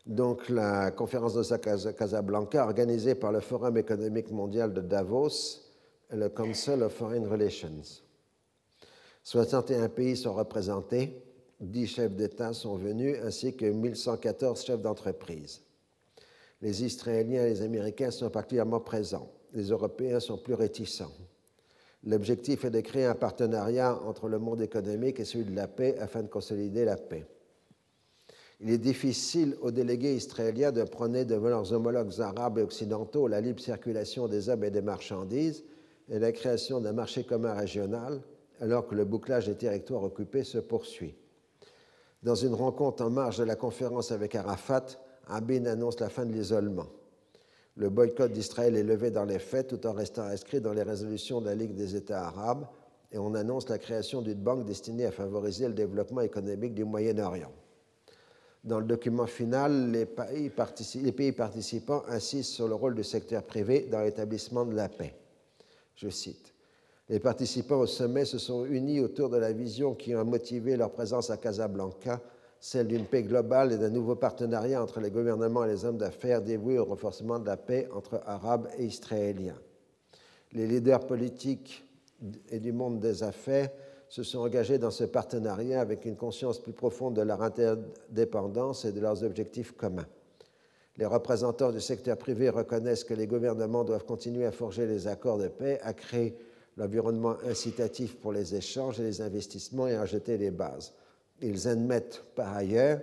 [0.05, 5.61] donc la conférence de Casablanca, organisée par le Forum économique mondial de Davos
[6.11, 8.01] et le Council of Foreign Relations.
[9.23, 11.21] 61 pays sont représentés,
[11.59, 15.61] 10 chefs d'État sont venus, ainsi que 1114 chefs d'entreprise.
[16.61, 19.31] Les Israéliens et les Américains sont particulièrement présents.
[19.53, 21.11] Les Européens sont plus réticents.
[22.03, 25.97] L'objectif est de créer un partenariat entre le monde économique et celui de la paix
[25.99, 27.27] afin de consolider la paix
[28.63, 33.41] il est difficile aux délégués israéliens de prôner devant leurs homologues arabes et occidentaux la
[33.41, 35.63] libre circulation des hommes et des marchandises
[36.09, 38.21] et la création d'un marché commun régional,
[38.59, 41.15] alors que le bouclage des territoires occupés se poursuit.
[42.21, 44.85] Dans une rencontre en marge de la conférence avec Arafat,
[45.27, 46.87] Abin annonce la fin de l'isolement.
[47.77, 51.41] Le boycott d'Israël est levé dans les faits tout en restant inscrit dans les résolutions
[51.41, 52.67] de la Ligue des États arabes
[53.11, 57.51] et on annonce la création d'une banque destinée à favoriser le développement économique du Moyen-Orient.
[58.63, 60.51] Dans le document final, les pays,
[61.31, 65.15] participants insistent sur le rôle du secteur privé dans l'établissement de la paix.
[65.95, 66.53] Je cite.
[67.09, 70.91] Les participants au sommet se sont unis autour de la vision qui a motivé leur
[70.91, 72.21] présence à Casablanca,
[72.59, 76.43] celle d'une paix globale et d'un nouveau partenariat entre les gouvernements et les hommes d'affaires
[76.43, 79.59] dévoués au renforcement de la paix entre Arabes et Israéliens.
[80.53, 81.83] Les leaders politiques
[82.49, 83.71] et du monde des affaires
[84.11, 88.91] se sont engagés dans ce partenariat avec une conscience plus profonde de leur interdépendance et
[88.91, 90.05] de leurs objectifs communs.
[90.97, 95.37] Les représentants du secteur privé reconnaissent que les gouvernements doivent continuer à forger les accords
[95.37, 96.37] de paix, à créer
[96.75, 100.93] l'environnement incitatif pour les échanges et les investissements et à jeter les bases.
[101.41, 102.99] Ils admettent par ailleurs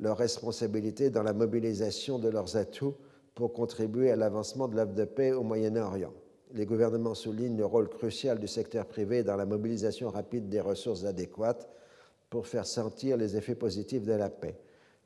[0.00, 2.96] leur responsabilité dans la mobilisation de leurs atouts
[3.36, 6.12] pour contribuer à l'avancement de l'œuvre de paix au Moyen-Orient.
[6.54, 11.04] Les gouvernements soulignent le rôle crucial du secteur privé dans la mobilisation rapide des ressources
[11.04, 11.68] adéquates
[12.28, 14.58] pour faire sentir les effets positifs de la paix.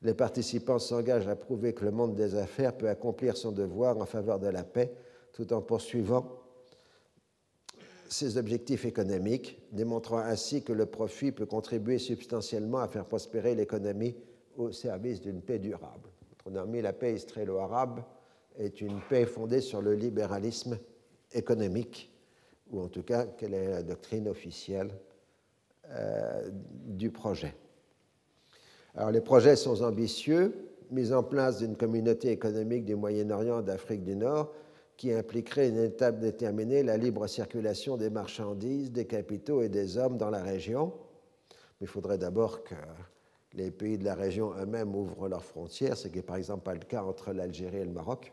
[0.03, 4.07] Les participants s'engagent à prouver que le monde des affaires peut accomplir son devoir en
[4.07, 4.93] faveur de la paix
[5.33, 6.43] tout en poursuivant
[8.09, 14.15] ses objectifs économiques, démontrant ainsi que le profit peut contribuer substantiellement à faire prospérer l'économie
[14.57, 16.09] au service d'une paix durable.
[16.47, 18.03] La paix israélo-arabe
[18.59, 20.79] est une paix fondée sur le libéralisme
[21.33, 22.13] économique,
[22.71, 24.91] ou en tout cas quelle est la doctrine officielle
[25.91, 26.49] euh,
[26.87, 27.55] du projet.
[28.95, 30.55] Alors les projets sont ambitieux,
[30.91, 34.53] mise en place d'une communauté économique du Moyen-Orient et d'Afrique du Nord
[34.97, 40.17] qui impliquerait une étape déterminée, la libre circulation des marchandises, des capitaux et des hommes
[40.17, 40.93] dans la région.
[41.81, 42.75] Mais il faudrait d'abord que
[43.53, 46.75] les pays de la région eux-mêmes ouvrent leurs frontières, ce qui n'est par exemple pas
[46.75, 48.33] le cas entre l'Algérie et le Maroc.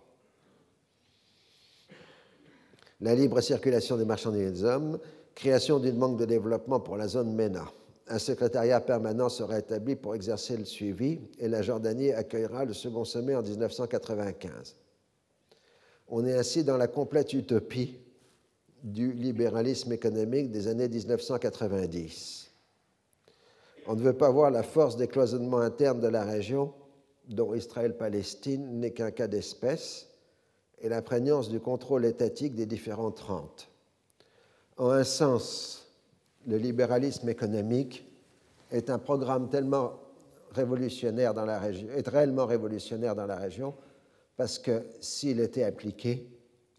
[3.03, 4.97] La libre circulation des marchandises et des hommes,
[5.35, 7.69] création d'une banque de développement pour la zone MENA.
[8.07, 13.03] Un secrétariat permanent sera établi pour exercer le suivi et la Jordanie accueillera le second
[13.03, 14.77] sommet en 1995.
[16.07, 17.99] On est ainsi dans la complète utopie
[18.85, 22.51] du libéralisme économique des années 1990.
[23.85, 26.73] On ne veut pas voir la force des cloisonnements internes de la région,
[27.27, 30.07] dont Israël-Palestine n'est qu'un cas d'espèce,
[30.83, 33.69] et la prégnance du contrôle étatique des différentes rentes.
[34.77, 35.87] En un sens,
[36.45, 38.05] le libéralisme économique
[38.69, 39.93] est un programme tellement
[40.51, 43.73] révolutionnaire dans la région, est réellement révolutionnaire dans la région,
[44.35, 46.27] parce que s'il était appliqué,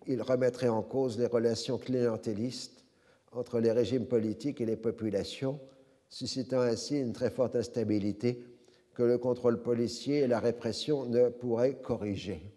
[0.06, 2.84] il remettrait en cause les relations clientélistes
[3.32, 5.58] entre les régimes politiques et les populations,
[6.10, 8.44] suscitant ainsi une très forte instabilité
[8.92, 12.53] que le contrôle policier et la répression ne pourraient corriger.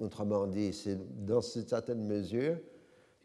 [0.00, 0.72] Autrement dit,
[1.24, 2.58] dans une certaine mesure,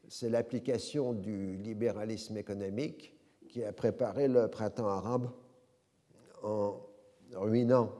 [0.08, 3.16] c'est l'application du libéralisme économique
[3.48, 5.30] qui a préparé le printemps arabe
[6.44, 6.80] en
[7.34, 7.92] ruinant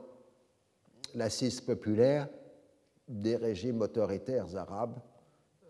[1.14, 2.28] l'assise populaire
[3.08, 5.00] des régimes autoritaires arabes.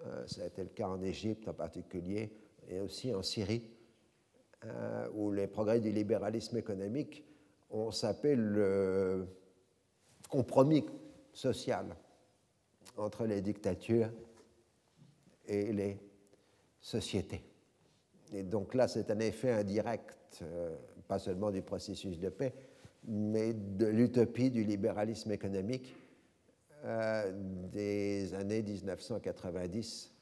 [0.06, 2.31] Euh, ça a été le cas en Égypte en particulier
[2.68, 3.64] et aussi en Syrie,
[4.64, 7.24] euh, où les progrès du libéralisme économique
[7.70, 9.27] ont sapé le
[10.28, 10.85] compromis
[11.32, 11.97] social
[12.97, 14.11] entre les dictatures
[15.47, 15.99] et les
[16.81, 17.45] sociétés.
[18.33, 20.77] Et donc là, c'est un effet indirect, euh,
[21.09, 22.55] pas seulement du processus de paix,
[23.05, 25.95] mais de l'utopie du libéralisme économique
[26.85, 27.33] euh,
[27.73, 30.12] des années 1990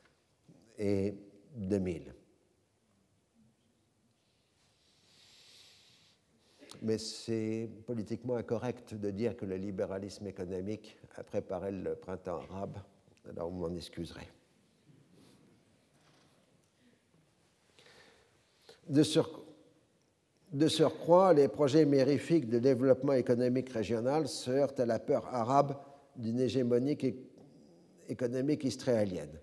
[0.78, 1.14] et
[1.54, 2.14] 2000.
[6.82, 12.76] Mais c'est politiquement incorrect de dire que le libéralisme économique a préparé le printemps arabe,
[13.28, 14.28] alors vous m'en excuserez.
[18.88, 19.02] De,
[20.52, 25.76] de, surcroît, les projets mérifiques de développement économique régional se heurtent à la peur arabe
[26.14, 26.96] d'une hégémonie
[28.08, 29.40] économique israélienne.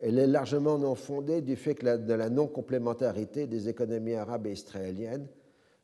[0.00, 5.26] Elle est largement non fondée du fait de la non-complémentarité des économies arabes et israéliennes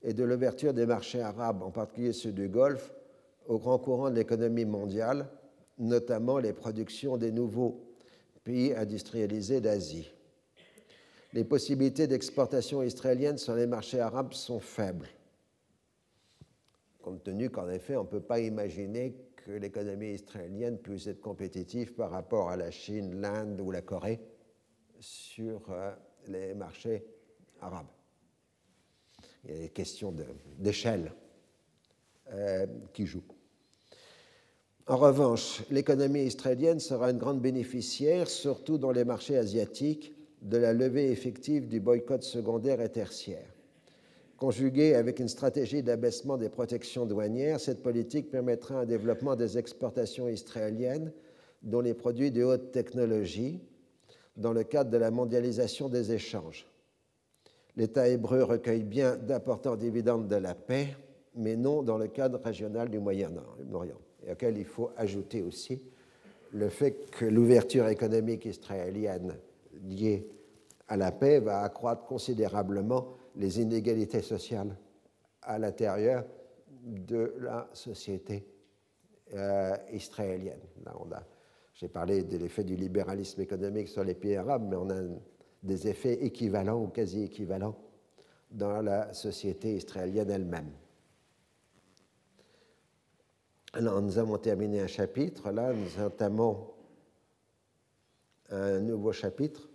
[0.03, 2.93] et de l'ouverture des marchés arabes, en particulier ceux du Golfe,
[3.51, 5.29] aux grands courants de l'économie mondiale,
[5.77, 7.83] notamment les productions des nouveaux
[8.45, 10.09] pays industrialisés d'Asie.
[11.33, 15.09] Les possibilités d'exportation israélienne sur les marchés arabes sont faibles,
[17.03, 21.95] compte tenu qu'en effet, on ne peut pas imaginer que l'économie israélienne puisse être compétitive
[21.95, 24.21] par rapport à la Chine, l'Inde ou la Corée
[25.01, 25.93] sur euh,
[26.29, 27.05] les marchés
[27.61, 27.91] arabes.
[29.43, 30.15] Il y a des questions
[30.57, 31.13] d'échelle
[32.33, 33.25] euh, qui jouent.
[34.91, 40.13] En revanche, l'économie israélienne sera une grande bénéficiaire, surtout dans les marchés asiatiques,
[40.43, 43.55] de la levée effective du boycott secondaire et tertiaire.
[44.37, 50.29] Conjuguée avec une stratégie d'abaissement des protections douanières, cette politique permettra un développement des exportations
[50.29, 51.13] israéliennes,
[51.63, 53.61] dont les produits de haute technologie,
[54.37, 56.67] dans le cadre de la mondialisation des échanges.
[57.77, 60.97] L'État hébreu recueille bien d'importants dividendes de la paix,
[61.37, 65.81] mais non dans le cadre régional du Moyen-Orient, et auquel il faut ajouter aussi
[66.53, 69.35] le fait que l'ouverture économique israélienne
[69.85, 70.27] liée
[70.89, 74.77] à la paix va accroître considérablement les inégalités sociales
[75.43, 76.25] à l'intérieur
[76.83, 78.45] de la société
[79.35, 80.61] euh, israélienne.
[80.87, 81.23] On a,
[81.75, 85.01] j'ai parlé de l'effet du libéralisme économique sur les pays arabes, mais on a
[85.63, 87.77] des effets équivalents ou quasi équivalents
[88.51, 90.71] dans la société israélienne elle-même.
[93.73, 95.53] Alors, nous avons terminé un chapitre.
[95.53, 96.73] Là, nous entamons
[98.51, 99.69] un nouveau chapitre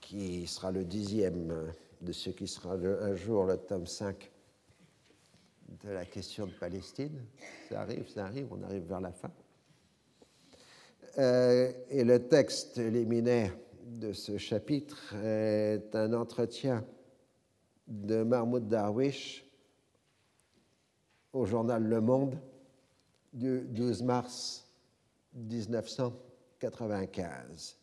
[0.00, 1.70] qui sera le dixième
[2.00, 4.32] de ce qui sera un jour le tome 5
[5.84, 7.26] de la question de Palestine.
[7.68, 9.30] Ça arrive, ça arrive, on arrive vers la fin.
[11.18, 16.86] Euh, et le texte liminaire de ce chapitre est un entretien
[17.86, 19.43] de Mahmoud Darwish
[21.34, 22.38] au journal Le Monde
[23.32, 24.66] du 12 mars
[25.34, 27.76] 1995.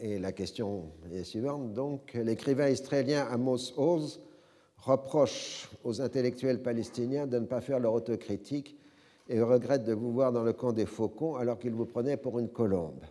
[0.00, 1.72] Et la question est suivante.
[1.72, 4.20] Donc, l'écrivain israélien Amos Oz
[4.76, 8.76] reproche aux intellectuels palestiniens de ne pas faire leur autocritique
[9.28, 12.38] et regrette de vous voir dans le camp des faucons alors qu'il vous prenait pour
[12.38, 13.02] une colombe.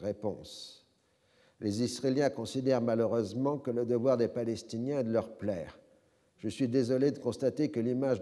[0.00, 0.86] Réponse.
[1.60, 5.78] Les Israéliens considèrent malheureusement que le devoir des Palestiniens est de leur plaire.
[6.38, 8.20] Je suis désolé de constater que l'image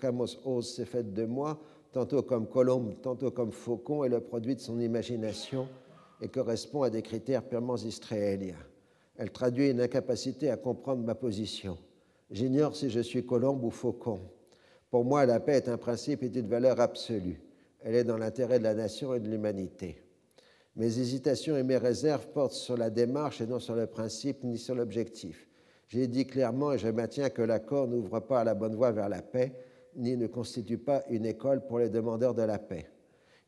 [0.00, 1.60] qu'Amos Oz s'est faite de moi,
[1.92, 5.68] tantôt comme colombe, tantôt comme faucon, est le produit de son imagination
[6.20, 8.54] et correspond à des critères purement israéliens.
[9.16, 11.76] Elle traduit une incapacité à comprendre ma position.
[12.30, 14.20] J'ignore si je suis colombe ou faucon.
[14.90, 17.40] Pour moi, la paix est un principe et une valeur absolue.
[17.80, 20.02] Elle est dans l'intérêt de la nation et de l'humanité.
[20.76, 24.56] Mes hésitations et mes réserves portent sur la démarche et non sur le principe ni
[24.56, 25.49] sur l'objectif.
[25.90, 29.20] J'ai dit clairement et je maintiens que l'accord n'ouvre pas la bonne voie vers la
[29.20, 29.52] paix,
[29.96, 32.88] ni ne constitue pas une école pour les demandeurs de la paix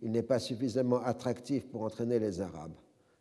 [0.02, 2.74] il n'est pas suffisamment attractif pour entraîner les Arabes.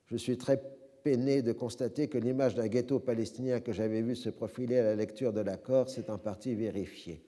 [0.07, 0.61] Je suis très
[1.03, 4.95] peiné de constater que l'image d'un ghetto palestinien que j'avais vu se profiler à la
[4.95, 7.23] lecture de l'accord s'est en partie vérifiée.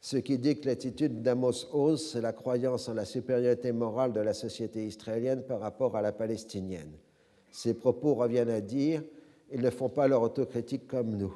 [0.00, 4.20] Ce qui dit que l'attitude d'Amos Oz, c'est la croyance en la supériorité morale de
[4.20, 6.92] la société israélienne par rapport à la palestinienne.
[7.50, 9.02] Ces propos reviennent à dire
[9.52, 11.34] ils ne font pas leur autocritique comme nous.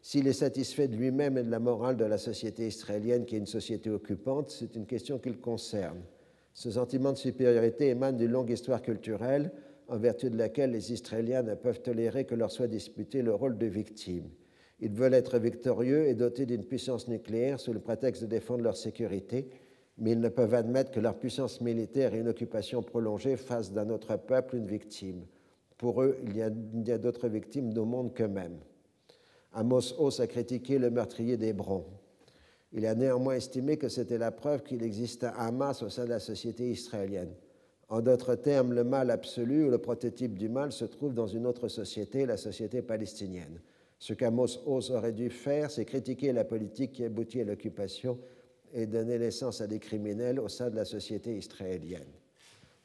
[0.00, 3.38] S'il est satisfait de lui-même et de la morale de la société israélienne, qui est
[3.38, 6.02] une société occupante, c'est une question qu'il concerne.
[6.54, 9.52] Ce sentiment de supériorité émane d'une longue histoire culturelle
[9.88, 13.58] en vertu de laquelle les Israéliens ne peuvent tolérer que leur soit disputé le rôle
[13.58, 14.28] de victime.
[14.80, 18.76] Ils veulent être victorieux et dotés d'une puissance nucléaire sous le prétexte de défendre leur
[18.76, 19.48] sécurité,
[19.98, 23.90] mais ils ne peuvent admettre que leur puissance militaire et une occupation prolongée fassent d'un
[23.90, 25.24] autre peuple une victime.
[25.82, 26.42] Pour eux, il y
[26.92, 28.60] a, d'autres victimes au monde qu'eux-mêmes.
[29.52, 31.84] Amos Oz a critiqué le meurtrier d'Hébron.
[32.72, 36.10] Il a néanmoins estimé que c'était la preuve qu'il existe un Hamas au sein de
[36.10, 37.34] la société israélienne.
[37.88, 41.48] En d'autres termes, le mal absolu ou le prototype du mal se trouve dans une
[41.48, 43.60] autre société, la société palestinienne.
[43.98, 48.20] Ce qu'Amos Oz aurait dû faire, c'est critiquer la politique qui aboutit à l'occupation
[48.72, 52.12] et donner naissance à des criminels au sein de la société israélienne.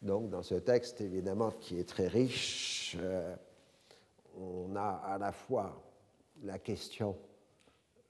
[0.01, 3.35] Donc, dans ce texte, évidemment, qui est très riche, euh,
[4.35, 5.81] on a à la fois
[6.43, 7.17] la question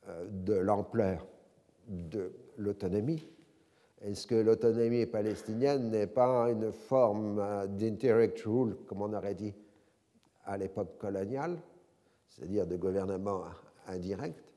[0.08, 1.26] euh, de l'ampleur
[1.88, 3.28] de l'autonomie.
[4.02, 9.54] Est-ce que l'autonomie palestinienne n'est pas une forme euh, d'indirect rule, comme on aurait dit
[10.46, 11.58] à l'époque coloniale,
[12.30, 13.46] c'est-à-dire de gouvernement
[13.88, 14.54] indirect,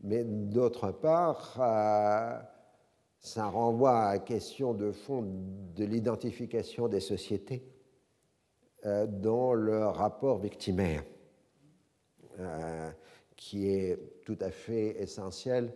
[0.00, 1.54] mais d'autre part,
[3.18, 5.22] ça renvoie à la question de fond
[5.74, 7.73] de l'identification des sociétés
[8.84, 11.04] dans le rapport victimaire,
[13.36, 15.72] qui est tout à fait essentiel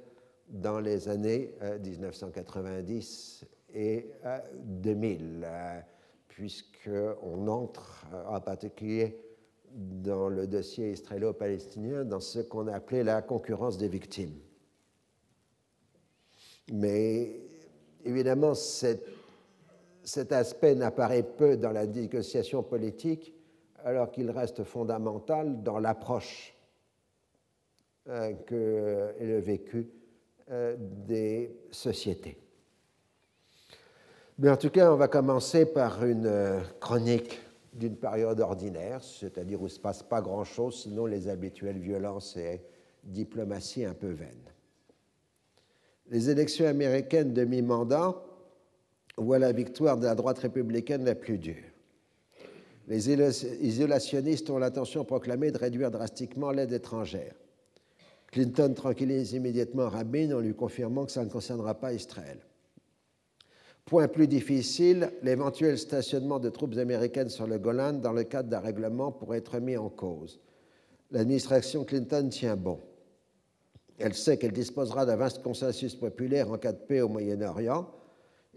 [0.49, 4.11] dans les années 1990 euh, et
[4.55, 5.81] 2000, euh,
[6.29, 9.19] puisqu'on entre euh, en particulier
[9.71, 14.39] dans le dossier israélo-palestinien dans ce qu'on appelait la concurrence des victimes.
[16.73, 17.41] Mais
[18.05, 19.05] évidemment, cet,
[20.09, 23.35] cet aspect n'apparaît peu dans la négociation politique,
[23.85, 26.55] alors qu'il reste fondamental dans l'approche
[28.07, 29.87] que le vécu
[30.51, 32.39] euh, des sociétés.
[34.39, 37.39] Mais en tout cas, on va commencer par une euh, chronique
[37.75, 42.63] d'une période ordinaire, c'est-à-dire où ne se passe pas grand-chose, sinon les habituelles violences et
[43.05, 44.51] diplomatie un peu vaines.
[46.09, 48.15] Les élections américaines de mi-mandat
[49.19, 51.57] voient la victoire de la droite républicaine la plus dure.
[52.89, 57.35] Les isolationnistes ont l'intention proclamée de réduire drastiquement l'aide étrangère.
[58.31, 62.39] Clinton tranquillise immédiatement Rabin en lui confirmant que ça ne concernera pas Israël.
[63.85, 68.61] Point plus difficile, l'éventuel stationnement de troupes américaines sur le Golan dans le cadre d'un
[68.61, 70.41] règlement pourrait être mis en cause.
[71.11, 72.81] L'administration Clinton tient bon.
[73.99, 77.89] Elle sait qu'elle disposera d'un vaste consensus populaire en cas de paix au Moyen-Orient.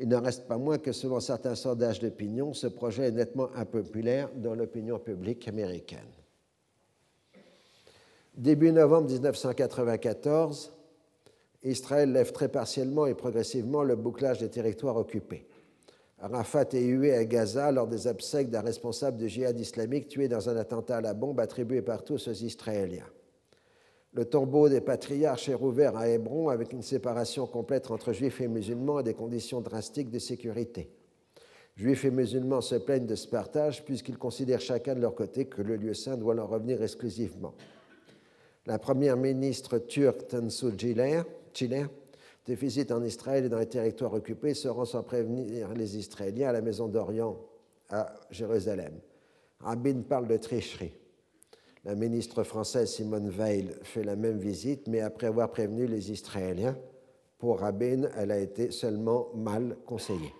[0.02, 4.30] Il ne reste pas moins que selon certains sondages d'opinion, ce projet est nettement impopulaire
[4.36, 6.00] dans l'opinion publique américaine.
[8.36, 10.72] Début novembre 1994,
[11.62, 15.46] Israël lève très partiellement et progressivement le bouclage des territoires occupés.
[16.18, 20.50] Arafat est hué à Gaza lors des obsèques d'un responsable du djihad islamique tué dans
[20.50, 23.06] un attentat à la bombe attribué par tous aux Israéliens.
[24.14, 28.50] Le tombeau des patriarches est rouvert à Hébron avec une séparation complète entre juifs et
[28.50, 30.92] musulmans et des conditions drastiques de sécurité.
[31.78, 35.62] Juifs et musulmans se plaignent de ce partage puisqu'ils considèrent chacun de leur côté que
[35.62, 37.54] le lieu saint doit leur revenir exclusivement.
[38.66, 41.24] La première ministre turque Tansu Ciler,
[42.48, 46.50] de visite en Israël et dans les territoires occupés se rend sans prévenir les Israéliens
[46.50, 47.38] à la maison d'Orient
[47.90, 48.94] à Jérusalem.
[49.60, 50.94] Rabin parle de tricherie.
[51.84, 56.78] La ministre française Simone Veil fait la même visite, mais après avoir prévenu les Israéliens,
[57.40, 60.34] pour Rabin, elle a été seulement mal conseillée.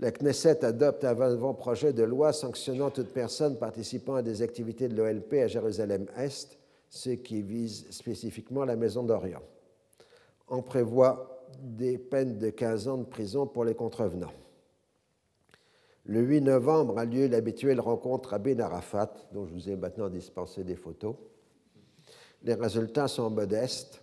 [0.00, 4.96] La Knesset adopte un avant-projet de loi sanctionnant toute personne participant à des activités de
[4.96, 6.58] l'OLP à Jérusalem-Est,
[6.88, 9.42] ce qui vise spécifiquement la Maison d'Orient.
[10.48, 14.32] On prévoit des peines de 15 ans de prison pour les contrevenants.
[16.06, 20.10] Le 8 novembre a lieu l'habituelle rencontre à Ben Arafat, dont je vous ai maintenant
[20.10, 21.14] dispensé des photos.
[22.42, 24.02] Les résultats sont modestes.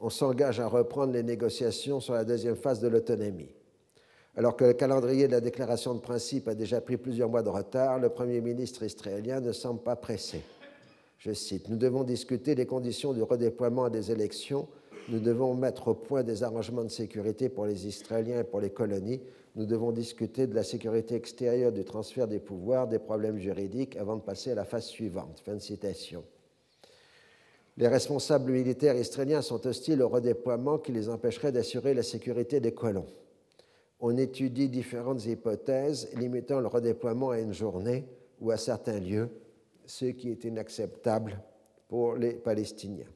[0.00, 3.52] On s'engage à reprendre les négociations sur la deuxième phase de l'autonomie.
[4.36, 7.48] Alors que le calendrier de la déclaration de principe a déjà pris plusieurs mois de
[7.48, 10.42] retard, le Premier ministre israélien ne semble pas pressé.
[11.18, 14.68] Je cite, Nous devons discuter des conditions du redéploiement des élections.
[15.08, 18.70] Nous devons mettre au point des arrangements de sécurité pour les Israéliens et pour les
[18.70, 19.22] colonies
[19.56, 24.16] nous devons discuter de la sécurité extérieure, du transfert des pouvoirs, des problèmes juridiques avant
[24.16, 25.40] de passer à la phase suivante.
[25.44, 26.22] Fin de citation.
[27.78, 32.72] Les responsables militaires israéliens sont hostiles au redéploiement qui les empêcherait d'assurer la sécurité des
[32.72, 33.06] colons.
[33.98, 38.06] On étudie différentes hypothèses limitant le redéploiement à une journée
[38.40, 39.30] ou à certains lieux,
[39.86, 41.40] ce qui est inacceptable
[41.88, 43.08] pour les Palestiniens.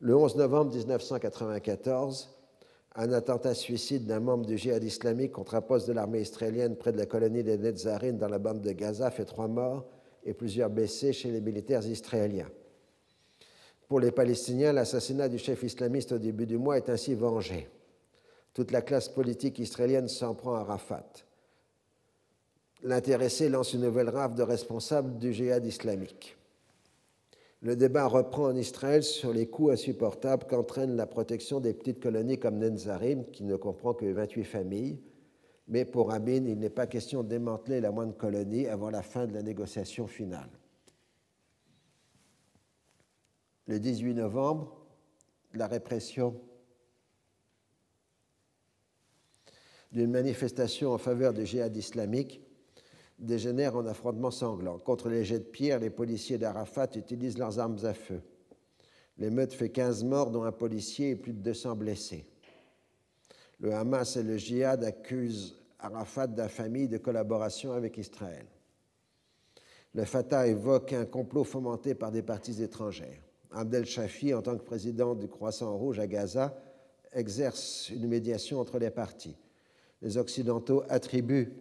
[0.00, 2.39] Le 11 novembre 1994,
[2.96, 6.92] un attentat suicide d'un membre du djihad islamique contre un poste de l'armée israélienne près
[6.92, 9.86] de la colonie des Netzarim dans la bande de Gaza fait trois morts
[10.24, 12.50] et plusieurs blessés chez les militaires israéliens.
[13.88, 17.68] Pour les Palestiniens, l'assassinat du chef islamiste au début du mois est ainsi vengé.
[18.54, 21.10] Toute la classe politique israélienne s'en prend à Rafat.
[22.82, 26.36] L'intéressé lance une nouvelle rafle de responsables du djihad islamique.
[27.62, 32.38] Le débat reprend en Israël sur les coûts insupportables qu'entraîne la protection des petites colonies
[32.38, 34.98] comme Nenzarim, qui ne comprend que 28 familles.
[35.68, 39.26] Mais pour Rabin, il n'est pas question de démanteler la moindre colonie avant la fin
[39.26, 40.48] de la négociation finale.
[43.66, 44.74] Le 18 novembre,
[45.52, 46.40] la répression
[49.92, 52.40] d'une manifestation en faveur du djihad islamique
[53.20, 54.78] dégénère en affrontements sanglants.
[54.78, 58.20] Contre les jets de pierre, les policiers d'Arafat utilisent leurs armes à feu.
[59.18, 62.24] L'émeute fait 15 morts, dont un policier et plus de 200 blessés.
[63.60, 68.46] Le Hamas et le djihad accusent Arafat d'infamie de collaboration avec Israël.
[69.94, 73.20] Le Fatah évoque un complot fomenté par des partis étrangères.
[73.50, 76.56] Abdel Shafi, en tant que président du Croissant Rouge à Gaza,
[77.12, 79.36] exerce une médiation entre les partis.
[80.00, 81.52] Les Occidentaux attribuent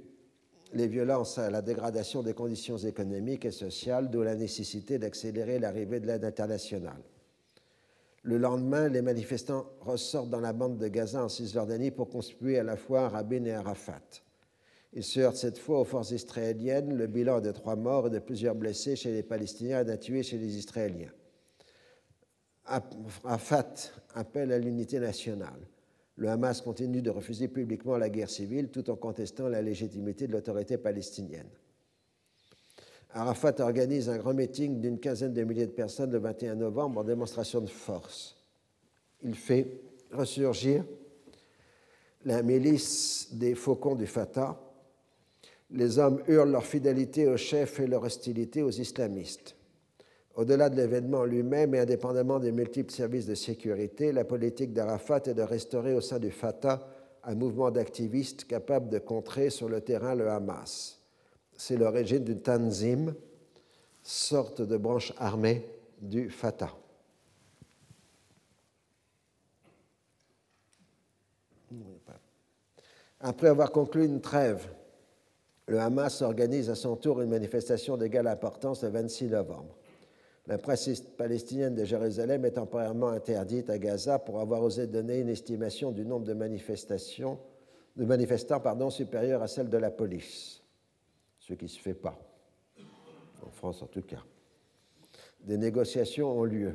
[0.73, 6.07] les violences la dégradation des conditions économiques et sociales, d'où la nécessité d'accélérer l'arrivée de
[6.07, 7.01] l'aide internationale.
[8.23, 12.63] Le lendemain, les manifestants ressortent dans la bande de Gaza en Cisjordanie pour constituer à
[12.63, 14.01] la fois Rabin et Arafat.
[14.93, 16.95] Ils se heurtent cette fois aux forces israéliennes.
[16.95, 19.97] Le bilan est de trois morts et de plusieurs blessés chez les Palestiniens et d'un
[19.97, 21.11] tué chez les Israéliens.
[22.65, 23.73] Arafat
[24.13, 25.59] appelle à l'unité nationale
[26.19, 30.33] le Hamas continue de refuser publiquement la guerre civile tout en contestant la légitimité de
[30.33, 31.47] l'autorité palestinienne.
[33.11, 37.03] Arafat organise un grand meeting d'une quinzaine de milliers de personnes le 21 novembre en
[37.05, 38.35] démonstration de force.
[39.23, 39.79] Il fait
[40.11, 40.83] ressurgir
[42.25, 44.59] la milice des faucons du Fatah.
[45.71, 49.55] Les hommes hurlent leur fidélité au chef et leur hostilité aux islamistes.
[50.39, 55.33] Au-delà de l'événement lui-même et indépendamment des multiples services de sécurité, la politique d'Arafat est
[55.33, 56.87] de restaurer au sein du Fatah
[57.25, 61.01] un mouvement d'activistes capable de contrer sur le terrain le Hamas.
[61.57, 63.15] C'est l'origine du Tanzim,
[64.01, 65.65] sorte de branche armée
[66.01, 66.73] du Fatah.
[73.19, 74.69] Après avoir conclu une trêve,
[75.67, 79.78] le Hamas organise à son tour une manifestation d'égale importance le 26 novembre.
[80.49, 85.29] La presse palestinienne de Jérusalem est temporairement interdite à Gaza pour avoir osé donner une
[85.29, 87.37] estimation du nombre de manifestations,
[87.95, 90.63] de manifestants pardon, supérieur à celle de la police,
[91.37, 92.17] ce qui ne se fait pas,
[93.45, 94.23] en France en tout cas.
[95.41, 96.73] Des négociations ont lieu.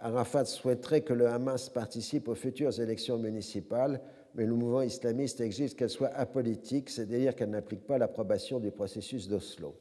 [0.00, 4.00] Arafat souhaiterait que le Hamas participe aux futures élections municipales,
[4.34, 9.28] mais le mouvement islamiste exige qu'elles soient apolitiques, c'est-à-dire qu'elles n'appliquent pas l'approbation du processus
[9.28, 9.76] d'Oslo.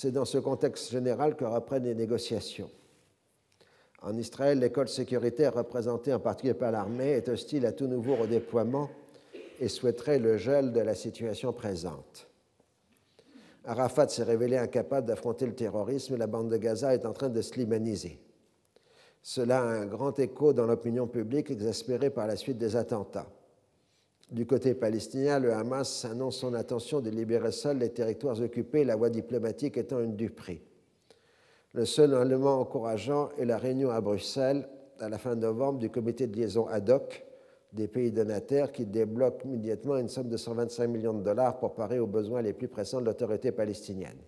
[0.00, 2.70] C'est dans ce contexte général que reprennent les négociations.
[4.00, 8.88] En Israël, l'école sécuritaire, représentée en particulier par l'armée, est hostile à tout nouveau redéploiement
[9.58, 12.28] et souhaiterait le gel de la situation présente.
[13.64, 17.28] Arafat s'est révélé incapable d'affronter le terrorisme et la bande de Gaza est en train
[17.28, 18.20] de se limaniser.
[19.20, 23.26] Cela a un grand écho dans l'opinion publique exaspérée par la suite des attentats.
[24.30, 28.94] Du côté palestinien, le Hamas annonce son intention de libérer seul les territoires occupés, la
[28.94, 30.60] voie diplomatique étant une du prix.
[31.72, 34.68] Le seul élément encourageant est la réunion à Bruxelles
[35.00, 37.24] à la fin novembre du comité de liaison ad hoc
[37.72, 41.98] des pays donataires qui débloque immédiatement une somme de 125 millions de dollars pour parer
[41.98, 44.18] aux besoins les plus pressants de l'autorité palestinienne.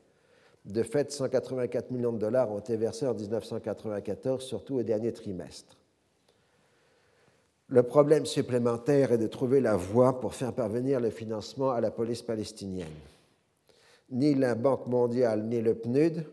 [0.65, 5.80] De fait, 184 millions de dollars ont été versés en 1994, surtout au dernier trimestre.
[7.73, 11.93] Le problème supplémentaire est de trouver la voie pour faire parvenir le financement à la
[11.93, 12.89] police palestinienne.
[14.11, 16.25] Ni la Banque mondiale ni le PNUD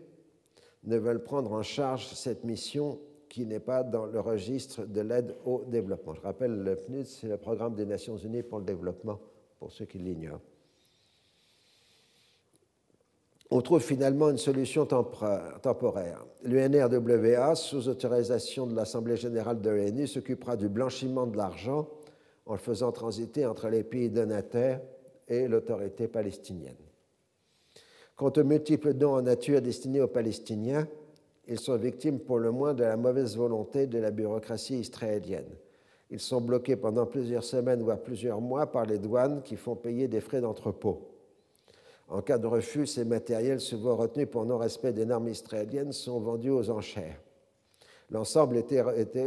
[0.85, 2.97] ne veulent prendre en charge cette mission
[3.29, 6.15] qui n'est pas dans le registre de l'aide au développement.
[6.15, 9.19] Je rappelle, le PNUD, c'est le Programme des Nations Unies pour le développement,
[9.59, 10.41] pour ceux qui l'ignorent
[13.49, 16.25] on trouve finalement une solution temporaire.
[16.43, 21.87] L'UNRWA, sous autorisation de l'Assemblée générale de l'ONU, s'occupera du blanchiment de l'argent
[22.45, 24.81] en le faisant transiter entre les pays donataires
[25.27, 26.75] et l'autorité palestinienne.
[28.15, 30.87] Quant aux multiples dons en nature destinés aux Palestiniens,
[31.47, 35.55] ils sont victimes pour le moins de la mauvaise volonté de la bureaucratie israélienne.
[36.09, 40.07] Ils sont bloqués pendant plusieurs semaines, voire plusieurs mois, par les douanes qui font payer
[40.07, 41.16] des frais d'entrepôt.
[42.09, 46.51] En cas de refus, ces matériels, souvent retenus pour non-respect des normes israéliennes, sont vendus
[46.51, 47.19] aux enchères.
[48.09, 48.81] L'ensemble était,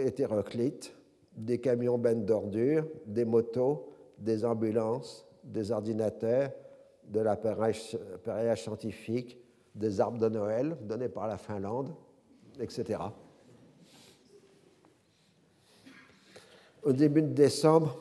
[0.07, 0.95] hétéroclite
[1.37, 3.87] des camions bennes d'ordures, des motos,
[4.19, 6.51] des ambulances, des ordinateurs,
[7.05, 9.39] de l'appareillage scientifique,
[9.75, 11.95] des arbres de Noël donnés par la Finlande,
[12.59, 12.99] etc.
[16.83, 17.99] Au début de décembre,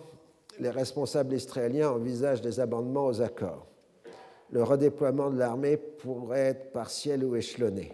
[0.57, 3.68] les responsables israéliens envisagent des amendements aux accords
[4.51, 7.93] le redéploiement de l'armée pourrait être partiel ou échelonné.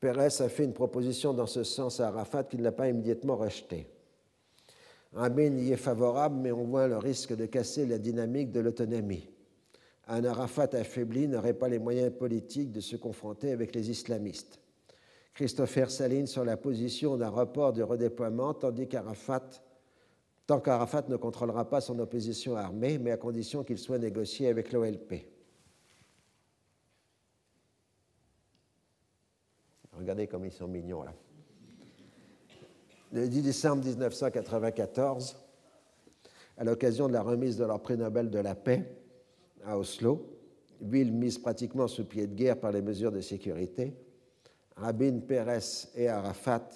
[0.00, 3.36] Pérez a fait une proposition dans ce sens à Arafat qui ne l'a pas immédiatement
[3.36, 3.86] rejetée.
[5.14, 9.28] Rabin y est favorable, mais on voit le risque de casser la dynamique de l'autonomie.
[10.08, 14.60] Un Arafat affaibli n'aurait pas les moyens politiques de se confronter avec les islamistes.
[15.32, 19.48] Christopher s'aligne sur la position d'un report du redéploiement, tandis qu'Arafat
[20.46, 24.72] tant qu'Arafat ne contrôlera pas son opposition armée, mais à condition qu'il soit négocié avec
[24.72, 25.26] l'OLP.
[29.92, 31.14] Regardez comme ils sont mignons là.
[33.12, 35.36] Le 10 décembre 1994,
[36.58, 38.84] à l'occasion de la remise de leur prix Nobel de la paix
[39.64, 40.36] à Oslo,
[40.80, 43.94] ville mise pratiquement sous pied de guerre par les mesures de sécurité,
[44.76, 46.68] Rabin, Pérez et Arafat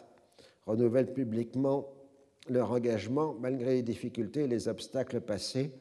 [0.65, 1.89] renouvellent publiquement
[2.51, 5.73] leur engagement malgré les difficultés et les obstacles passés,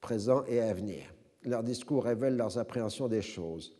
[0.00, 1.02] présents et à venir.
[1.44, 3.76] Leurs discours révèlent leurs appréhensions des choses.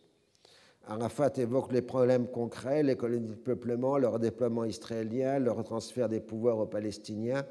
[0.87, 6.19] Arafat évoque les problèmes concrets, les colonies de peuplement, leur déploiement israélien, leur transfert des
[6.19, 7.45] pouvoirs aux Palestiniens,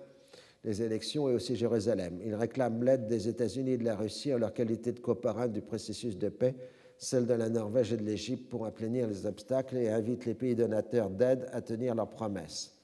[0.65, 2.19] les élections et aussi Jérusalem.
[2.25, 5.63] Il réclame l'aide des États-Unis et de la Russie en leur qualité de coparins du
[5.63, 6.57] processus de paix,
[6.99, 10.57] celle de la Norvège et de l'Égypte pour aplanir les obstacles et invite les pays
[10.57, 12.80] donateurs d'aide à tenir leurs promesses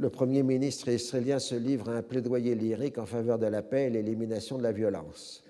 [0.00, 3.84] le Premier ministre israélien se livre à un plaidoyer lyrique en faveur de la paix
[3.84, 5.44] et l'élimination de la violence.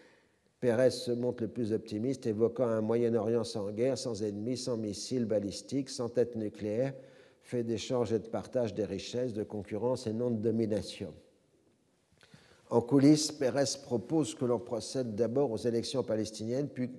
[0.58, 5.24] Pérez se montre le plus optimiste, évoquant un Moyen-Orient sans guerre, sans ennemis, sans missiles
[5.24, 6.94] balistiques, sans tête nucléaire,
[7.42, 11.14] fait d'échanges et de partage des richesses, de concurrence et non de domination.
[12.70, 16.90] En coulisses, Pérez propose que l'on procède d'abord aux élections palestiniennes, puis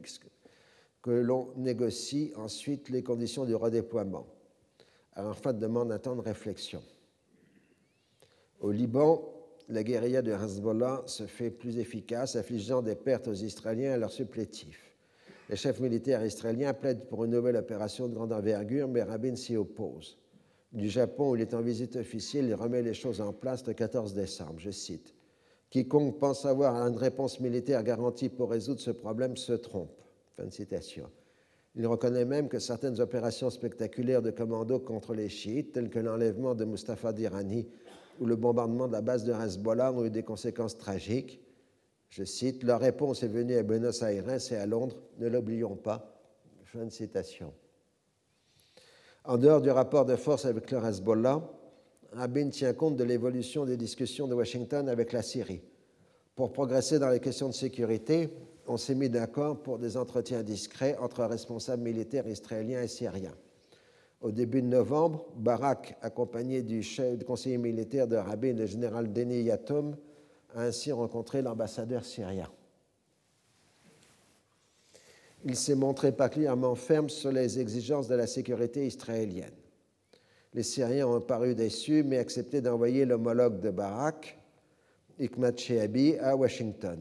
[1.01, 4.25] que l'on négocie ensuite les conditions du redéploiement.
[5.15, 6.81] Arafat demande un temps de réflexion.
[8.61, 9.27] Au Liban,
[9.69, 13.97] la guérilla de Hezbollah se fait plus efficace, affligeant des pertes aux Israéliens et à
[13.97, 14.95] leurs supplétifs.
[15.49, 19.57] Les chefs militaires israéliens plaident pour une nouvelle opération de grande envergure, mais Rabin s'y
[19.57, 20.19] oppose.
[20.71, 23.73] Du Japon, où il est en visite officielle, il remet les choses en place le
[23.73, 24.59] 14 décembre.
[24.59, 25.15] Je cite
[25.71, 30.01] Quiconque pense avoir une réponse militaire garantie pour résoudre ce problème se trompe.
[30.37, 31.09] Fin de citation.
[31.75, 36.53] Il reconnaît même que certaines opérations spectaculaires de commando contre les chiites, telles que l'enlèvement
[36.53, 37.67] de Mustafa Dirani
[38.19, 41.41] où le bombardement de la base de Hezbollah ont eu des conséquences tragiques.
[42.09, 46.13] Je cite, Leur réponse est venue à Buenos Aires et à Londres, ne l'oublions pas.
[46.65, 47.53] Fin de citation.
[49.25, 51.41] En dehors du rapport de force avec le Hezbollah,
[52.13, 55.61] Rabin tient compte de l'évolution des discussions de Washington avec la Syrie.
[56.35, 58.29] Pour progresser dans les questions de sécurité,
[58.67, 63.35] on s'est mis d'accord pour des entretiens discrets entre responsables militaires israéliens et syriens.
[64.21, 69.11] Au début de novembre, Barak, accompagné du, chef, du conseiller militaire de Rabin, le général
[69.11, 69.95] Denis Yatom,
[70.53, 72.49] a ainsi rencontré l'ambassadeur syrien.
[75.43, 79.55] Il s'est montré particulièrement ferme sur les exigences de la sécurité israélienne.
[80.53, 84.37] Les Syriens ont paru déçus, mais accepté d'envoyer l'homologue de Barak,
[85.17, 86.99] Hikmat Shehabi, à Washington.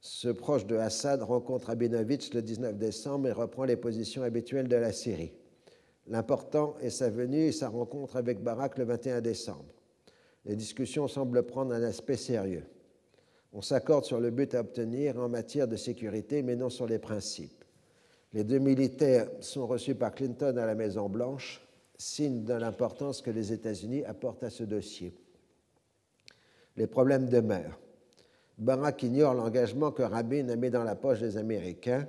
[0.00, 4.76] Ce proche de Assad rencontre Abinovitch le 19 décembre et reprend les positions habituelles de
[4.76, 5.32] la Syrie.
[6.08, 9.72] L'important est sa venue et sa rencontre avec Barak le 21 décembre.
[10.44, 12.64] Les discussions semblent prendre un aspect sérieux.
[13.52, 16.98] On s'accorde sur le but à obtenir en matière de sécurité, mais non sur les
[16.98, 17.64] principes.
[18.32, 21.60] Les deux militaires sont reçus par Clinton à la Maison-Blanche,
[21.98, 25.14] signe de l'importance que les États-Unis apportent à ce dossier.
[26.76, 27.78] Les problèmes demeurent.
[28.58, 32.08] Barack ignore l'engagement que Rabin a mis dans la poche des Américains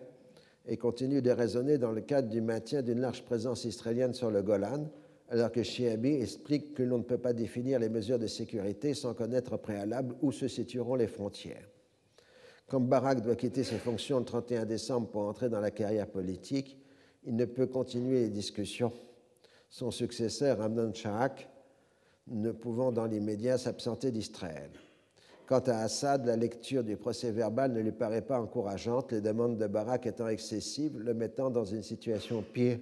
[0.65, 4.41] et continue de raisonner dans le cadre du maintien d'une large présence israélienne sur le
[4.41, 4.87] Golan,
[5.29, 9.13] alors que Chiabi explique que l'on ne peut pas définir les mesures de sécurité sans
[9.13, 11.67] connaître au préalable où se situeront les frontières.
[12.67, 16.77] Comme Barak doit quitter ses fonctions le 31 décembre pour entrer dans la carrière politique,
[17.25, 18.93] il ne peut continuer les discussions.
[19.69, 21.49] Son successeur, Amnon Shahak,
[22.27, 24.69] ne pouvant dans l'immédiat s'absenter d'Israël.
[25.45, 29.57] Quant à Assad, la lecture du procès verbal ne lui paraît pas encourageante, les demandes
[29.57, 32.79] de Barak étant excessives, le mettant dans une situation pire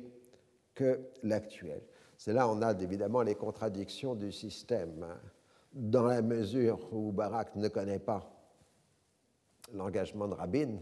[0.76, 1.82] que l'actuelle.
[2.18, 5.18] C'est là on a évidemment les contradictions du système, hein.
[5.74, 8.32] dans la mesure où Barak ne connaît pas
[9.74, 10.78] l'engagement de Rabin,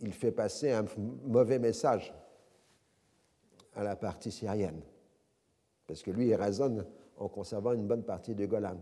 [0.00, 0.84] il fait passer un
[1.26, 2.12] mauvais message
[3.74, 4.80] à la partie syrienne,
[5.86, 6.84] parce que lui, il raisonne
[7.16, 8.78] en conservant une bonne partie du Golan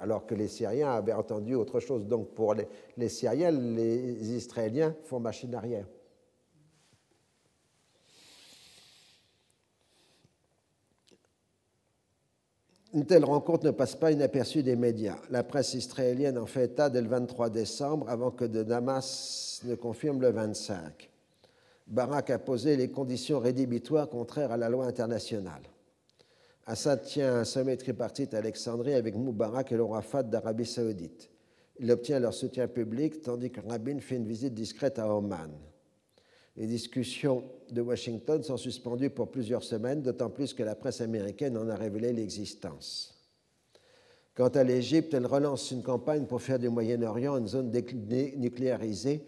[0.00, 2.06] alors que les Syriens avaient entendu autre chose.
[2.06, 2.54] Donc pour
[2.96, 5.86] les, Syriens, les Israéliens font machine arrière.
[12.96, 15.18] Une telle rencontre ne passe pas inaperçue des médias.
[15.28, 19.74] La presse israélienne en fait état dès le 23 décembre, avant que de Damas ne
[19.74, 21.10] confirme le 25.
[21.88, 25.60] Barak a posé les conditions rédhibitoires contraires à la loi internationale.
[26.68, 29.84] Assad tient un sommet tripartite à Alexandrie avec Moubarak et le
[30.24, 31.30] d'Arabie saoudite.
[31.78, 35.52] Il obtient leur soutien public tandis que Rabin fait une visite discrète à Oman.
[36.56, 41.56] Les discussions de Washington sont suspendues pour plusieurs semaines, d'autant plus que la presse américaine
[41.56, 43.16] en a révélé l'existence.
[44.34, 49.24] Quant à l'Égypte, elle relance une campagne pour faire du Moyen-Orient une zone nucléarisée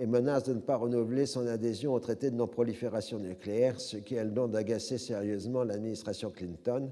[0.00, 4.18] et menace de ne pas renouveler son adhésion au traité de non-prolifération nucléaire, ce qui
[4.18, 6.90] a le don d'agacer sérieusement l'administration Clinton,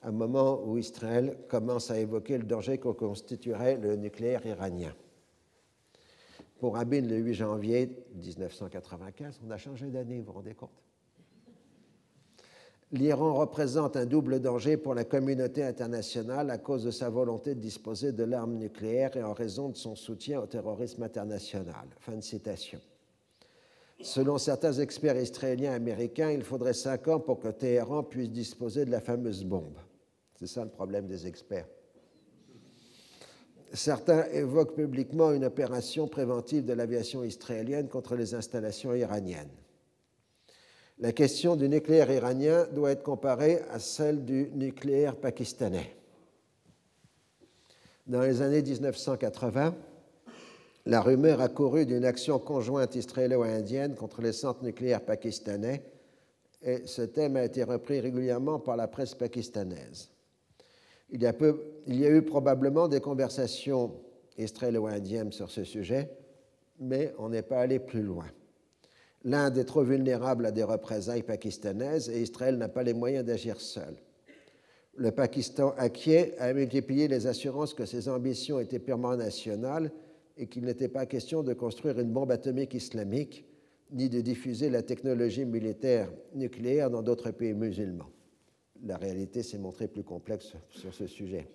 [0.00, 4.94] à un moment où Israël commence à évoquer le danger que constituerait le nucléaire iranien.
[6.58, 10.85] Pour Rabin, le 8 janvier 1995, on a changé d'année, vous vous rendez compte?
[12.92, 17.60] L'Iran représente un double danger pour la communauté internationale à cause de sa volonté de
[17.60, 21.88] disposer de l'arme nucléaire et en raison de son soutien au terrorisme international.
[21.98, 22.80] Fin de citation.
[24.02, 28.84] Selon certains experts israéliens et américains, il faudrait cinq ans pour que Téhéran puisse disposer
[28.84, 29.78] de la fameuse bombe.
[30.38, 31.66] C'est ça le problème des experts.
[33.72, 39.50] Certains évoquent publiquement une opération préventive de l'aviation israélienne contre les installations iraniennes
[40.98, 45.94] la question du nucléaire iranien doit être comparée à celle du nucléaire pakistanais.
[48.06, 49.74] Dans les années 1980,
[50.86, 55.82] la rumeur a couru d'une action conjointe israélo-indienne contre les centres nucléaires pakistanais
[56.62, 60.10] et ce thème a été repris régulièrement par la presse pakistanaise.
[61.10, 61.34] Il y a,
[61.86, 63.92] il y a eu probablement des conversations
[64.38, 66.10] israélo-indiennes sur ce sujet,
[66.78, 68.26] mais on n'est pas allé plus loin.
[69.24, 73.60] L'Inde est trop vulnérable à des représailles pakistanaises et Israël n'a pas les moyens d'agir
[73.60, 73.96] seul.
[74.94, 79.90] Le Pakistan inquiet a multiplié les assurances que ses ambitions étaient purement nationales
[80.38, 83.44] et qu'il n'était pas question de construire une bombe atomique islamique
[83.90, 88.10] ni de diffuser la technologie militaire nucléaire dans d'autres pays musulmans.
[88.84, 91.48] La réalité s'est montrée plus complexe sur ce sujet.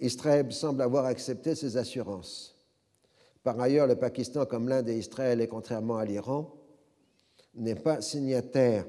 [0.00, 2.56] Israël semble avoir accepté ces assurances.
[3.42, 6.54] Par ailleurs, le Pakistan, comme l'Inde et Israël, et contrairement à l'Iran,
[7.54, 8.86] n'est pas signataire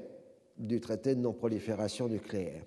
[0.56, 2.64] du traité de non-prolifération nucléaire.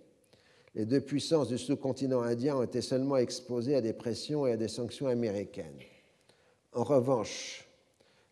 [0.76, 4.58] Les deux puissances du sous-continent indien ont été seulement exposées à des pressions et à
[4.58, 5.80] des sanctions américaines.
[6.74, 7.68] En revanche,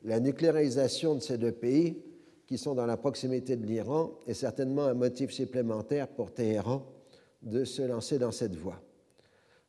[0.04, 2.04] la nucléarisation de ces deux pays
[2.46, 6.86] qui sont dans la proximité de l'Iran est certainement un motif supplémentaire pour Téhéran
[7.42, 8.80] de se lancer dans cette voie.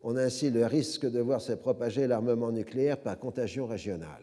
[0.09, 4.23] On a ainsi le risque de voir se propager l'armement nucléaire par contagion régionale.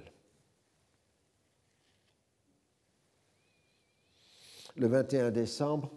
[4.78, 5.92] Le 21 décembre,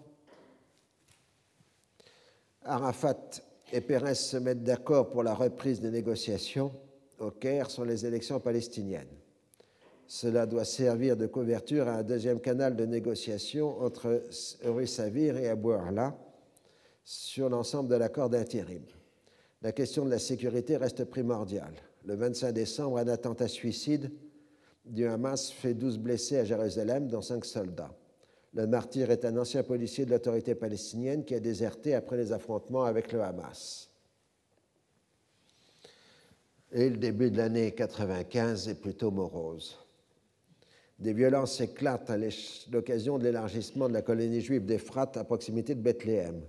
[2.63, 6.73] Arafat et Pérez se mettent d'accord pour la reprise des négociations
[7.21, 9.17] au Caire sur les élections palestiniennes.
[10.09, 14.21] Cela doit servir de couverture à un deuxième canal de négociation entre
[14.65, 16.19] Rui Savir et Abou Arla
[17.05, 18.83] sur l'ensemble de l'accord d'intérim.
[19.67, 21.75] La question de la sécurité reste primordiale.
[22.05, 24.13] Le 25 décembre, un attentat suicide
[24.85, 27.93] du Hamas fait 12 blessés à Jérusalem, dont 5 soldats.
[28.55, 32.85] Le martyr est un ancien policier de l'autorité palestinienne qui a déserté après les affrontements
[32.85, 33.91] avec le Hamas.
[36.71, 39.85] Et le début de l'année 95 est plutôt morose.
[41.01, 42.19] Des violences éclatent à
[42.71, 46.41] l'occasion de l'élargissement de la colonie juive d'Ephrat à proximité de Bethléem.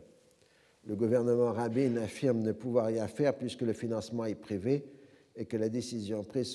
[0.88, 4.86] Le gouvernement Rabin affirme ne pouvoir rien faire puisque le financement est privé
[5.36, 6.48] et que la décision a été prise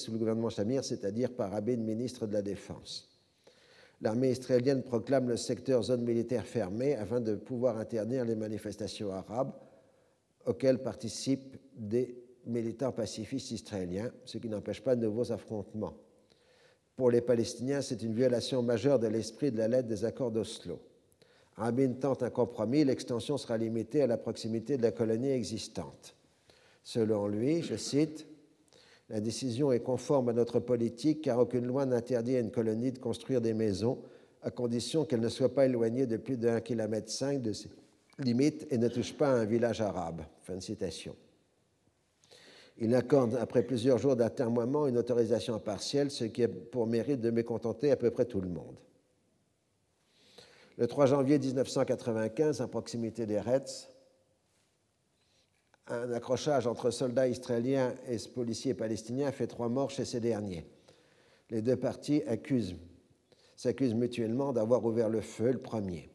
[0.00, 3.10] sous le gouvernement Shamir, c'est-à-dire par Rabin, ministre de la Défense.
[4.00, 9.52] L'armée israélienne proclame le secteur zone militaire fermée afin de pouvoir interdire les manifestations arabes
[10.46, 12.16] auxquelles participent des
[12.46, 15.94] militants pacifistes israéliens, ce qui n'empêche pas de nouveaux affrontements.
[16.96, 20.80] Pour les Palestiniens, c'est une violation majeure de l'esprit de la lettre des accords d'Oslo.
[21.56, 26.14] Rabin tente un compromis, l'extension sera limitée à la proximité de la colonie existante.
[26.82, 28.26] Selon lui, je cite,
[29.08, 32.98] La décision est conforme à notre politique car aucune loi n'interdit à une colonie de
[32.98, 33.98] construire des maisons
[34.42, 37.68] à condition qu'elle ne soit pas éloignée de plus de 1,5 km de ses
[38.18, 40.22] limites et ne touche pas à un village arabe.
[40.40, 41.14] Fin de citation.
[42.78, 47.30] Il accorde, après plusieurs jours d'atermoiement, une autorisation partielle, ce qui a pour mérite de
[47.30, 48.76] mécontenter à peu près tout le monde.
[50.82, 53.88] Le 3 janvier 1995, à proximité des Reds,
[55.86, 60.66] un accrochage entre soldats israéliens et policiers palestiniens fait trois morts chez ces derniers.
[61.50, 62.24] Les deux parties
[63.54, 66.10] s'accusent mutuellement d'avoir ouvert le feu le premier.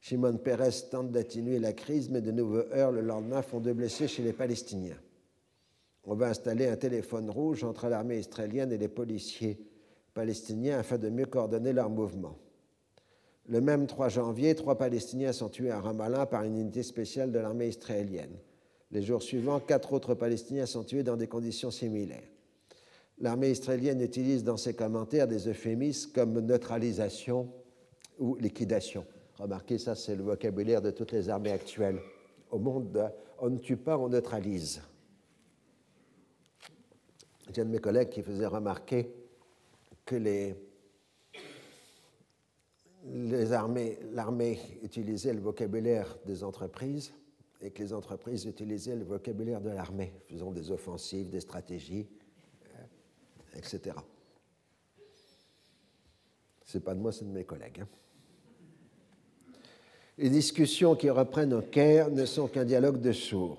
[0.00, 4.08] Shimon Peres tente d'atténuer la crise, mais de nouveaux heurts le lendemain font deux blessés
[4.08, 4.98] chez les Palestiniens.
[6.02, 9.64] On va installer un téléphone rouge entre l'armée israélienne et les policiers
[10.14, 12.40] palestiniens afin de mieux coordonner leurs mouvements.
[13.50, 17.40] Le même 3 janvier, trois Palestiniens sont tués à Ramallah par une unité spéciale de
[17.40, 18.38] l'armée israélienne.
[18.92, 22.22] Les jours suivants, quatre autres Palestiniens sont tués dans des conditions similaires.
[23.18, 27.52] L'armée israélienne utilise dans ses commentaires des euphémismes comme neutralisation
[28.20, 29.04] ou liquidation.
[29.36, 31.98] Remarquez, ça c'est le vocabulaire de toutes les armées actuelles.
[32.52, 33.10] Au monde,
[33.40, 34.80] on ne tue pas, on neutralise.
[37.52, 39.12] J'ai un de mes collègues qui faisait remarquer
[40.04, 40.54] que les,
[43.04, 47.12] l'armée utilisait le vocabulaire des entreprises
[47.60, 52.06] et que les entreprises utilisaient le vocabulaire de l'armée, faisant des offensives, des stratégies,
[52.64, 53.96] euh, etc.
[56.64, 57.80] Ce n'est pas de moi, c'est de mes collègues.
[57.82, 57.88] Hein.
[60.16, 63.58] Les discussions qui reprennent au Caire ne sont qu'un dialogue de sourds.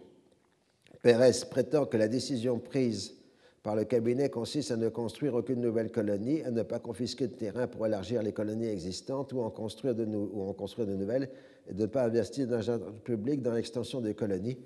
[1.01, 3.15] Pérez prétend que la décision prise
[3.63, 7.35] par le cabinet consiste à ne construire aucune nouvelle colonie, à ne pas confisquer de
[7.35, 11.29] terrain pour élargir les colonies existantes ou en construire de, nouvelles,
[11.67, 14.57] et de ne pas investir d'argent public dans l'extension des colonies,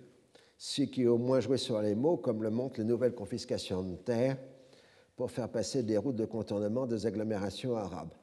[0.57, 3.95] ce qui au moins joué sur les mots, comme le montrent les nouvelles confiscations de
[3.95, 4.37] terre,
[5.17, 8.13] pour faire passer des routes de contournement des agglomérations arabes.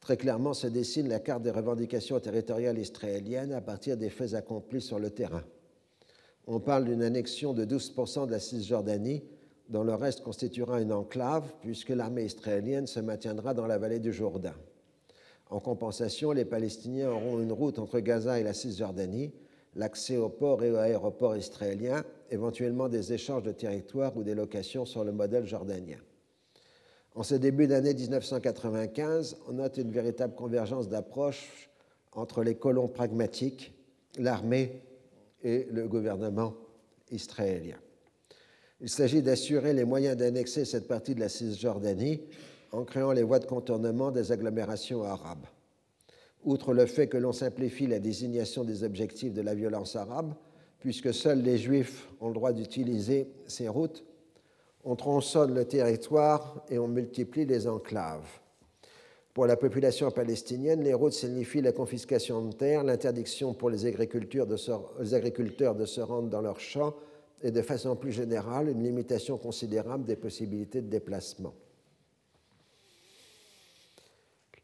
[0.00, 4.82] Très clairement se dessine la carte des revendications territoriales israéliennes à partir des faits accomplis
[4.82, 5.42] sur le terrain.
[6.46, 9.24] On parle d'une annexion de 12% de la Cisjordanie,
[9.68, 14.12] dont le reste constituera une enclave, puisque l'armée israélienne se maintiendra dans la vallée du
[14.12, 14.54] Jourdain.
[15.50, 19.32] En compensation, les Palestiniens auront une route entre Gaza et la Cisjordanie,
[19.74, 24.84] l'accès au port et aux aéroports israéliens, éventuellement des échanges de territoires ou des locations
[24.84, 25.98] sur le modèle jordanien.
[27.14, 31.70] En ce début d'année 1995, on note une véritable convergence d'approche
[32.12, 33.72] entre les colons pragmatiques,
[34.18, 34.82] l'armée
[35.42, 36.54] et le gouvernement
[37.10, 37.76] israélien.
[38.80, 42.20] Il s'agit d'assurer les moyens d'annexer cette partie de la Cisjordanie
[42.72, 45.46] en créant les voies de contournement des agglomérations arabes.
[46.44, 50.34] Outre le fait que l'on simplifie la désignation des objectifs de la violence arabe,
[50.78, 54.04] puisque seuls les juifs ont le droit d'utiliser ces routes,
[54.84, 58.28] on tronçonne le territoire et on multiplie les enclaves.
[59.32, 64.46] Pour la population palestinienne, les routes signifient la confiscation de terres, l'interdiction pour les agriculteurs
[64.46, 66.94] de se rendre dans leurs champs
[67.42, 71.54] et de façon plus générale une limitation considérable des possibilités de déplacement.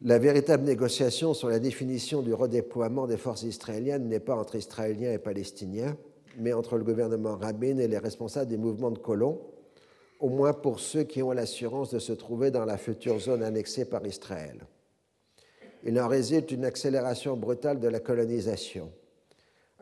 [0.05, 5.12] La véritable négociation sur la définition du redéploiement des forces israéliennes n'est pas entre Israéliens
[5.12, 5.97] et Palestiniens,
[6.39, 9.40] mais entre le gouvernement Rabin et les responsables des mouvements de colons,
[10.19, 13.85] au moins pour ceux qui ont l'assurance de se trouver dans la future zone annexée
[13.85, 14.66] par Israël.
[15.85, 18.90] Il en résulte une accélération brutale de la colonisation.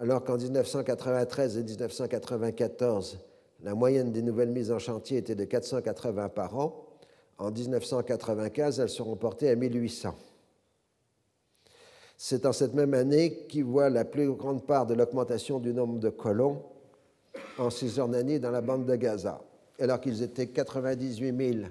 [0.01, 3.19] Alors qu'en 1993 et 1994,
[3.63, 6.87] la moyenne des nouvelles mises en chantier était de 480 par an,
[7.37, 10.17] en 1995, elles seront portées à 1800.
[12.17, 15.99] C'est en cette même année qu'il voit la plus grande part de l'augmentation du nombre
[15.99, 16.63] de colons
[17.59, 19.43] en Cisjordanie dans la bande de Gaza.
[19.79, 21.67] Alors qu'ils étaient 98 000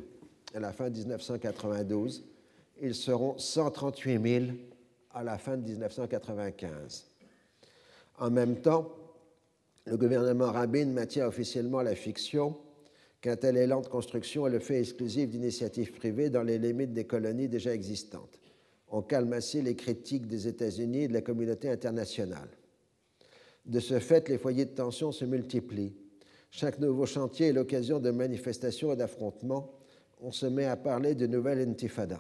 [0.54, 2.24] à la fin de 1992,
[2.80, 4.46] ils seront 138 000
[5.16, 7.09] à la fin de 1995.
[8.20, 8.94] En même temps,
[9.86, 12.56] le gouvernement Rabin maintient officiellement la fiction
[13.22, 17.06] qu'un tel élan de construction est le fait exclusif d'initiatives privées dans les limites des
[17.06, 18.40] colonies déjà existantes
[18.92, 22.50] on calme ainsi les critiques des États-Unis et de la communauté internationale.
[23.66, 25.96] De ce fait, les foyers de tension se multiplient.
[26.50, 29.72] Chaque nouveau chantier est l'occasion de manifestations et d'affrontements.
[30.22, 32.20] On se met à parler de nouvelles intifada.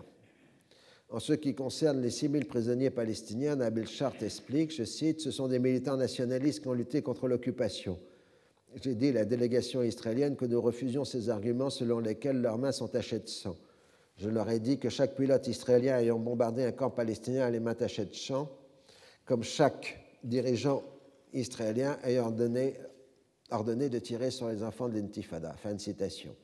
[1.11, 5.31] En ce qui concerne les 6 000 prisonniers palestiniens, Nabil Chart explique, je cite, Ce
[5.31, 7.97] sont des militants nationalistes qui ont lutté contre l'occupation.
[8.75, 12.71] J'ai dit à la délégation israélienne que nous refusions ces arguments selon lesquels leurs mains
[12.71, 13.57] sont tachées de sang.
[14.17, 18.05] Je leur ai dit que chaque pilote israélien ayant bombardé un camp palestinien allait m'attacher
[18.05, 18.47] de champ,
[19.25, 20.83] comme chaque dirigeant
[21.33, 22.35] israélien ayant
[23.49, 25.53] ordonné de tirer sur les enfants de l'intifada.
[25.53, 26.35] Fin de citation.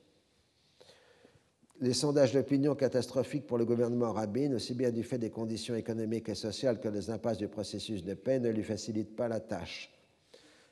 [1.82, 6.30] Les sondages d'opinion catastrophiques pour le gouvernement Rabin, aussi bien du fait des conditions économiques
[6.30, 9.92] et sociales que des impasses du processus de paix, ne lui facilitent pas la tâche.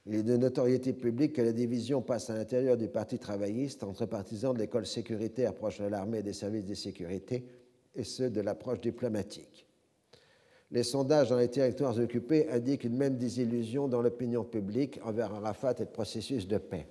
[0.05, 4.05] Il est de notoriété publique que la division passe à l'intérieur du Parti travailliste entre
[4.05, 7.45] partisans de l'école sécuritaire proche de l'armée et des services de sécurité
[7.95, 9.67] et ceux de l'approche diplomatique.
[10.71, 15.75] Les sondages dans les territoires occupés indiquent une même désillusion dans l'opinion publique envers Arafat
[15.79, 16.87] et le processus de paix.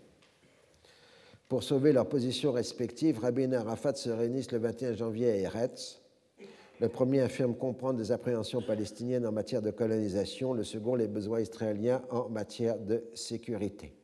[1.53, 6.01] Pour sauver leurs positions respectives, Rabin et Arafat se réunissent le 21 janvier à Eretz,
[6.81, 11.41] le premier affirme comprendre des appréhensions palestiniennes en matière de colonisation, le second les besoins
[11.41, 13.95] israéliens en matière de sécurité.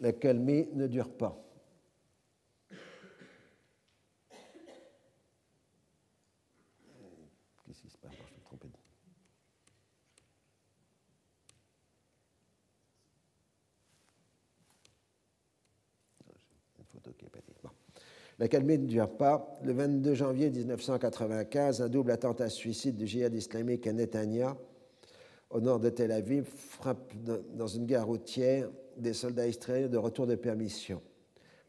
[0.00, 1.40] La calmie ne dure pas.
[7.64, 8.66] Qu'est-ce qui se passe Je me trompé.
[16.80, 17.30] Une photo qui est
[18.40, 19.58] la ne dure pas.
[19.62, 24.56] Le 22 janvier 1995, un double attentat suicide du djihad islamique à Netanya,
[25.50, 27.12] au nord de Tel Aviv, frappe
[27.54, 31.02] dans une gare routière des soldats israéliens de retour de permission.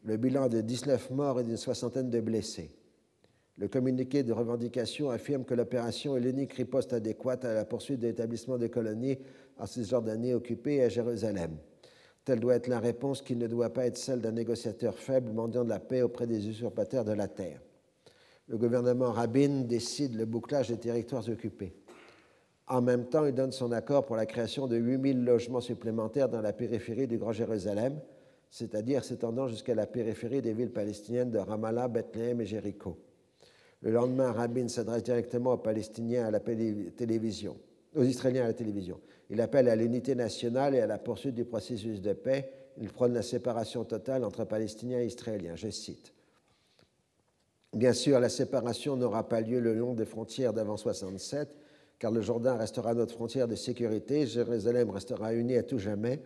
[0.02, 2.70] Le bilan de 19 morts et d'une soixantaine de blessés.
[3.58, 8.06] Le communiqué de revendication affirme que l'opération est l'unique riposte adéquate à la poursuite de
[8.06, 9.18] l'établissement des colonies
[9.58, 11.58] en Cisjordanie occupée et à Jérusalem.
[12.24, 15.64] Telle doit être la réponse qui ne doit pas être celle d'un négociateur faible mendiant
[15.64, 17.60] de la paix auprès des usurpateurs de la terre.
[18.48, 21.74] Le gouvernement Rabin décide le bouclage des territoires occupés.
[22.68, 26.40] En même temps, il donne son accord pour la création de 8000 logements supplémentaires dans
[26.40, 28.00] la périphérie du Grand Jérusalem,
[28.50, 32.98] c'est-à-dire s'étendant jusqu'à la périphérie des villes palestiniennes de Ramallah, Bethléem et Jéricho.
[33.80, 37.56] Le lendemain, Rabin s'adresse directement aux Palestiniens à la télévision,
[37.96, 39.00] aux Israéliens à la télévision.
[39.32, 42.52] Il appelle à l'unité nationale et à la poursuite du processus de paix.
[42.76, 45.56] Il prône la séparation totale entre Palestiniens et Israéliens.
[45.56, 46.12] Je cite.
[47.72, 51.48] Bien sûr, la séparation n'aura pas lieu le long des frontières d'avant 67,
[51.98, 56.20] car le Jourdain restera notre frontière de sécurité, Jérusalem restera unie à tout jamais,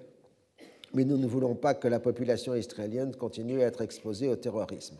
[0.92, 4.96] mais nous ne voulons pas que la population israélienne continue à être exposée au terrorisme.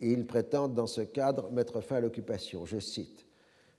[0.00, 2.66] Et il prétend, dans ce cadre, mettre fin à l'occupation.
[2.66, 3.27] Je cite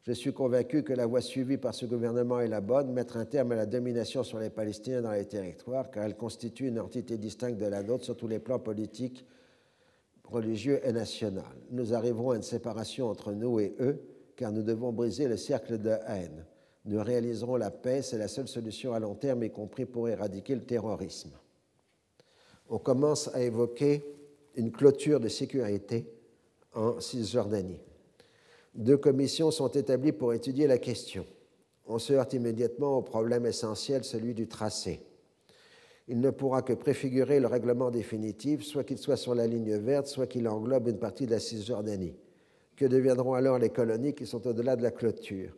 [0.09, 3.25] je suis convaincu que la voie suivie par ce gouvernement est la bonne, mettre un
[3.25, 7.19] terme à la domination sur les Palestiniens dans les territoires, car elle constitue une entité
[7.19, 9.23] distincte de la nôtre sur tous les plans politiques,
[10.23, 11.45] religieux et national.
[11.69, 14.01] Nous arriverons à une séparation entre nous et eux,
[14.35, 16.43] car nous devons briser le cercle de haine.
[16.85, 20.55] Nous réaliserons la paix, c'est la seule solution à long terme, y compris pour éradiquer
[20.55, 21.37] le terrorisme.
[22.67, 24.03] On commence à évoquer
[24.55, 26.11] une clôture de sécurité
[26.73, 27.81] en Cisjordanie.
[28.75, 31.25] Deux commissions sont établies pour étudier la question.
[31.85, 35.01] On se heurte immédiatement au problème essentiel, celui du tracé.
[36.07, 40.07] Il ne pourra que préfigurer le règlement définitif, soit qu'il soit sur la ligne verte,
[40.07, 42.15] soit qu'il englobe une partie de la Cisjordanie.
[42.75, 45.55] Que deviendront alors les colonies qui sont au-delà de la clôture?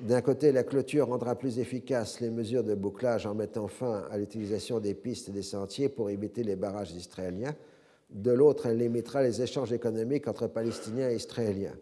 [0.00, 4.18] D'un côté, la clôture rendra plus efficaces les mesures de bouclage en mettant fin à
[4.18, 7.54] l'utilisation des pistes et des sentiers pour éviter les barrages israéliens.
[8.10, 11.76] De l'autre, elle limitera les échanges économiques entre Palestiniens et Israéliens.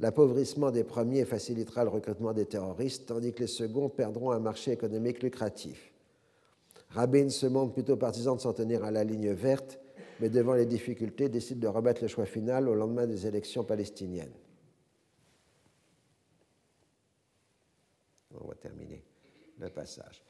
[0.00, 4.72] L'appauvrissement des premiers facilitera le recrutement des terroristes, tandis que les seconds perdront un marché
[4.72, 5.92] économique lucratif.
[6.90, 9.78] Rabin se montre plutôt partisan de s'en tenir à la ligne verte,
[10.20, 14.32] mais devant les difficultés, décide de remettre le choix final au lendemain des élections palestiniennes.
[18.40, 19.04] On va terminer
[19.58, 20.22] le passage.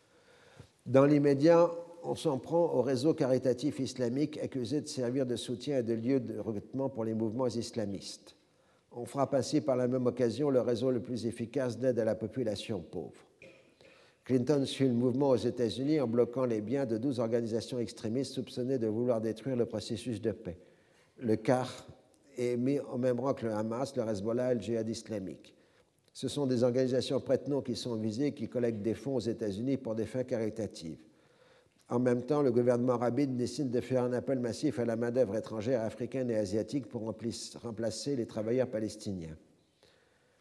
[0.84, 1.70] Dans l'immédiat,
[2.02, 6.20] on s'en prend au réseau caritatif islamique accusé de servir de soutien et de lieu
[6.20, 8.36] de recrutement pour les mouvements islamistes.
[8.96, 12.14] On frappe ainsi par la même occasion le réseau le plus efficace d'aide à la
[12.14, 13.12] population pauvre.
[14.24, 18.78] Clinton suit le mouvement aux États-Unis en bloquant les biens de 12 organisations extrémistes soupçonnées
[18.78, 20.58] de vouloir détruire le processus de paix.
[21.18, 21.86] Le CAR
[22.38, 25.54] est mis au même rang que le Hamas, le Hezbollah et le djihad islamique.
[26.12, 29.76] Ce sont des organisations prête-noms qui sont visées et qui collectent des fonds aux États-Unis
[29.76, 30.98] pour des fins caritatives.
[31.88, 35.36] En même temps, le gouvernement rabide décide de faire un appel massif à la main-d'œuvre
[35.36, 39.36] étrangère africaine et asiatique pour remplacer les travailleurs palestiniens.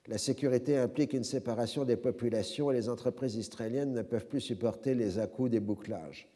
[0.08, 4.96] La sécurité implique une séparation des populations et les entreprises israéliennes ne peuvent plus supporter
[4.96, 6.28] les à-coups des bouclages.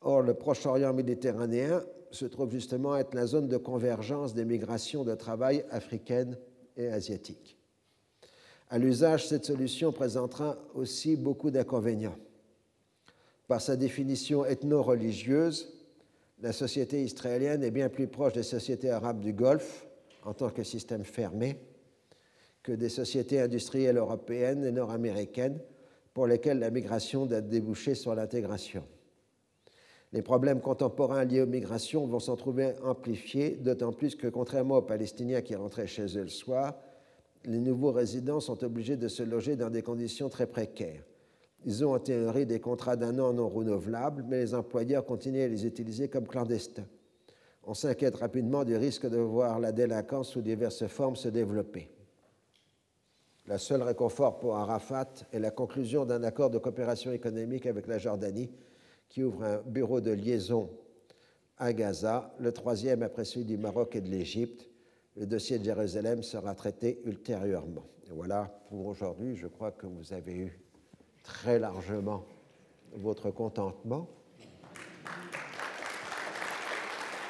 [0.00, 5.14] Or, le Proche-Orient méditerranéen se trouve justement être la zone de convergence des migrations de
[5.14, 6.38] travail africaines
[6.76, 7.56] et asiatiques.
[8.68, 12.16] À l'usage, cette solution présentera aussi beaucoup d'inconvénients.
[13.48, 15.72] Par sa définition ethno-religieuse,
[16.40, 19.86] la société israélienne est bien plus proche des sociétés arabes du Golfe
[20.24, 21.56] en tant que système fermé
[22.62, 25.60] que des sociétés industrielles européennes et nord-américaines
[26.12, 28.82] pour lesquelles la migration doit déboucher sur l'intégration.
[30.12, 34.82] Les problèmes contemporains liés aux migrations vont s'en trouver amplifiés, d'autant plus que, contrairement aux
[34.82, 36.74] Palestiniens qui rentraient chez eux le soir,
[37.44, 41.04] les nouveaux résidents sont obligés de se loger dans des conditions très précaires.
[41.66, 45.48] Ils ont en théorie des contrats d'un an non renouvelables, mais les employeurs continuent à
[45.48, 46.86] les utiliser comme clandestins.
[47.64, 51.90] On s'inquiète rapidement du risque de voir la délinquance sous diverses formes se développer.
[53.48, 57.98] La seule réconfort pour Arafat est la conclusion d'un accord de coopération économique avec la
[57.98, 58.50] Jordanie
[59.08, 60.70] qui ouvre un bureau de liaison
[61.58, 64.68] à Gaza, le troisième après celui du Maroc et de l'Égypte.
[65.16, 67.86] Le dossier de Jérusalem sera traité ultérieurement.
[68.10, 69.34] Voilà pour aujourd'hui.
[69.34, 70.65] Je crois que vous avez eu
[71.26, 72.24] très largement
[72.94, 74.08] votre contentement.